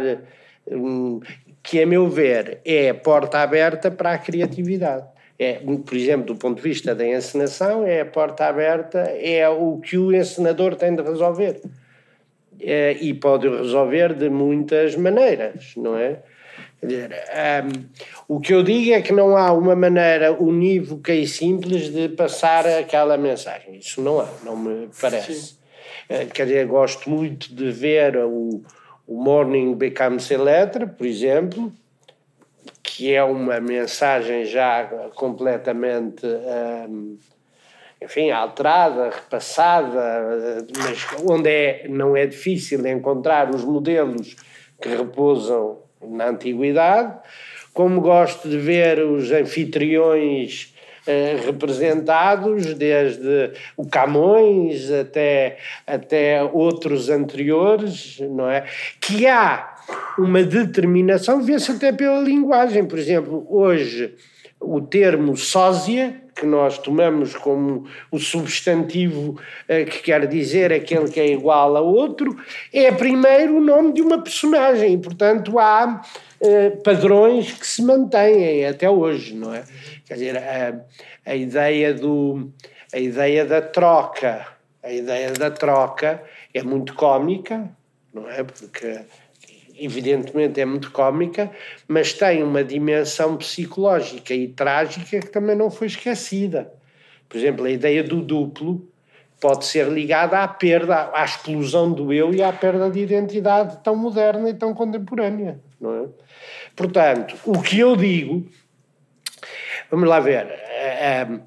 um, 0.67 1.21
que, 1.63 1.81
a 1.81 1.85
meu 1.85 2.09
ver, 2.09 2.59
é 2.65 2.91
porta 2.93 3.39
aberta 3.39 3.89
para 3.89 4.13
a 4.13 4.17
criatividade. 4.17 5.07
É, 5.39 5.53
por 5.53 5.95
exemplo, 5.95 6.25
do 6.25 6.35
ponto 6.35 6.57
de 6.57 6.63
vista 6.67 6.95
da 6.95 7.05
encenação, 7.05 7.85
é 7.85 8.01
a 8.01 8.05
porta 8.05 8.45
aberta, 8.45 8.99
é 8.99 9.47
o 9.47 9.77
que 9.77 9.97
o 9.97 10.13
encenador 10.13 10.75
tem 10.75 10.95
de 10.95 11.03
resolver. 11.03 11.61
É, 12.59 12.93
e 12.93 13.13
pode 13.13 13.47
resolver 13.47 14.15
de 14.15 14.29
muitas 14.29 14.95
maneiras, 14.95 15.73
não 15.77 15.95
é? 15.95 16.19
Dizer, 16.81 17.11
um, 17.65 18.35
o 18.35 18.39
que 18.39 18.53
eu 18.53 18.61
digo 18.63 18.93
é 18.93 19.01
que 19.01 19.11
não 19.11 19.35
há 19.35 19.51
uma 19.51 19.75
maneira 19.75 20.31
unívoca 20.31 21.13
e 21.13 21.27
simples 21.27 21.91
de 21.91 22.09
passar 22.09 22.67
aquela 22.67 23.17
mensagem. 23.17 23.75
Isso 23.75 23.99
não 24.01 24.19
há, 24.19 24.27
não 24.43 24.55
me 24.55 24.89
parece. 24.99 25.57
Uh, 26.09 26.27
quer 26.33 26.45
dizer, 26.45 26.67
gosto 26.67 27.09
muito 27.09 27.53
de 27.53 27.71
ver 27.71 28.17
o, 28.17 28.63
o 29.07 29.23
Morning 29.23 29.73
Becomes 29.75 30.29
Letter, 30.29 30.87
por 30.87 31.05
exemplo, 31.05 31.71
que 32.87 33.13
é 33.13 33.21
uma 33.21 33.59
mensagem 33.59 34.45
já 34.45 34.85
completamente. 35.13 36.25
Um, 36.25 37.17
enfim, 38.01 38.29
alterada, 38.29 39.09
repassada, 39.09 40.65
mas 40.77 41.05
onde 41.27 41.49
é, 41.49 41.87
não 41.89 42.15
é 42.15 42.27
difícil 42.27 42.85
encontrar 42.85 43.49
os 43.49 43.65
modelos 43.65 44.35
que 44.79 44.87
repousam 44.87 45.79
na 46.01 46.29
antiguidade, 46.29 47.17
como 47.73 47.99
gosto 47.99 48.47
de 48.47 48.57
ver 48.57 48.99
os 48.99 49.31
anfitriões 49.31 50.75
eh, 51.07 51.37
representados, 51.43 52.75
desde 52.75 53.51
o 53.75 53.87
Camões 53.87 54.91
até, 54.91 55.57
até 55.87 56.43
outros 56.43 57.09
anteriores, 57.09 58.19
não 58.19 58.47
é? 58.49 58.65
Que 59.01 59.25
há 59.25 59.76
uma 60.17 60.43
determinação, 60.43 61.41
vê-se 61.41 61.71
até 61.71 61.91
pela 61.91 62.19
linguagem. 62.19 62.85
Por 62.85 62.97
exemplo, 62.97 63.45
hoje 63.49 64.13
o 64.59 64.81
termo 64.81 65.37
sósia, 65.37 66.21
que 66.35 66.45
nós 66.45 66.77
tomamos 66.77 67.35
como 67.35 67.85
o 68.11 68.19
substantivo 68.19 69.39
eh, 69.67 69.85
que 69.85 69.99
quer 69.99 70.27
dizer 70.27 70.71
aquele 70.71 71.09
que 71.09 71.19
é 71.19 71.27
igual 71.27 71.75
a 71.75 71.81
outro, 71.81 72.35
é 72.73 72.91
primeiro 72.91 73.57
o 73.57 73.61
nome 73.61 73.93
de 73.93 74.01
uma 74.01 74.21
personagem 74.21 74.93
e, 74.93 74.97
portanto, 74.97 75.57
há 75.57 76.01
eh, 76.41 76.71
padrões 76.83 77.51
que 77.51 77.65
se 77.65 77.83
mantêm 77.83 78.65
até 78.65 78.89
hoje, 78.89 79.35
não 79.35 79.53
é? 79.53 79.63
Quer 80.05 80.13
dizer, 80.13 80.37
a, 80.37 80.81
a, 81.25 81.35
ideia 81.35 81.93
do, 81.93 82.51
a 82.93 82.99
ideia 82.99 83.45
da 83.45 83.61
troca, 83.61 84.47
a 84.83 84.91
ideia 84.91 85.31
da 85.31 85.49
troca 85.51 86.21
é 86.53 86.61
muito 86.63 86.93
cómica, 86.93 87.69
não 88.13 88.29
é? 88.29 88.43
Porque 88.43 89.01
evidentemente 89.79 90.59
é 90.59 90.65
muito 90.65 90.91
cómica, 90.91 91.51
mas 91.87 92.13
tem 92.13 92.43
uma 92.43 92.63
dimensão 92.63 93.37
psicológica 93.37 94.33
e 94.33 94.47
trágica 94.47 95.19
que 95.19 95.29
também 95.29 95.55
não 95.55 95.69
foi 95.69 95.87
esquecida. 95.87 96.71
Por 97.27 97.37
exemplo, 97.37 97.65
a 97.65 97.69
ideia 97.69 98.03
do 98.03 98.21
duplo 98.21 98.87
pode 99.39 99.65
ser 99.65 99.87
ligada 99.87 100.39
à 100.39 100.47
perda, 100.47 101.11
à 101.13 101.23
explosão 101.23 101.91
do 101.91 102.11
eu 102.11 102.33
e 102.33 102.41
à 102.41 102.51
perda 102.51 102.89
de 102.89 102.99
identidade 102.99 103.77
tão 103.83 103.95
moderna 103.95 104.49
e 104.49 104.53
tão 104.53 104.73
contemporânea, 104.73 105.59
não 105.79 106.03
é? 106.03 106.07
Portanto, 106.75 107.35
o 107.45 107.61
que 107.61 107.79
eu 107.79 107.95
digo, 107.95 108.47
vamos 109.91 110.07
lá 110.07 110.19
ver, 110.19 110.47
eh, 110.47 111.21
eh, 111.21 111.39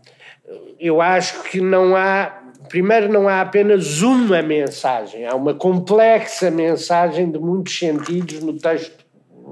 eu 0.78 1.00
acho 1.00 1.42
que 1.44 1.60
não 1.60 1.96
há 1.96 2.39
primeiro, 2.70 3.12
não 3.12 3.28
há 3.28 3.40
apenas 3.40 4.00
uma 4.00 4.40
mensagem, 4.40 5.26
há 5.26 5.34
uma 5.34 5.52
complexa 5.52 6.50
mensagem 6.50 7.30
de 7.30 7.38
muitos 7.38 7.76
sentidos 7.76 8.40
no 8.40 8.54
texto 8.54 9.04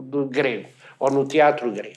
do 0.02 0.24
grego 0.26 0.68
ou 1.00 1.10
no 1.10 1.26
teatro 1.26 1.70
grego. 1.70 1.96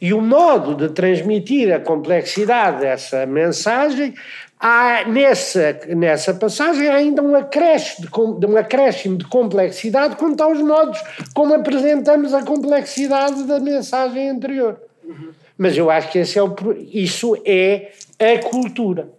E 0.00 0.14
o 0.14 0.20
modo 0.20 0.74
de 0.74 0.92
transmitir 0.94 1.72
a 1.72 1.78
complexidade 1.78 2.80
dessa 2.80 3.26
mensagem 3.26 4.14
há 4.58 5.04
nessa, 5.06 5.78
nessa 5.94 6.32
passagem 6.32 6.88
há 6.88 6.94
ainda 6.94 7.22
um 7.22 7.36
acréscimo, 7.36 8.08
de, 8.40 8.46
um 8.46 8.56
acréscimo 8.56 9.18
de 9.18 9.26
complexidade 9.26 10.16
quanto 10.16 10.42
aos 10.42 10.60
modos 10.60 10.98
como 11.34 11.54
apresentamos 11.54 12.32
a 12.32 12.42
complexidade 12.42 13.44
da 13.44 13.60
mensagem 13.60 14.30
anterior. 14.30 14.80
Uhum. 15.04 15.30
Mas 15.58 15.76
eu 15.76 15.90
acho 15.90 16.10
que 16.10 16.18
esse 16.18 16.38
é 16.38 16.42
o, 16.42 16.54
isso 16.90 17.36
é 17.44 17.92
a 18.18 18.38
cultura. 18.38 19.17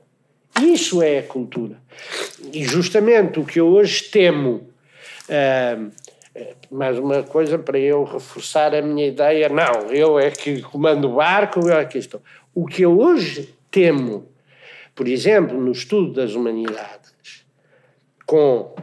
Isso 0.64 1.02
é 1.02 1.20
a 1.20 1.24
cultura. 1.24 1.78
E 2.54 2.64
justamente 2.64 3.40
o 3.40 3.46
que 3.46 3.60
eu 3.60 3.68
hoje 3.68 4.04
temo, 4.06 4.70
uh, 5.30 5.92
mais 6.72 6.98
uma 6.98 7.24
coisa 7.24 7.58
para 7.58 7.78
eu 7.78 8.04
reforçar 8.04 8.74
a 8.74 8.82
minha 8.82 9.08
ideia, 9.08 9.50
não, 9.50 9.92
eu 9.92 10.20
é 10.20 10.32
que 10.32 10.62
comando 10.62 11.10
o 11.10 11.16
barco, 11.16 11.60
eu 11.62 11.78
é 11.78 11.86
que 11.86 11.98
estou. 11.98 12.22
O 12.54 12.66
que 12.66 12.84
eu 12.84 13.00
hoje 13.00 13.54
temo, 13.70 14.28
por 14.96 15.08
exemplo, 15.08 15.60
no 15.60 15.72
estudo 15.72 16.14
das 16.14 16.34
humanidades, 16.34 17.46
com 18.26 18.76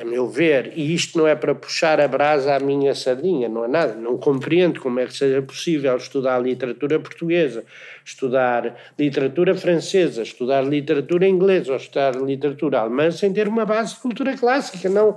a 0.00 0.04
meu 0.04 0.28
ver, 0.28 0.72
e 0.76 0.94
isto 0.94 1.18
não 1.18 1.26
é 1.26 1.34
para 1.34 1.54
puxar 1.54 2.00
a 2.00 2.08
brasa 2.08 2.54
à 2.54 2.60
minha 2.60 2.94
sardinha, 2.94 3.48
não 3.48 3.64
é 3.64 3.68
nada, 3.68 3.94
não 3.94 4.16
compreendo 4.16 4.80
como 4.80 5.00
é 5.00 5.06
que 5.06 5.14
seja 5.14 5.42
possível 5.42 5.96
estudar 5.96 6.38
literatura 6.38 6.98
portuguesa, 6.98 7.64
estudar 8.04 8.76
literatura 8.98 9.54
francesa, 9.54 10.22
estudar 10.22 10.62
literatura 10.62 11.26
inglesa 11.26 11.72
ou 11.72 11.76
estudar 11.76 12.14
literatura 12.16 12.80
alemã 12.80 13.10
sem 13.10 13.32
ter 13.32 13.48
uma 13.48 13.64
base 13.64 13.94
de 13.94 14.00
cultura 14.00 14.36
clássica, 14.36 14.88
não, 14.88 15.16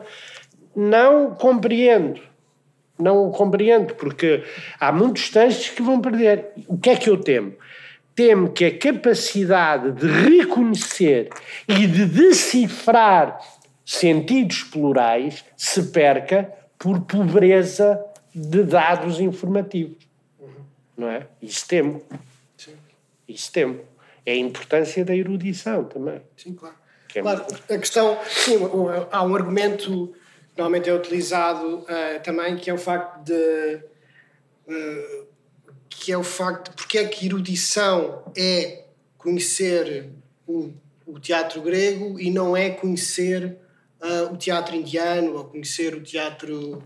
não 0.75 1.35
compreendo. 1.35 2.21
Não 2.99 3.29
compreendo, 3.29 3.93
porque 3.93 4.43
há 4.79 4.91
muitos 4.91 5.29
textos 5.29 5.69
que 5.69 5.83
vão 5.83 6.01
perder. 6.01 6.47
O 6.67 6.77
que 6.77 6.89
é 6.89 6.95
que 6.95 7.09
eu 7.09 7.17
temo? 7.17 7.53
Temo 8.15 8.51
que 8.51 8.65
a 8.65 8.75
capacidade 8.75 9.91
de 9.91 10.07
reconhecer 10.07 11.29
e 11.67 11.85
de 11.85 12.05
decifrar 12.05 13.39
sentidos 13.87 14.63
plurais 14.63 15.45
se 15.55 15.81
perca 15.83 16.51
por 16.77 16.99
pobreza 17.05 18.03
de 18.35 18.61
dados 18.63 19.21
informativos. 19.21 20.05
Uhum. 20.37 20.49
Não 20.97 21.09
é? 21.09 21.25
Isso 21.41 21.65
temo. 21.65 22.03
Sim. 22.57 22.73
Isso 23.25 23.49
temo. 23.49 23.79
É 24.25 24.33
a 24.33 24.35
importância 24.35 25.05
da 25.05 25.15
erudição 25.15 25.85
também. 25.85 26.21
Sim, 26.35 26.53
claro. 26.53 26.75
Que 27.07 27.19
é 27.19 27.21
claro, 27.21 27.45
muito... 27.49 27.73
a 27.73 27.77
questão, 27.77 28.19
sim, 28.27 28.57
há 29.09 29.23
um 29.23 29.33
argumento 29.33 30.13
que 30.53 30.57
normalmente 30.57 30.89
é 30.89 30.93
utilizado 30.93 31.77
uh, 31.77 32.21
também, 32.21 32.57
que 32.57 32.69
é 32.69 32.73
o 32.73 32.77
facto 32.77 33.23
de. 33.23 33.79
Uh, 34.67 35.27
que 35.89 36.11
é 36.11 36.17
o 36.17 36.23
facto 36.23 36.71
de 36.71 36.75
porque 36.75 36.97
é 36.97 37.07
que 37.07 37.25
erudição 37.25 38.29
é 38.35 38.83
conhecer 39.17 40.09
o, 40.45 40.73
o 41.05 41.17
teatro 41.21 41.61
grego 41.61 42.19
e 42.19 42.29
não 42.29 42.55
é 42.55 42.69
conhecer 42.69 43.57
uh, 44.01 44.33
o 44.33 44.37
teatro 44.37 44.75
indiano 44.75 45.35
ou 45.35 45.45
conhecer 45.45 45.93
o 45.95 46.01
teatro. 46.01 46.83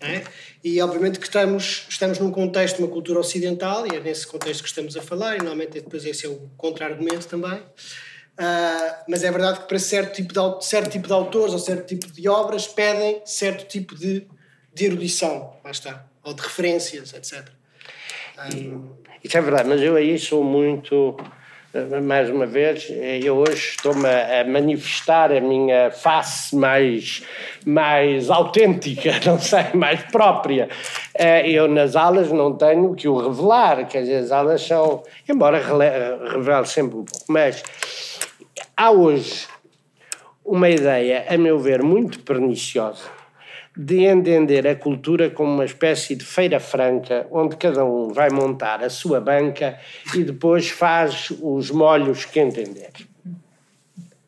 É? 0.00 0.24
E 0.64 0.82
obviamente 0.82 1.20
que 1.20 1.26
estamos, 1.26 1.86
estamos 1.88 2.18
num 2.18 2.32
contexto 2.32 2.80
uma 2.80 2.88
cultura 2.88 3.20
ocidental, 3.20 3.86
e 3.86 3.94
é 3.94 4.00
nesse 4.00 4.26
contexto 4.26 4.60
que 4.62 4.68
estamos 4.68 4.96
a 4.96 5.02
falar, 5.02 5.36
e 5.36 5.38
normalmente 5.38 5.74
depois 5.74 6.04
esse 6.04 6.26
é 6.26 6.28
o 6.28 6.50
contra-argumento 6.56 7.28
também. 7.28 7.60
Uh, 8.32 9.04
mas 9.08 9.22
é 9.22 9.30
verdade 9.30 9.60
que 9.60 9.68
para 9.68 9.78
certo 9.78 10.16
tipo, 10.16 10.32
de, 10.32 10.64
certo 10.66 10.90
tipo 10.90 11.06
de 11.06 11.12
autores 11.12 11.52
ou 11.52 11.58
certo 11.60 11.86
tipo 11.86 12.10
de 12.10 12.28
obras 12.28 12.66
pedem 12.66 13.22
certo 13.24 13.68
tipo 13.68 13.94
de, 13.94 14.26
de 14.74 14.84
erudição, 14.86 15.54
lá 15.62 15.70
está, 15.70 16.06
ou 16.24 16.34
de 16.34 16.42
referências, 16.42 17.12
etc. 17.12 17.48
Um... 18.56 18.90
Isso 19.22 19.36
é 19.36 19.40
verdade, 19.40 19.68
mas 19.68 19.80
eu 19.80 19.94
aí 19.94 20.18
sou 20.18 20.42
muito 20.42 21.16
mais 22.02 22.28
uma 22.28 22.44
vez, 22.44 22.86
eu 23.24 23.36
hoje 23.36 23.70
estou-me 23.70 24.06
a 24.06 24.44
manifestar 24.44 25.32
a 25.32 25.40
minha 25.40 25.90
face 25.90 26.54
mais, 26.54 27.22
mais 27.64 28.28
autêntica, 28.28 29.12
não 29.24 29.38
sei, 29.38 29.64
mais 29.72 30.02
própria. 30.02 30.68
Eh, 31.14 31.48
eu 31.48 31.66
nas 31.68 31.96
aulas 31.96 32.30
não 32.30 32.54
tenho 32.54 32.94
que 32.94 33.08
o 33.08 33.16
revelar, 33.16 33.86
quer 33.88 34.02
dizer, 34.02 34.16
as 34.16 34.32
aulas 34.32 34.60
são, 34.60 35.02
embora 35.26 35.58
revele 35.58 36.66
sempre 36.66 36.98
um 36.98 37.04
pouco, 37.04 37.24
mas 37.28 37.62
há 38.76 38.90
hoje 38.90 39.46
uma 40.44 40.68
ideia, 40.68 41.24
a 41.26 41.38
meu 41.38 41.58
ver, 41.58 41.82
muito 41.82 42.20
perniciosa 42.20 43.21
de 43.76 44.04
entender 44.04 44.66
a 44.66 44.76
cultura 44.76 45.30
como 45.30 45.50
uma 45.50 45.64
espécie 45.64 46.14
de 46.14 46.24
feira 46.24 46.60
franca, 46.60 47.26
onde 47.30 47.56
cada 47.56 47.84
um 47.84 48.12
vai 48.12 48.28
montar 48.28 48.82
a 48.82 48.90
sua 48.90 49.20
banca 49.20 49.78
e 50.14 50.22
depois 50.22 50.68
faz 50.68 51.32
os 51.40 51.70
molhos 51.70 52.24
que 52.26 52.38
entender. 52.38 52.90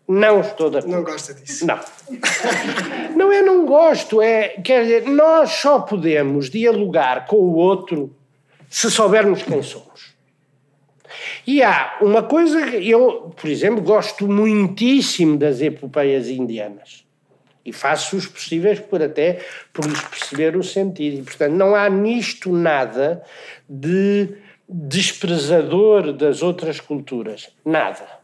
Não 0.09 0.41
estou 0.41 0.71
de 0.71 0.79
acordo. 0.79 0.97
Não 0.97 1.05
gosta 1.05 1.35
disso? 1.35 1.67
Não. 1.67 1.81
não 3.17 3.33
é 3.33 3.43
não 3.43 3.67
gosto, 3.67 4.21
é, 4.21 4.49
quer 4.49 4.83
dizer, 4.83 5.07
nós 5.09 5.51
só 5.51 5.81
podemos 5.81 6.51
dialogar 6.51 7.27
com 7.27 7.37
o 7.37 7.55
outro 7.55 8.15
se 8.69 8.91
soubermos 8.91 9.43
quem 9.43 9.63
somos. 9.63 10.15
E 11.47 11.63
há 11.63 11.99
uma 12.01 12.23
coisa, 12.23 12.61
eu, 12.77 13.33
por 13.37 13.49
exemplo, 13.49 13.83
gosto 13.83 14.27
muitíssimo 14.27 15.37
das 15.37 15.61
epopeias 15.61 16.29
indianas 16.29 17.04
e 17.65 17.73
faço 17.73 18.17
os 18.17 18.27
possíveis 18.27 18.79
por 18.81 19.03
até 19.03 19.41
por 19.73 19.87
lhes 19.87 20.01
perceber 20.01 20.57
o 20.57 20.63
sentido. 20.63 21.21
E, 21.21 21.23
portanto, 21.23 21.53
não 21.53 21.75
há 21.75 21.89
nisto 21.89 22.53
nada 22.53 23.23
de 23.69 24.37
desprezador 24.69 26.13
das 26.13 26.43
outras 26.43 26.81
culturas. 26.81 27.51
Nada. 27.65 28.24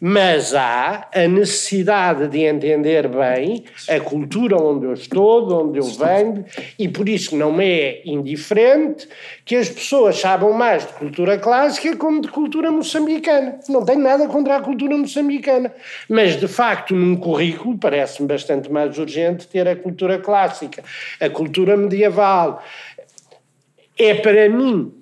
Mas 0.00 0.54
há 0.54 1.08
a 1.14 1.28
necessidade 1.28 2.28
de 2.28 2.40
entender 2.40 3.08
bem 3.08 3.64
a 3.88 4.00
cultura 4.00 4.56
onde 4.56 4.86
eu 4.86 4.92
estou, 4.92 5.46
de 5.46 5.52
onde 5.54 5.78
eu 5.78 5.84
venho, 5.84 6.44
e 6.78 6.88
por 6.88 7.08
isso 7.08 7.36
não 7.36 7.52
me 7.52 7.66
é 7.66 8.02
indiferente 8.04 9.08
que 9.44 9.56
as 9.56 9.68
pessoas 9.68 10.18
saibam 10.18 10.52
mais 10.52 10.86
de 10.86 10.92
cultura 10.94 11.38
clássica 11.38 11.96
como 11.96 12.20
de 12.20 12.28
cultura 12.28 12.70
moçambicana. 12.70 13.58
Não 13.68 13.84
tenho 13.84 14.00
nada 14.00 14.26
contra 14.28 14.56
a 14.56 14.60
cultura 14.60 14.96
moçambicana, 14.96 15.72
mas 16.08 16.38
de 16.38 16.48
facto 16.48 16.94
num 16.94 17.16
currículo 17.16 17.78
parece-me 17.78 18.28
bastante 18.28 18.70
mais 18.70 18.98
urgente 18.98 19.46
ter 19.46 19.66
a 19.66 19.76
cultura 19.76 20.18
clássica, 20.18 20.82
a 21.20 21.28
cultura 21.28 21.76
medieval. 21.76 22.62
É 23.98 24.14
para 24.14 24.48
mim 24.48 24.92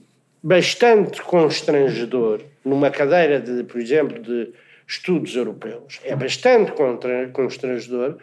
bastante 0.45 1.23
constrangedor 1.23 2.43
numa 2.63 2.91
cadeira 2.91 3.41
de, 3.41 3.65
por 3.65 3.81
exemplo, 3.81 4.21
de 4.21 4.53
estudos 4.87 5.35
europeus. 5.35 6.01
É 6.05 6.15
bastante 6.15 6.71
constrangedor 7.33 8.19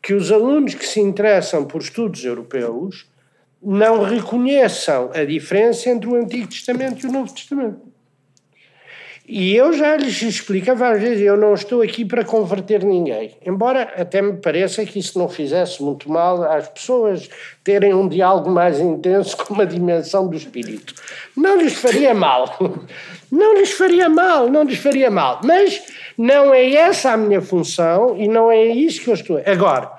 que 0.00 0.14
os 0.14 0.30
alunos 0.30 0.74
que 0.74 0.86
se 0.86 1.00
interessam 1.00 1.64
por 1.64 1.80
estudos 1.80 2.24
europeus 2.24 3.10
não 3.60 4.04
reconheçam 4.04 5.10
a 5.12 5.24
diferença 5.24 5.90
entre 5.90 6.08
o 6.08 6.14
Antigo 6.14 6.46
Testamento 6.46 7.04
e 7.04 7.08
o 7.08 7.12
Novo 7.12 7.34
Testamento. 7.34 7.92
E 9.26 9.56
eu 9.56 9.72
já 9.72 9.96
lhes 9.96 10.20
explico 10.20 10.76
várias 10.76 11.00
vezes, 11.00 11.24
eu 11.24 11.36
não 11.36 11.54
estou 11.54 11.80
aqui 11.80 12.04
para 12.04 12.24
converter 12.24 12.84
ninguém. 12.84 13.34
Embora 13.44 13.94
até 13.96 14.20
me 14.20 14.34
pareça 14.34 14.84
que 14.84 14.98
isso 14.98 15.18
não 15.18 15.30
fizesse 15.30 15.82
muito 15.82 16.10
mal 16.10 16.42
às 16.42 16.68
pessoas 16.68 17.30
terem 17.62 17.94
um 17.94 18.06
diálogo 18.06 18.50
mais 18.50 18.78
intenso 18.78 19.34
com 19.42 19.54
uma 19.54 19.64
dimensão 19.64 20.28
do 20.28 20.36
espírito. 20.36 20.94
Não 21.34 21.56
lhes 21.56 21.72
faria 21.72 22.14
mal. 22.14 22.54
Não 23.32 23.54
lhes 23.54 23.72
faria 23.72 24.08
mal, 24.08 24.48
não 24.48 24.62
lhes 24.62 24.78
faria 24.78 25.10
mal. 25.10 25.40
Mas 25.42 25.82
não 26.16 26.54
é 26.54 26.72
essa 26.72 27.10
a 27.10 27.16
minha 27.16 27.40
função 27.40 28.16
e 28.16 28.28
não 28.28 28.48
é 28.48 28.64
isso 28.66 29.02
que 29.02 29.10
eu 29.10 29.14
estou. 29.14 29.42
Agora, 29.44 29.90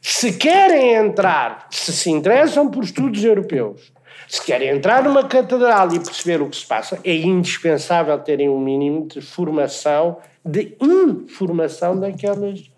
se 0.00 0.32
querem 0.32 0.94
entrar, 0.94 1.66
se 1.70 1.92
se 1.92 2.10
interessam 2.10 2.70
por 2.70 2.82
estudos 2.82 3.22
europeus, 3.22 3.92
se 4.30 4.40
querem 4.44 4.68
entrar 4.68 5.02
numa 5.02 5.24
catedral 5.24 5.92
e 5.92 5.98
perceber 5.98 6.40
o 6.40 6.48
que 6.48 6.56
se 6.56 6.64
passa, 6.64 7.00
é 7.02 7.12
indispensável 7.12 8.16
terem 8.20 8.48
um 8.48 8.60
mínimo 8.60 9.08
de 9.08 9.20
formação, 9.20 10.18
de 10.44 10.76
informação 10.80 11.98
daquelas. 11.98 12.70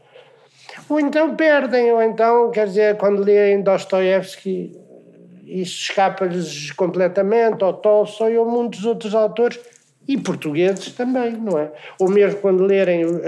Ou 0.89 0.99
então 0.99 1.37
perdem, 1.37 1.93
ou 1.93 2.03
então, 2.03 2.51
quer 2.51 2.67
dizer, 2.67 2.97
quando 2.97 3.23
leem 3.23 3.61
Dostoiévski, 3.61 4.75
isso 5.45 5.83
escapa-lhes 5.83 6.71
completamente, 6.71 7.63
ou 7.63 7.75
Tolstói, 7.75 8.39
ou 8.39 8.47
muitos 8.47 8.87
outros 8.87 9.15
autores 9.15 9.61
e 10.07 10.19
portugueses 10.19 10.93
também, 10.93 11.33
não 11.33 11.59
é? 11.59 11.71
Ou 11.99 12.11
mesmo 12.11 12.41
quando 12.41 12.65
lerem 12.65 13.05
uh, 13.05 13.21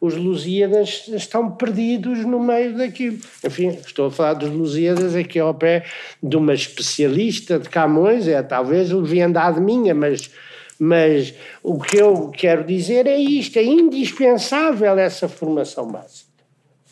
os 0.00 0.14
Lusíadas, 0.14 1.08
estão 1.08 1.50
perdidos 1.50 2.24
no 2.24 2.40
meio 2.40 2.76
daquilo. 2.76 3.18
Enfim, 3.44 3.68
estou 3.68 4.06
a 4.06 4.10
falar 4.10 4.34
dos 4.34 4.50
Lusíadas 4.50 5.14
aqui 5.14 5.38
ao 5.38 5.54
pé 5.54 5.84
de 6.22 6.36
uma 6.36 6.54
especialista 6.54 7.58
de 7.58 7.68
Camões, 7.68 8.26
é 8.26 8.42
talvez 8.42 8.90
leviandade 8.90 9.60
minha, 9.60 9.94
mas, 9.94 10.30
mas 10.78 11.34
o 11.62 11.78
que 11.78 11.98
eu 11.98 12.30
quero 12.30 12.64
dizer 12.64 13.06
é 13.06 13.16
isto: 13.16 13.58
é 13.58 13.64
indispensável 13.64 14.98
essa 14.98 15.28
formação 15.28 15.90
básica. 15.90 16.30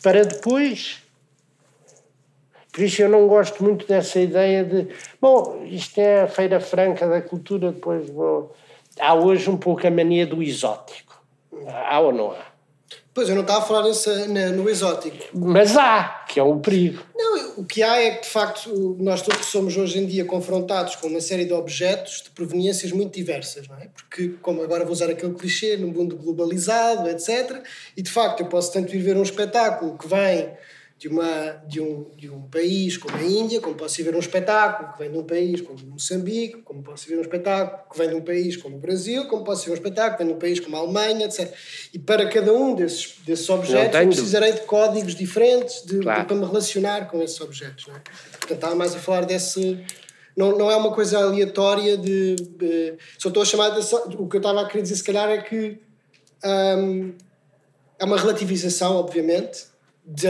Para 0.01 0.23
depois. 0.23 1.01
Por 2.71 2.83
isso 2.83 3.03
eu 3.03 3.09
não 3.09 3.27
gosto 3.27 3.63
muito 3.63 3.87
dessa 3.87 4.19
ideia 4.19 4.63
de, 4.63 4.87
bom, 5.21 5.63
isto 5.69 5.99
é 5.99 6.23
a 6.23 6.27
Feira 6.27 6.59
Franca 6.59 7.07
da 7.07 7.21
Cultura, 7.21 7.71
depois 7.71 8.09
vou 8.09 8.51
há 8.99 9.13
hoje 9.13 9.49
um 9.49 9.57
pouco 9.57 9.85
a 9.85 9.91
mania 9.91 10.25
do 10.25 10.41
exótico. 10.41 11.23
Há 11.67 11.99
ou 11.99 12.11
não 12.11 12.31
há? 12.31 12.53
Pois, 13.13 13.29
eu 13.29 13.35
não 13.35 13.43
estava 13.43 13.59
a 13.59 13.61
falar 13.61 13.83
nessa, 13.83 14.27
no 14.27 14.67
exótico. 14.67 15.17
Mas 15.33 15.77
há, 15.77 16.25
que 16.27 16.39
é 16.39 16.43
um 16.43 16.59
perigo. 16.59 17.03
Não, 17.15 17.59
o 17.59 17.63
que 17.63 17.83
há 17.83 18.01
é 18.01 18.11
que, 18.15 18.23
de 18.23 18.29
facto, 18.29 18.97
nós 18.99 19.21
todos 19.21 19.45
somos 19.45 19.77
hoje 19.77 19.99
em 19.99 20.07
dia 20.07 20.25
confrontados 20.25 20.95
com 20.95 21.07
uma 21.07 21.21
série 21.21 21.45
de 21.45 21.53
objetos 21.53 22.23
de 22.23 22.31
proveniências 22.31 22.91
muito 22.91 23.13
diversas, 23.13 23.67
não 23.67 23.77
é? 23.77 23.87
Porque, 23.93 24.29
como 24.41 24.63
agora 24.63 24.83
vou 24.83 24.93
usar 24.93 25.11
aquele 25.11 25.35
clichê, 25.35 25.77
num 25.77 25.91
mundo 25.91 26.15
globalizado, 26.15 27.07
etc. 27.07 27.63
E, 27.95 28.01
de 28.01 28.09
facto, 28.09 28.39
eu 28.39 28.47
posso 28.47 28.73
tanto 28.73 28.95
ir 28.95 28.99
ver 28.99 29.15
um 29.15 29.23
espetáculo 29.23 29.95
que 29.95 30.07
vem 30.07 30.49
de, 31.03 31.09
uma, 31.09 31.61
de, 31.67 31.81
um, 31.81 32.09
de 32.15 32.29
um 32.29 32.43
país 32.43 32.95
como 32.95 33.17
a 33.17 33.21
Índia, 33.21 33.59
como 33.59 33.75
posso 33.75 34.01
ver 34.01 34.15
um 34.15 34.19
espetáculo 34.19 34.93
que 34.93 34.99
vem 34.99 35.11
de 35.11 35.17
um 35.17 35.23
país 35.25 35.59
como 35.59 35.77
Moçambique, 35.85 36.61
como 36.61 36.81
posso 36.81 37.09
ver 37.09 37.17
um 37.17 37.21
espetáculo 37.21 37.83
que 37.91 37.97
vem 37.97 38.07
de 38.07 38.15
um 38.15 38.21
país 38.21 38.55
como 38.55 38.77
o 38.77 38.79
Brasil, 38.79 39.27
como 39.27 39.43
posso 39.43 39.65
ver 39.65 39.71
um 39.71 39.73
espetáculo 39.73 40.15
que 40.15 40.23
vem 40.23 40.27
de 40.27 40.33
um 40.33 40.39
país 40.39 40.61
como 40.61 40.77
a 40.77 40.79
Alemanha, 40.79 41.25
etc. 41.25 41.53
E 41.93 41.99
para 41.99 42.29
cada 42.29 42.53
um 42.53 42.73
desses, 42.73 43.15
desses 43.25 43.49
objetos 43.49 43.99
eu 43.99 44.07
precisarei 44.07 44.53
de 44.53 44.61
códigos 44.61 45.13
diferentes 45.13 45.83
de, 45.85 45.99
claro. 45.99 46.21
de, 46.21 46.27
para 46.27 46.37
me 46.37 46.45
relacionar 46.45 47.09
com 47.09 47.21
esses 47.21 47.41
objetos. 47.41 47.85
Não 47.85 47.95
é? 47.97 47.99
Portanto, 47.99 48.53
estava 48.53 48.75
mais 48.75 48.95
a 48.95 48.99
falar 48.99 49.25
desse... 49.25 49.83
Não, 50.37 50.57
não 50.57 50.71
é 50.71 50.75
uma 50.77 50.93
coisa 50.93 51.17
aleatória 51.19 51.97
de... 51.97 52.35
de 52.35 52.95
só 53.17 53.27
estou 53.27 53.43
a 53.43 53.45
chamar 53.45 53.71
de, 53.71 53.81
O 54.15 54.29
que 54.29 54.37
eu 54.37 54.39
estava 54.39 54.61
a 54.61 54.67
querer 54.69 54.83
dizer, 54.83 54.95
se 54.95 55.03
calhar, 55.03 55.29
é 55.29 55.41
que... 55.41 55.81
Hum, 56.45 57.13
é 57.99 58.05
uma 58.05 58.17
relativização, 58.17 58.95
obviamente, 58.95 59.72
de, 60.05 60.27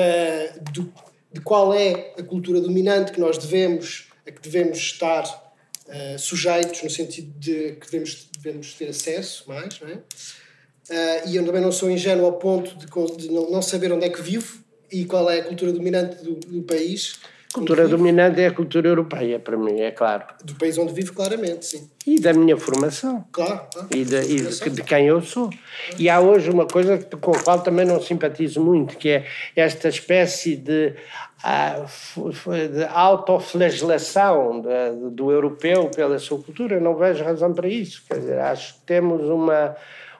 de, 0.71 0.89
de, 1.31 1.41
qual 1.41 1.73
é 1.73 2.13
a 2.17 2.23
cultura 2.23 2.61
dominante 2.61 3.11
que 3.11 3.19
nós 3.19 3.37
devemos, 3.37 4.09
a 4.27 4.31
que 4.31 4.41
devemos 4.41 4.77
estar 4.77 5.23
uh, 5.23 6.19
sujeitos, 6.19 6.83
no 6.83 6.89
sentido 6.89 7.31
de 7.39 7.73
que 7.73 7.91
devemos, 7.91 8.29
devemos 8.37 8.73
ter 8.73 8.89
acesso 8.89 9.43
mais, 9.47 9.79
não 9.79 9.89
é? 9.89 9.93
Uh, 9.93 11.29
e 11.29 11.35
eu 11.37 11.45
também 11.45 11.61
não 11.61 11.71
sou 11.71 11.89
ingênuo 11.89 12.25
ao 12.25 12.33
ponto 12.33 12.75
de, 12.75 12.85
de 13.17 13.31
não, 13.31 13.49
não, 13.49 13.61
saber 13.61 13.91
onde 13.91 14.05
é 14.05 14.09
que 14.09 14.21
vivo 14.21 14.63
e 14.91 15.05
qual 15.05 15.29
é 15.29 15.39
a 15.39 15.43
cultura 15.43 15.71
dominante 15.71 16.21
do, 16.23 16.35
do 16.35 16.61
país 16.63 17.19
cultura 17.53 17.87
dominante 17.87 18.41
é 18.41 18.47
a 18.47 18.51
cultura 18.51 18.87
europeia, 18.87 19.39
para 19.39 19.55
mim, 19.55 19.79
é 19.79 19.91
claro. 19.91 20.23
Do 20.43 20.55
país 20.55 20.77
onde 20.77 20.91
vivo, 20.91 21.13
claramente, 21.13 21.65
sim. 21.65 21.89
E 22.05 22.19
da 22.19 22.33
minha 22.33 22.57
formação. 22.57 23.23
Claro. 23.31 23.61
E, 23.93 24.03
de, 24.03 24.21
e 24.21 24.41
de, 24.41 24.69
de, 24.71 24.83
quem 24.83 25.05
eu 25.05 25.21
sou. 25.21 25.49
E 25.97 26.09
há 26.09 26.19
hoje 26.19 26.49
uma 26.49 26.65
coisa 26.65 26.97
com 27.21 27.31
a 27.31 27.39
qual 27.39 27.61
também 27.61 27.85
não 27.85 28.01
simpatizo 28.01 28.59
muito, 28.59 28.97
que 28.97 29.09
é 29.09 29.25
esta 29.55 29.87
espécie 29.87 30.55
de, 30.55 30.95
ah, 31.43 31.85
de 32.17 32.83
autoflagelação 32.85 34.63
do 35.11 35.31
europeu 35.31 35.89
pela 35.95 36.17
sua 36.17 36.41
cultura. 36.41 36.79
Não 36.79 36.95
vejo 36.95 37.23
razão 37.23 37.53
para 37.53 37.67
isso. 37.67 38.03
Quer 38.07 38.19
dizer, 38.19 38.39
acho 38.39 38.73
que 38.73 38.81
temos 38.81 39.29
uma 39.29 39.75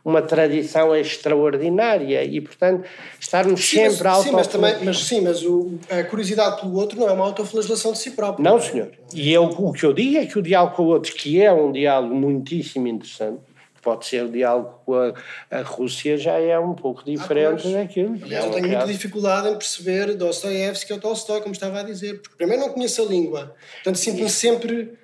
uma 0.06 0.22
tradição 0.22 0.94
extraordinária 0.96 2.24
e, 2.24 2.42
portanto, 2.42 2.86
estarmos 3.20 3.62
sim, 3.62 3.90
sempre 3.90 4.04
mas, 4.04 4.24
sim, 4.24 4.32
mas, 4.32 4.48
também, 4.48 4.76
mas 4.84 5.00
sim, 5.00 5.22
mas 5.22 5.44
o, 5.44 5.80
a 5.90 6.04
curiosidade 6.04 6.60
pelo 6.60 6.76
outro 6.76 7.00
não 7.00 7.08
é 7.08 7.12
uma 7.12 7.24
autoflagelação 7.26 7.94
de 7.94 8.00
si 8.00 8.12
próprio. 8.12 8.44
Não, 8.44 8.60
senhor. 8.60 8.92
E 9.14 9.32
eu, 9.32 9.46
o 9.46 9.72
que 9.72 9.86
eu 9.86 9.94
digo 9.94 10.18
é 10.18 10.26
que 10.26 10.38
o 10.38 10.42
diálogo 10.42 10.76
com 10.76 10.84
o 10.84 10.88
outro, 10.88 11.14
que 11.14 11.42
é 11.42 11.54
um 11.54 11.72
diálogo 11.72 12.14
muitíssimo 12.14 12.88
interessante, 12.88 13.40
pode 13.82 14.06
ser 14.06 14.26
o 14.26 14.30
diálogo 14.30 14.80
com 14.86 14.94
a, 14.96 15.14
a 15.52 15.62
Rússia, 15.62 16.18
já 16.18 16.38
é 16.38 16.58
um 16.60 16.74
pouco 16.74 17.04
diferente 17.04 17.68
ah, 17.68 17.80
daquilo. 17.80 18.18
Aliás, 18.24 18.46
eu 18.46 18.52
tenho 18.52 18.68
muita 18.68 18.88
dificuldade 18.88 19.50
em 19.50 19.54
perceber 19.54 20.16
Dostoiévski 20.16 20.94
ou 20.94 21.00
Tolstói, 21.00 21.42
como 21.42 21.54
estava 21.54 21.80
a 21.80 21.84
dizer, 21.84 22.22
porque 22.22 22.36
primeiro 22.38 22.62
não 22.62 22.70
conheço 22.70 23.02
a 23.02 23.06
língua, 23.06 23.56
portanto 23.76 23.98
sinto-me 23.98 24.30
sempre 24.30 24.98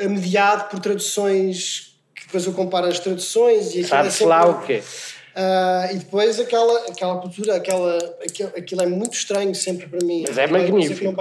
mediado 0.00 0.70
por 0.70 0.78
traduções 0.80 1.89
depois 2.30 2.46
eu 2.46 2.52
comparo 2.52 2.86
as 2.86 3.00
traduções 3.00 3.74
e 3.74 3.82
Sabes 3.82 4.20
é 4.20 4.26
lá 4.26 4.46
o 4.46 4.62
quê? 4.62 4.82
Uh, 5.34 5.94
e 5.94 5.98
depois 5.98 6.38
aquela, 6.38 6.86
aquela 6.86 7.20
cultura, 7.20 7.56
aquela, 7.56 7.98
aquilo, 8.24 8.52
aquilo 8.56 8.82
é 8.82 8.86
muito 8.86 9.14
estranho 9.14 9.54
sempre 9.54 9.88
para 9.88 10.04
mim. 10.04 10.24
Mas 10.26 10.38
é 10.38 10.46
magnífico. 10.46 11.12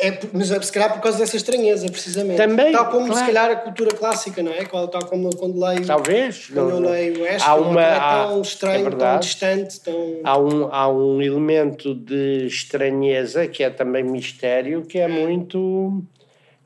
É, 0.00 0.16
mas 0.32 0.52
é, 0.52 0.62
se 0.62 0.70
calhar 0.70 0.92
por 0.92 1.02
causa 1.02 1.18
dessa 1.18 1.36
estranheza, 1.36 1.88
precisamente. 1.88 2.36
Também. 2.36 2.70
Tal 2.70 2.88
como 2.88 3.06
claro. 3.06 3.18
se 3.18 3.26
calhar 3.26 3.50
a 3.50 3.56
cultura 3.56 3.96
clássica, 3.96 4.42
não 4.44 4.52
é? 4.52 4.64
Tal 4.64 5.06
como 5.06 5.34
quando 5.36 5.58
leio. 5.60 5.84
Talvez. 5.84 6.46
Quando 6.46 6.70
eu 6.70 6.78
leio 6.78 7.22
o 7.24 7.42
há 7.42 7.54
uma, 7.56 7.82
é 7.82 7.98
tão 7.98 8.40
estranho, 8.40 8.86
é 8.86 8.90
tão 8.90 9.18
distante. 9.18 9.80
Tão... 9.80 10.20
Há, 10.22 10.38
um, 10.38 10.72
há 10.72 10.88
um 10.88 11.20
elemento 11.20 11.96
de 11.96 12.46
estranheza 12.46 13.48
que 13.48 13.64
é 13.64 13.70
também 13.70 14.04
mistério, 14.04 14.82
que 14.82 14.98
é 14.98 15.08
muito. 15.08 16.04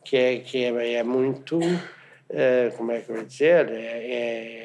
que 0.05 0.17
é, 0.17 0.37
que 0.37 0.65
é, 0.65 0.93
é 0.97 1.03
muito. 1.03 1.59
Uh, 2.33 2.77
como 2.77 2.93
é 2.93 3.01
que 3.01 3.11
eu 3.11 3.17
vou 3.17 3.25
dizer? 3.25 3.69
é, 3.71 3.75
é 3.75 4.63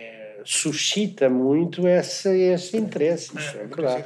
suscita 0.47 1.29
muito 1.29 1.85
esse, 1.85 2.29
esse 2.29 2.77
interesse. 2.77 3.31
É, 3.37 3.63
é 3.63 3.65
verdade. 3.65 4.05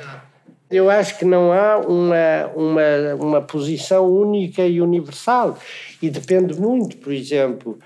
Eu 0.72 0.90
acho 0.90 1.20
que 1.20 1.26
não 1.26 1.52
há 1.52 1.78
uma, 1.78 2.48
uma, 2.56 3.16
uma 3.20 3.42
posição 3.42 4.10
única 4.10 4.66
e 4.66 4.82
universal. 4.82 5.60
E 6.02 6.10
depende 6.10 6.60
muito, 6.60 6.98
por 6.98 7.14
exemplo, 7.14 7.78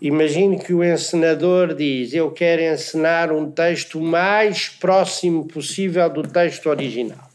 imagine 0.00 0.58
que 0.58 0.72
o 0.72 0.84
encenador 0.84 1.74
diz: 1.74 2.12
Eu 2.12 2.30
quero 2.30 2.62
encenar 2.62 3.32
um 3.32 3.50
texto 3.50 4.00
mais 4.00 4.68
próximo 4.68 5.46
possível 5.46 6.08
do 6.08 6.22
texto 6.22 6.66
original. 6.66 7.28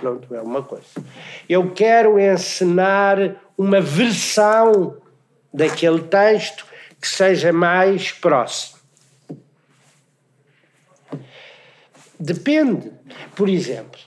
Pronto, 0.00 0.34
é 0.34 0.40
uma 0.40 0.62
coisa. 0.62 0.86
Eu 1.48 1.70
quero 1.72 2.18
encenar 2.18 3.36
uma 3.58 3.80
versão 3.80 4.96
daquele 5.54 6.00
texto 6.02 6.66
que 7.00 7.06
seja 7.06 7.52
mais 7.52 8.10
próximo. 8.10 8.78
Depende. 12.18 12.90
Por 13.36 13.48
exemplo, 13.48 14.00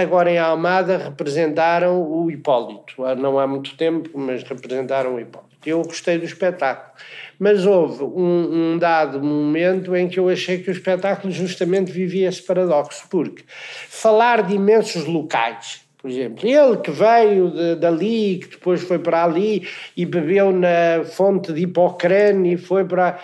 agora 0.00 0.30
em 0.30 0.38
Almada 0.38 0.96
representaram 0.96 2.02
o 2.02 2.30
Hipólito. 2.30 3.02
Não 3.18 3.38
há 3.38 3.46
muito 3.46 3.76
tempo, 3.76 4.18
mas 4.18 4.42
representaram 4.42 5.16
o 5.16 5.20
Hipólito. 5.20 5.48
Eu 5.66 5.82
gostei 5.82 6.18
do 6.18 6.24
espetáculo. 6.24 6.92
Mas 7.38 7.66
houve 7.66 8.02
um, 8.02 8.74
um, 8.74 8.78
dado 8.78 9.22
momento 9.22 9.94
em 9.94 10.08
que 10.08 10.18
eu 10.18 10.28
achei 10.28 10.58
que 10.58 10.70
o 10.70 10.72
espetáculo 10.72 11.32
justamente 11.32 11.92
vivia 11.92 12.28
esse 12.28 12.42
paradoxo, 12.42 13.06
porque 13.10 13.44
falar 13.46 14.42
de 14.42 14.54
imensos 14.54 15.04
locais, 15.04 15.87
por 16.00 16.10
exemplo, 16.10 16.48
ele 16.48 16.76
que 16.76 16.90
veio 16.92 17.50
de, 17.50 17.74
dali, 17.74 18.38
que 18.38 18.50
depois 18.50 18.80
foi 18.82 19.00
para 19.00 19.24
ali 19.24 19.66
e 19.96 20.06
bebeu 20.06 20.52
na 20.52 21.04
fonte 21.04 21.52
de 21.52 21.62
Hipocrene 21.62 22.54
e 22.54 22.56
foi 22.56 22.84
para 22.84 23.18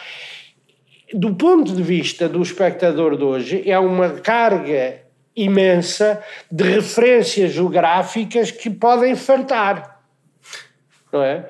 do 1.12 1.32
ponto 1.34 1.72
de 1.72 1.82
vista 1.82 2.28
do 2.28 2.42
espectador 2.42 3.16
de 3.16 3.22
hoje, 3.22 3.70
é 3.70 3.78
uma 3.78 4.10
carga 4.10 5.00
imensa 5.36 6.20
de 6.50 6.64
referências 6.64 7.52
geográficas 7.52 8.50
que 8.50 8.68
podem 8.68 9.14
fartar. 9.14 9.93
Não 11.14 11.22
é? 11.22 11.46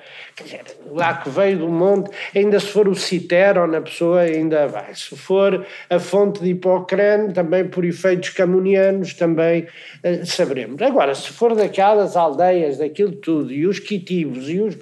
Lá 0.90 1.14
que 1.14 1.30
veio 1.30 1.60
do 1.60 1.68
monte, 1.70 2.10
ainda 2.36 2.60
se 2.60 2.66
for 2.66 2.86
o 2.86 2.94
Citero 2.94 3.66
na 3.66 3.80
pessoa, 3.80 4.20
ainda 4.20 4.68
vai. 4.68 4.94
Se 4.94 5.16
for 5.16 5.66
a 5.88 5.98
fonte 5.98 6.42
de 6.42 6.50
Hipocrene, 6.50 7.32
também 7.32 7.66
por 7.66 7.82
efeitos 7.82 8.28
camunianos, 8.28 9.14
também 9.14 9.62
uh, 9.62 10.26
saberemos. 10.26 10.82
Agora, 10.82 11.14
se 11.14 11.30
for 11.30 11.54
daquelas 11.54 12.14
aldeias, 12.14 12.76
daquilo 12.76 13.12
tudo, 13.12 13.50
e 13.50 13.66
os 13.66 13.78
quitivos, 13.78 14.50
e 14.50 14.60
os 14.60 14.76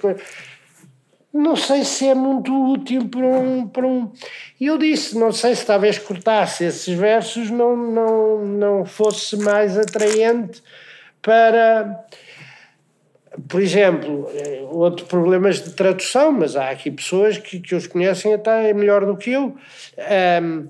não 1.33 1.55
sei 1.55 1.85
se 1.85 2.09
é 2.09 2.13
muito 2.13 2.53
útil 2.73 3.07
para 3.07 3.25
um. 3.25 3.65
Para 3.65 3.87
um... 3.87 4.11
Eu 4.59 4.77
disse, 4.77 5.17
não 5.17 5.31
sei 5.31 5.55
se 5.55 5.65
talvez 5.65 5.97
cortasse 5.97 6.65
esses 6.65 6.93
versos 6.93 7.49
não, 7.49 7.75
não, 7.77 8.45
não 8.45 8.85
fosse 8.85 9.37
mais 9.37 9.77
atraente 9.77 10.61
para. 11.21 12.05
Por 13.47 13.61
exemplo, 13.61 14.29
eh, 14.33 14.63
outros 14.69 15.07
problemas 15.07 15.63
de 15.63 15.71
tradução, 15.71 16.31
mas 16.31 16.55
há 16.55 16.69
aqui 16.69 16.91
pessoas 16.91 17.37
que, 17.37 17.59
que 17.59 17.73
os 17.73 17.87
conhecem 17.87 18.33
até 18.33 18.73
melhor 18.73 19.05
do 19.05 19.17
que 19.17 19.31
eu. 19.31 19.55
Um, 20.41 20.67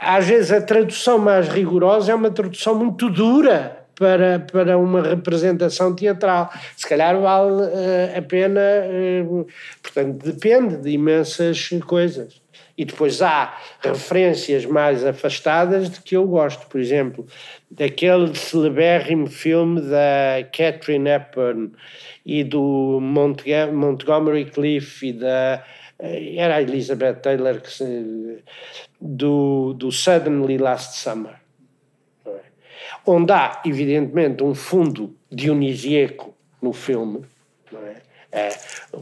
às 0.00 0.26
vezes 0.26 0.52
a 0.52 0.60
tradução 0.60 1.18
mais 1.18 1.48
rigorosa 1.48 2.12
é 2.12 2.14
uma 2.14 2.30
tradução 2.30 2.74
muito 2.74 3.10
dura 3.10 3.84
para, 3.94 4.40
para 4.40 4.78
uma 4.78 5.02
representação 5.02 5.94
teatral. 5.94 6.50
Se 6.76 6.88
calhar 6.88 7.18
vale 7.20 7.62
uh, 7.62 8.18
a 8.18 8.22
pena, 8.22 8.60
uh, 9.22 9.46
portanto, 9.82 10.24
depende 10.24 10.76
de 10.76 10.90
imensas 10.90 11.70
coisas. 11.86 12.41
E 12.82 12.84
depois 12.84 13.22
há 13.22 13.56
referências 13.80 14.66
mais 14.66 15.04
afastadas 15.04 15.88
de 15.88 16.00
que 16.00 16.16
eu 16.16 16.26
gosto, 16.26 16.66
por 16.66 16.80
exemplo, 16.80 17.26
daquele 17.70 18.34
celebérrimo 18.34 19.28
filme 19.28 19.80
da 19.80 20.44
Catherine 20.52 21.08
Hepburn 21.08 21.72
e 22.26 22.42
do 22.42 22.98
Montgomery 23.00 24.46
Cliff 24.46 25.06
e 25.06 25.12
da 25.12 25.64
era 25.98 26.56
a 26.56 26.62
Elizabeth 26.62 27.20
Taylor 27.22 27.60
que 27.60 27.70
se, 27.70 28.42
do, 29.00 29.72
do 29.74 29.92
Suddenly 29.92 30.58
Last 30.58 30.98
Summer 30.98 31.42
onde 33.06 33.32
há, 33.32 33.62
evidentemente, 33.64 34.42
um 34.42 34.54
fundo 34.54 35.16
dionisíaco 35.30 36.34
no 36.60 36.72
filme, 36.72 37.24
é? 37.72 37.96
é, 38.32 38.48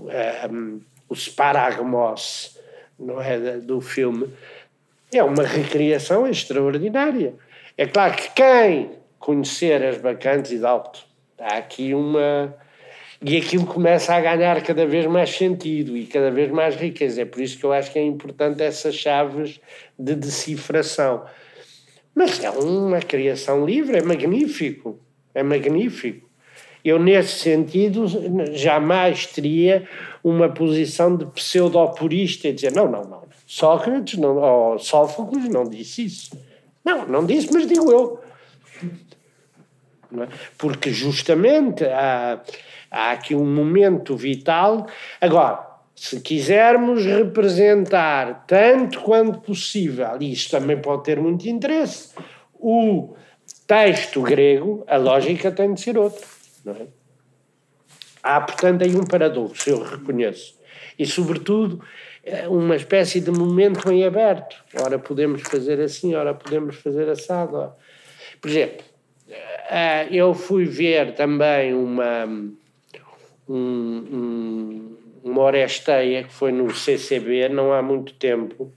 é 0.09 0.49
um, 0.51 0.81
o 1.09 1.14
Sparagmos 1.14 2.59
não 3.01 3.21
é, 3.21 3.59
do 3.59 3.81
filme, 3.81 4.29
é 5.13 5.23
uma 5.23 5.43
recriação 5.43 6.27
extraordinária. 6.27 7.35
É 7.77 7.87
claro 7.87 8.15
que 8.15 8.31
quem 8.31 8.91
conhecer 9.19 9.83
as 9.85 9.99
bacantes 9.99 10.53
e 10.53 10.59
de 10.59 10.65
alto, 10.65 11.05
há 11.39 11.59
aqui 11.59 11.95
uma. 11.95 12.55
E 13.23 13.37
aquilo 13.37 13.67
começa 13.67 14.15
a 14.15 14.21
ganhar 14.21 14.63
cada 14.63 14.87
vez 14.87 15.05
mais 15.07 15.31
sentido 15.31 15.95
e 15.95 16.07
cada 16.07 16.31
vez 16.31 16.51
mais 16.51 16.75
riqueza. 16.75 17.23
É 17.23 17.25
por 17.27 17.41
isso 17.43 17.59
que 17.59 17.65
eu 17.65 17.73
acho 17.73 17.93
que 17.93 17.99
é 17.99 18.03
importante 18.03 18.63
essas 18.63 18.95
chaves 18.95 19.61
de 19.99 20.15
decifração. 20.15 21.25
Mas 22.15 22.43
é 22.43 22.51
uma 22.51 23.01
criação 23.01 23.67
livre, 23.67 23.99
é 23.99 24.03
magnífico, 24.03 24.99
é 25.35 25.43
magnífico. 25.43 26.29
Eu, 26.83 26.99
nesse 26.99 27.41
sentido, 27.41 28.07
jamais 28.53 29.27
teria 29.27 29.87
uma 30.23 30.49
posição 30.49 31.16
de 31.16 31.27
pseudopurista 31.27 32.49
e 32.49 32.53
dizer: 32.53 32.73
não, 32.73 32.91
não, 32.91 33.05
não, 33.05 33.23
Sócrates 33.47 34.18
não, 34.18 34.37
ou 34.37 34.79
Sófocles 34.79 35.49
não 35.49 35.64
disse 35.64 36.05
isso. 36.05 36.31
Não, 36.85 37.07
não 37.07 37.27
disse, 37.27 37.53
mas 37.53 37.66
digo 37.66 37.91
eu. 37.91 38.21
É? 40.23 40.29
Porque 40.59 40.91
justamente 40.91 41.85
há, 41.85 42.41
há 42.91 43.12
aqui 43.12 43.35
um 43.35 43.45
momento 43.45 44.16
vital. 44.16 44.87
Agora, 45.21 45.68
se 45.95 46.21
quisermos 46.21 47.05
representar 47.05 48.45
tanto 48.47 49.01
quanto 49.01 49.41
possível, 49.41 50.16
e 50.21 50.33
isto 50.33 50.51
também 50.51 50.81
pode 50.81 51.05
ter 51.05 51.21
muito 51.21 51.49
interesse, 51.49 52.14
o 52.55 53.14
texto 53.66 54.23
grego, 54.23 54.83
a 54.87 54.97
lógica 54.97 55.53
tem 55.53 55.75
de 55.75 55.81
ser 55.81 55.99
outra. 55.99 56.27
Não 56.64 56.73
é? 56.73 57.00
Há, 58.23 58.41
portanto, 58.41 58.83
aí 58.83 58.95
um 58.97 59.05
paradoxo, 59.05 59.71
eu 59.71 59.83
reconheço. 59.83 60.59
E, 60.99 61.07
sobretudo, 61.07 61.83
é 62.23 62.49
uma 62.49 62.77
espécie 62.77 63.21
de 63.21 63.31
momento 63.31 63.91
em 63.91 64.05
aberto. 64.05 64.57
Ora 64.79 64.99
podemos 64.99 65.43
fazer 65.43 65.81
assim, 65.81 66.14
ora 66.14 66.35
podemos 66.35 66.77
fazer 66.77 67.09
assado. 67.09 67.73
Por 68.41 68.51
exemplo, 68.51 68.85
eh, 69.71 70.09
eu 70.11 70.35
fui 70.35 70.64
ver 70.64 71.14
também 71.14 71.75
uma, 71.75 72.27
um, 73.49 73.57
um 73.57 74.97
uma 75.23 75.43
Oresteia, 75.43 76.25
que 76.25 76.33
foi 76.33 76.53
no 76.53 76.75
CCB, 76.75 77.49
não 77.49 77.73
há 77.73 77.83
muito 77.83 78.14
tempo, 78.14 78.73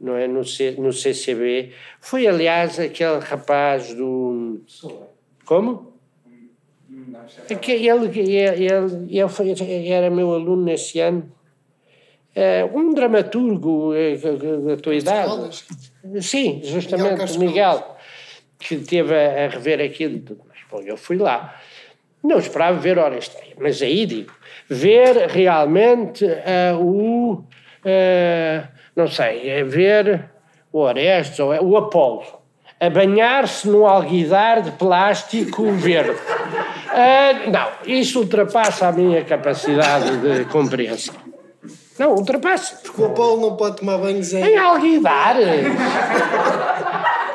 não 0.00 0.16
é? 0.16 0.26
No, 0.26 0.44
C, 0.44 0.72
no 0.72 0.92
CCB. 0.92 1.72
Foi, 2.00 2.26
aliás, 2.26 2.78
aquele 2.78 3.18
rapaz 3.18 3.94
do. 3.94 4.60
Como? 5.44 5.93
É 7.48 7.72
ele, 7.72 8.06
ele, 8.06 8.36
ele, 8.36 9.18
ele 9.18 9.28
foi, 9.28 9.54
era 9.88 10.10
meu 10.10 10.32
aluno 10.34 10.64
nesse 10.64 11.00
ano. 11.00 11.30
É, 12.34 12.64
um 12.64 12.92
dramaturgo 12.92 13.94
é, 13.94 14.16
da 14.16 14.76
tua 14.76 14.94
idade. 14.94 15.64
Sim, 16.20 16.60
justamente, 16.64 17.38
Miguel, 17.38 17.48
Miguel 17.48 17.96
que 18.58 18.76
teve 18.78 19.14
a, 19.14 19.48
rever 19.48 19.80
aquilo. 19.80 20.20
Bom, 20.70 20.80
eu 20.80 20.96
fui 20.96 21.16
lá. 21.16 21.60
Não 22.22 22.38
esperava 22.38 22.78
ver 22.78 22.98
Oresteia, 22.98 23.54
mas 23.58 23.82
aí 23.82 24.06
digo, 24.06 24.32
ver 24.68 25.28
realmente 25.28 26.24
uh, 26.24 26.80
o, 26.80 27.32
uh, 27.34 28.68
não 28.96 29.06
sei, 29.06 29.62
ver 29.64 30.30
o 30.72 30.78
Orestes 30.80 31.38
ou 31.38 31.50
o 31.50 31.76
Apolo 31.76 32.43
a 32.80 32.90
banhar-se 32.90 33.68
num 33.68 33.86
alguidar 33.86 34.62
de 34.62 34.72
plástico 34.72 35.70
verde. 35.72 36.10
Uh, 36.10 37.50
não, 37.50 37.68
isso 37.86 38.18
ultrapassa 38.20 38.88
a 38.88 38.92
minha 38.92 39.24
capacidade 39.24 40.16
de 40.18 40.44
compreensão. 40.46 41.14
Não, 41.98 42.14
ultrapassa. 42.14 42.80
Porque 42.82 43.02
o 43.02 43.06
Apolo 43.06 43.40
não 43.40 43.56
pode 43.56 43.76
tomar 43.76 43.98
banhos 43.98 44.32
em... 44.32 44.42
Em 44.42 44.58
alguidar. 44.58 45.36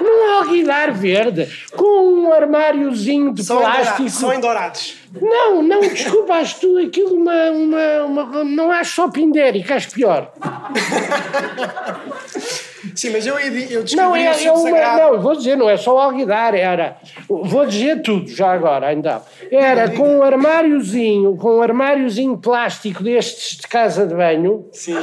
num 0.01 0.37
alguidar 0.37 0.91
verde, 0.91 1.47
com 1.75 2.23
um 2.23 2.33
armáriozinho 2.33 3.33
de 3.33 3.41
em, 3.41 3.45
plástico. 3.45 4.09
só 4.09 4.33
em 4.33 4.39
dourados. 4.39 4.95
Não, 5.21 5.61
não, 5.61 5.81
desculpa, 5.81 6.33
acho 6.33 6.59
tudo 6.59 6.79
aquilo 6.79 7.15
uma, 7.15 7.51
uma, 7.51 8.03
uma. 8.03 8.43
Não 8.43 8.71
acho 8.71 8.95
só 8.95 9.09
pindérico, 9.09 9.73
acho 9.73 9.91
pior. 9.91 10.31
Sim, 12.95 13.09
mas 13.11 13.25
eu, 13.25 13.37
eu 13.37 13.83
descobri 13.83 13.95
Não, 13.95 14.15
é, 14.15 14.29
o 14.29 14.31
é 14.31 14.33
seu 14.33 14.53
uma, 14.53 14.97
não, 14.97 15.21
vou 15.21 15.35
dizer, 15.35 15.55
não 15.55 15.69
é 15.69 15.77
só 15.77 15.95
o 15.95 15.97
alguidar, 15.97 16.53
era. 16.53 16.97
Vou 17.27 17.65
dizer 17.65 18.01
tudo 18.01 18.27
já 18.27 18.51
agora, 18.51 18.93
então. 18.93 19.21
Era 19.51 19.89
com 19.91 20.17
um 20.17 20.23
armáriozinho, 20.23 21.35
com 21.35 21.57
um 21.57 21.61
armáriozinho 21.61 22.37
plástico 22.37 23.03
destes 23.03 23.57
de 23.57 23.67
casa 23.67 24.05
de 24.05 24.15
banho, 24.15 24.65
Sim. 24.71 24.97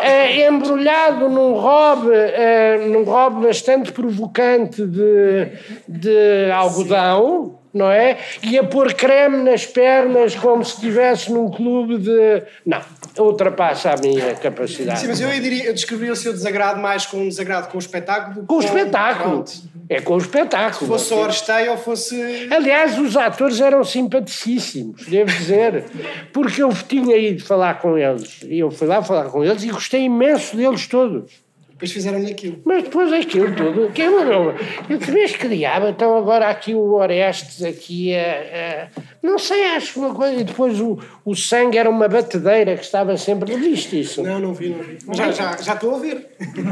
eh, 0.00 0.46
embrulhado 0.48 1.28
num 1.28 1.54
robe, 1.54 2.10
eh, 2.12 2.86
num 2.88 3.04
robe 3.04 3.46
bastante 3.46 3.92
provocante 3.92 4.86
de, 4.86 5.48
de 5.88 6.50
algodão, 6.52 7.57
não 7.72 7.90
é? 7.90 8.18
E 8.42 8.58
a 8.58 8.64
pôr 8.64 8.92
creme 8.94 9.38
nas 9.38 9.66
pernas 9.66 10.34
como 10.34 10.64
se 10.64 10.74
estivesse 10.74 11.32
num 11.32 11.50
clube 11.50 11.98
de. 11.98 12.42
Não, 12.64 12.80
ultrapassa 13.18 13.90
a 13.90 13.96
minha 13.96 14.34
capacidade. 14.34 15.00
Sim, 15.00 15.08
mas 15.08 15.20
eu, 15.20 15.30
diria, 15.30 15.64
eu 15.64 15.74
descrevi 15.74 16.10
o 16.10 16.16
seu 16.16 16.32
desagrado 16.32 16.80
mais 16.80 17.06
com 17.06 17.18
um 17.18 17.28
desagrado 17.28 17.68
com 17.68 17.76
o 17.76 17.80
espetáculo. 17.80 18.34
do 18.34 18.40
que 18.42 18.46
Com 18.46 18.56
o 18.56 18.60
espetáculo. 18.60 19.44
É 19.88 20.00
com 20.00 20.14
o 20.14 20.18
espetáculo. 20.18 20.80
Se 20.80 20.86
fosse 20.86 21.04
só 21.06 21.22
Oresteia 21.22 21.70
ou 21.70 21.78
fosse. 21.78 22.48
Aliás, 22.50 22.98
os 22.98 23.16
atores 23.16 23.60
eram 23.60 23.82
simpaticíssimos, 23.82 25.06
devo 25.06 25.30
dizer, 25.30 25.84
porque 26.32 26.62
eu 26.62 26.70
tinha 26.86 27.16
ido 27.16 27.42
falar 27.42 27.80
com 27.80 27.96
eles, 27.96 28.40
e 28.46 28.58
eu 28.58 28.70
fui 28.70 28.86
lá 28.86 29.02
falar 29.02 29.30
com 29.30 29.42
eles 29.44 29.62
e 29.62 29.68
gostei 29.68 30.02
imenso 30.02 30.56
deles 30.56 30.86
todos. 30.86 31.47
Depois 31.78 31.92
fizeram-lhe 31.92 32.32
aquilo. 32.32 32.60
Mas 32.64 32.82
depois 32.82 33.12
aquilo 33.12 33.54
tudo, 33.54 33.92
que 33.92 34.02
eu, 34.02 34.18
eu, 34.18 34.54
eu 34.90 34.98
talvez 34.98 35.36
que 35.36 35.46
diabo, 35.46 35.86
então 35.86 36.18
agora 36.18 36.48
aqui 36.48 36.74
o 36.74 36.94
Orestes, 36.94 37.62
aqui 37.62 38.16
a, 38.16 38.88
não 39.22 39.38
sei, 39.38 39.64
acho 39.76 40.00
uma 40.00 40.12
coisa, 40.12 40.40
e 40.40 40.42
depois 40.42 40.80
o, 40.80 40.98
o 41.24 41.36
sangue 41.36 41.78
era 41.78 41.88
uma 41.88 42.08
batedeira 42.08 42.76
que 42.76 42.82
estava 42.82 43.16
sempre, 43.16 43.54
viste 43.56 44.00
isso? 44.00 44.24
Não, 44.24 44.40
não 44.40 44.54
vi, 44.54 44.70
não 44.70 44.82
vi. 44.82 44.98
Já, 45.12 45.30
já, 45.30 45.56
já 45.56 45.74
estou 45.74 45.90
a 45.90 45.94
ouvir. 45.94 46.26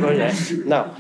Olha, 0.05 0.29
não. 0.65 0.91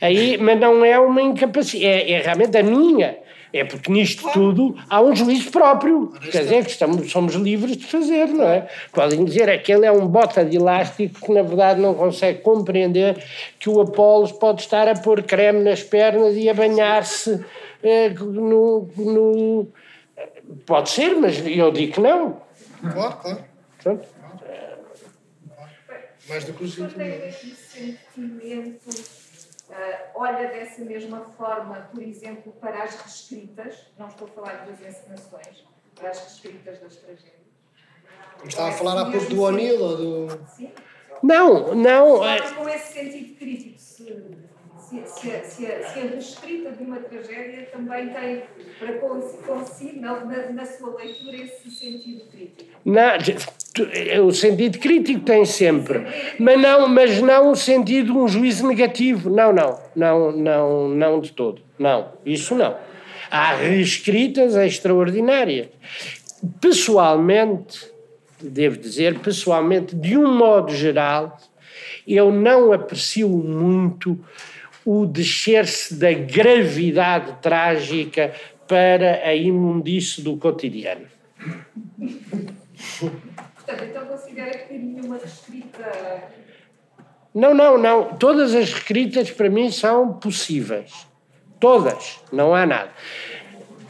Aí, 0.00 0.38
mas 0.38 0.60
não 0.60 0.84
é 0.84 0.96
uma 1.00 1.20
incapacidade, 1.20 1.84
é, 1.84 2.12
é 2.12 2.20
realmente 2.20 2.56
a 2.56 2.62
minha. 2.62 3.16
É 3.52 3.64
porque 3.64 3.90
nisto 3.90 4.28
tudo 4.32 4.76
há 4.90 5.00
um 5.00 5.14
juízo 5.14 5.50
próprio. 5.50 6.12
Quer 6.30 6.42
dizer, 6.42 6.64
que 6.64 6.70
estamos, 6.70 7.10
somos 7.10 7.34
livres 7.34 7.76
de 7.76 7.86
fazer, 7.86 8.28
não 8.28 8.44
é? 8.44 8.68
Podem 8.92 9.24
dizer 9.24 9.48
aquele 9.48 9.86
é 9.86 9.92
um 9.92 10.06
bota 10.06 10.44
de 10.44 10.56
elástico 10.56 11.26
que 11.26 11.32
na 11.32 11.42
verdade 11.42 11.80
não 11.80 11.94
consegue 11.94 12.40
compreender 12.40 13.22
que 13.58 13.68
o 13.68 13.80
Apolo 13.80 14.28
pode 14.34 14.62
estar 14.62 14.88
a 14.88 14.94
pôr 14.94 15.22
creme 15.22 15.62
nas 15.62 15.82
pernas 15.82 16.34
e 16.36 16.48
a 16.48 16.54
banhar-se 16.54 17.44
eh, 17.82 18.10
no, 18.10 18.88
no. 18.96 19.68
Pode 20.64 20.90
ser, 20.90 21.14
mas 21.16 21.44
eu 21.46 21.70
digo 21.70 21.94
que 21.94 22.00
não. 22.00 22.40
Claro, 22.80 23.16
claro. 23.20 23.44
Portanto, 23.82 24.08
Mais 26.28 26.44
do 26.44 26.52
que 26.54 26.66
tem 26.94 27.28
esse 27.28 27.54
sentimento, 27.54 28.90
olha 30.14 30.48
dessa 30.48 30.84
mesma 30.84 31.20
forma, 31.36 31.88
por 31.92 32.02
exemplo, 32.02 32.52
para 32.60 32.82
as 32.84 32.94
reescritas, 32.96 33.86
não 33.98 34.08
estou 34.08 34.28
a 34.28 34.30
falar 34.30 34.66
das 34.66 34.80
encenações, 34.80 35.64
para 35.94 36.10
as 36.10 36.18
reescritas 36.20 36.78
das 36.80 36.96
tragédias. 36.96 37.46
Estava 38.44 38.68
a 38.68 38.72
falar 38.72 39.00
há 39.00 39.10
pouco 39.10 39.26
do 39.26 39.40
O'Neill 39.42 39.80
ou 39.82 39.96
do. 39.96 40.46
Sim? 40.56 40.70
não, 41.22 41.74
não. 41.74 42.18
Mas 42.18 42.52
com 42.52 42.68
esse 42.68 42.92
sentido 42.92 43.38
crítico, 43.38 43.78
se, 43.78 44.04
se, 44.78 45.02
se, 45.06 45.30
a- 45.34 45.42
se, 45.44 45.66
a- 45.66 45.88
se 45.88 45.98
a 45.98 46.02
reescrita 46.02 46.70
de 46.72 46.84
uma 46.84 47.00
tragédia 47.00 47.66
também 47.72 48.12
tem 48.12 48.44
para 48.78 48.98
consi- 48.98 49.38
consigo, 49.38 50.00
na, 50.00 50.24
na, 50.24 50.50
na 50.50 50.66
sua 50.66 50.94
leitura, 50.96 51.36
esse 51.36 51.70
sentido 51.70 52.26
crítico. 52.30 52.70
Não, 52.84 53.16
o 54.24 54.32
sentido 54.32 54.78
crítico 54.78 55.20
tem 55.20 55.44
sempre, 55.44 56.06
mas 56.38 56.60
não, 56.60 56.88
mas 56.88 57.20
não 57.20 57.50
o 57.50 57.56
sentido 57.56 58.16
um 58.16 58.28
juízo 58.28 58.66
negativo. 58.66 59.30
Não, 59.30 59.52
não, 59.52 59.78
não, 59.94 60.32
não, 60.32 60.88
não 60.88 61.20
de 61.20 61.32
todo. 61.32 61.62
Não, 61.78 62.12
isso 62.24 62.54
não. 62.54 62.76
Há 63.30 63.54
reescritas 63.54 64.54
extraordinárias. 64.54 65.68
Pessoalmente, 66.60 67.86
devo 68.40 68.76
dizer, 68.76 69.18
pessoalmente, 69.18 69.94
de 69.94 70.16
um 70.16 70.32
modo 70.36 70.74
geral, 70.74 71.36
eu 72.06 72.30
não 72.32 72.72
aprecio 72.72 73.28
muito 73.28 74.18
o 74.84 75.04
descer-se 75.04 75.94
da 75.94 76.12
gravidade 76.12 77.32
trágica 77.42 78.32
para 78.68 79.22
a 79.24 79.34
imundície 79.34 80.22
do 80.22 80.36
cotidiano. 80.36 81.06
Portanto, 83.66 83.84
então 83.84 84.06
considera 84.06 84.58
que 84.58 84.78
nenhuma 84.78 85.18
reescrita 85.18 86.30
Não, 87.34 87.52
não, 87.52 87.76
não. 87.76 88.16
Todas 88.16 88.54
as 88.54 88.68
escritas 88.68 89.30
para 89.30 89.50
mim 89.50 89.72
são 89.72 90.12
possíveis. 90.12 91.06
Todas. 91.58 92.20
Não 92.32 92.54
há 92.54 92.64
nada. 92.64 92.90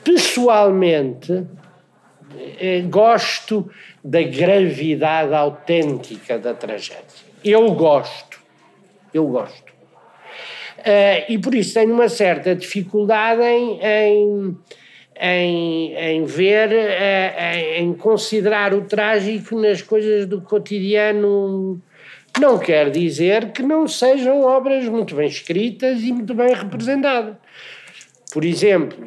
Pessoalmente, 0.02 1.46
eh, 2.58 2.80
gosto 2.88 3.70
da 4.02 4.22
gravidade 4.22 5.34
autêntica 5.34 6.38
da 6.38 6.54
tragédia. 6.54 7.04
Eu 7.44 7.72
gosto. 7.74 8.40
Eu 9.12 9.26
gosto. 9.26 9.74
Eh, 10.78 11.32
e 11.32 11.38
por 11.38 11.54
isso 11.54 11.74
tenho 11.74 11.92
uma 11.92 12.08
certa 12.08 12.54
dificuldade 12.54 13.42
em, 13.42 13.80
em, 13.82 14.56
em, 15.20 15.94
em 15.94 16.24
ver, 16.24 16.72
eh, 16.72 17.78
em, 17.78 17.94
considerar 17.94 18.74
o 18.74 18.82
trágico 18.82 19.58
nas 19.58 19.82
coisas 19.82 20.26
do 20.26 20.40
cotidiano. 20.40 21.80
Não 22.38 22.58
quer 22.58 22.90
dizer 22.90 23.52
que 23.52 23.62
não 23.62 23.88
sejam 23.88 24.42
obras 24.42 24.86
muito 24.88 25.14
bem 25.14 25.26
escritas 25.26 26.02
e 26.02 26.12
muito 26.12 26.34
bem 26.34 26.52
representadas. 26.52 27.34
Por 28.32 28.44
exemplo, 28.44 28.98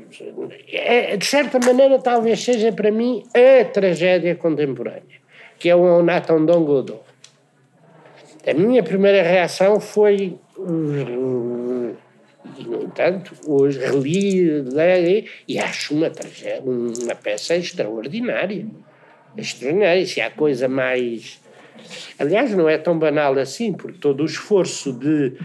é, 0.71 1.15
de 1.15 1.25
certa 1.25 1.59
maneira, 1.59 1.99
talvez 1.99 2.43
seja 2.43 2.71
para 2.71 2.91
mim 2.91 3.23
a 3.33 3.63
tragédia 3.65 4.33
contemporânea, 4.33 5.03
que 5.59 5.69
é 5.69 5.75
o 5.75 6.01
Nathan 6.01 6.45
Don. 6.45 6.99
A 8.47 8.53
minha 8.53 8.81
primeira 8.81 9.21
reação 9.21 9.79
foi. 9.79 10.35
E, 12.59 12.63
no 12.63 12.83
entanto, 12.83 13.33
hoje 13.47 13.79
reli 13.79 14.61
li, 14.61 15.25
e 15.47 15.57
acho 15.57 15.95
uma, 15.95 16.11
uma 16.63 17.15
peça 17.15 17.55
extraordinária. 17.55 18.67
Extraordinária. 19.37 20.05
Se 20.05 20.19
há 20.19 20.29
coisa 20.29 20.67
mais. 20.67 21.39
Aliás, 22.19 22.53
não 22.53 22.67
é 22.67 22.77
tão 22.77 22.99
banal 22.99 23.39
assim, 23.39 23.71
porque 23.71 23.97
todo 23.97 24.21
o 24.21 24.25
esforço 24.25 24.91
de 24.91 25.37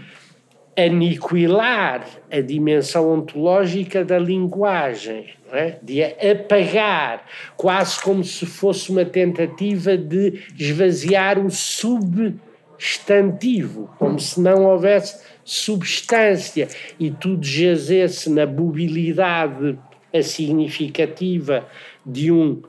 aniquilar 0.77 2.05
a 2.29 2.41
dimensão 2.41 3.13
ontológica 3.13 4.03
da 4.03 4.19
linguagem, 4.19 5.29
é? 5.53 5.77
de 5.81 6.03
apagar, 6.03 7.25
quase 7.55 8.01
como 8.01 8.25
se 8.25 8.45
fosse 8.45 8.91
uma 8.91 9.05
tentativa 9.05 9.97
de 9.97 10.43
esvaziar 10.59 11.39
o 11.39 11.49
substantivo, 11.49 13.89
como 13.97 14.19
se 14.19 14.41
não 14.41 14.65
houvesse 14.65 15.23
substância 15.45 16.67
e 16.99 17.11
tudo 17.11 17.45
jazesse 17.45 18.29
na 18.29 18.47
mobilidade 18.47 19.77
significativa 20.23 21.67
de 22.05 22.31
um 22.31 22.61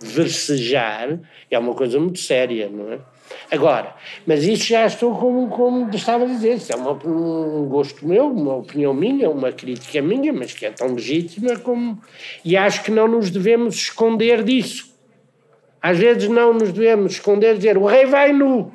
versejar, 0.00 1.18
é 1.50 1.58
uma 1.58 1.74
coisa 1.74 1.98
muito 1.98 2.18
séria, 2.18 2.68
não 2.68 2.92
é? 2.92 2.98
Agora, 3.50 3.94
mas 4.26 4.44
isso 4.44 4.66
já 4.66 4.86
estou 4.86 5.16
como, 5.16 5.48
como 5.48 5.88
estava 5.94 6.24
a 6.24 6.26
dizer, 6.26 6.56
isso 6.56 6.72
é 6.72 6.76
uma, 6.76 6.92
um 6.92 7.66
gosto 7.68 8.06
meu, 8.06 8.30
uma 8.30 8.56
opinião 8.56 8.92
minha, 8.92 9.30
uma 9.30 9.52
crítica 9.52 10.02
minha, 10.02 10.32
mas 10.32 10.52
que 10.52 10.66
é 10.66 10.70
tão 10.70 10.94
legítima 10.94 11.56
como. 11.58 11.98
E 12.44 12.56
acho 12.56 12.82
que 12.82 12.90
não 12.90 13.08
nos 13.08 13.30
devemos 13.30 13.76
esconder 13.76 14.42
disso. 14.42 14.92
Às 15.80 15.98
vezes 15.98 16.28
não 16.28 16.52
nos 16.52 16.72
devemos 16.72 17.12
esconder, 17.12 17.56
dizer 17.56 17.78
o 17.78 17.84
rei 17.84 18.06
vai 18.06 18.32
nu. 18.32 18.72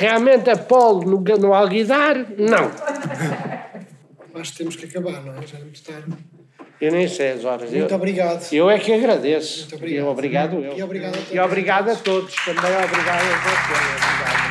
Realmente 0.00 0.50
Apolo 0.50 1.04
no, 1.04 1.20
no 1.20 1.54
alguidar? 1.54 2.16
Não. 2.38 2.70
Que 4.40 4.52
temos 4.56 4.76
que 4.76 4.86
acabar, 4.86 5.20
não 5.24 5.34
é? 5.34 5.46
Já 5.46 5.58
é 5.58 5.60
muito 5.62 5.82
tarde. 5.82 6.12
Eu 6.80 6.92
nem 6.92 7.08
sei 7.08 7.32
as 7.32 7.44
horas. 7.44 7.70
Muito 7.70 7.90
Eu, 7.90 7.96
obrigado. 7.96 8.52
eu 8.52 8.70
é 8.70 8.78
que 8.78 8.92
agradeço. 8.92 9.68
Muito 9.70 9.74
obrigado. 9.74 10.04
Eu, 10.04 10.08
obrigado 10.10 10.54
eu. 10.56 10.76
E 10.76 10.82
obrigado 10.82 11.14
a 11.14 11.18
todos. 11.18 11.32
E 11.32 11.38
obrigado 11.40 11.90
a 11.90 11.96
todos. 11.96 12.34
Também 12.44 12.84
obrigado 12.84 13.20
a 13.20 13.36
você. 13.36 13.72
Obrigado. 13.72 14.47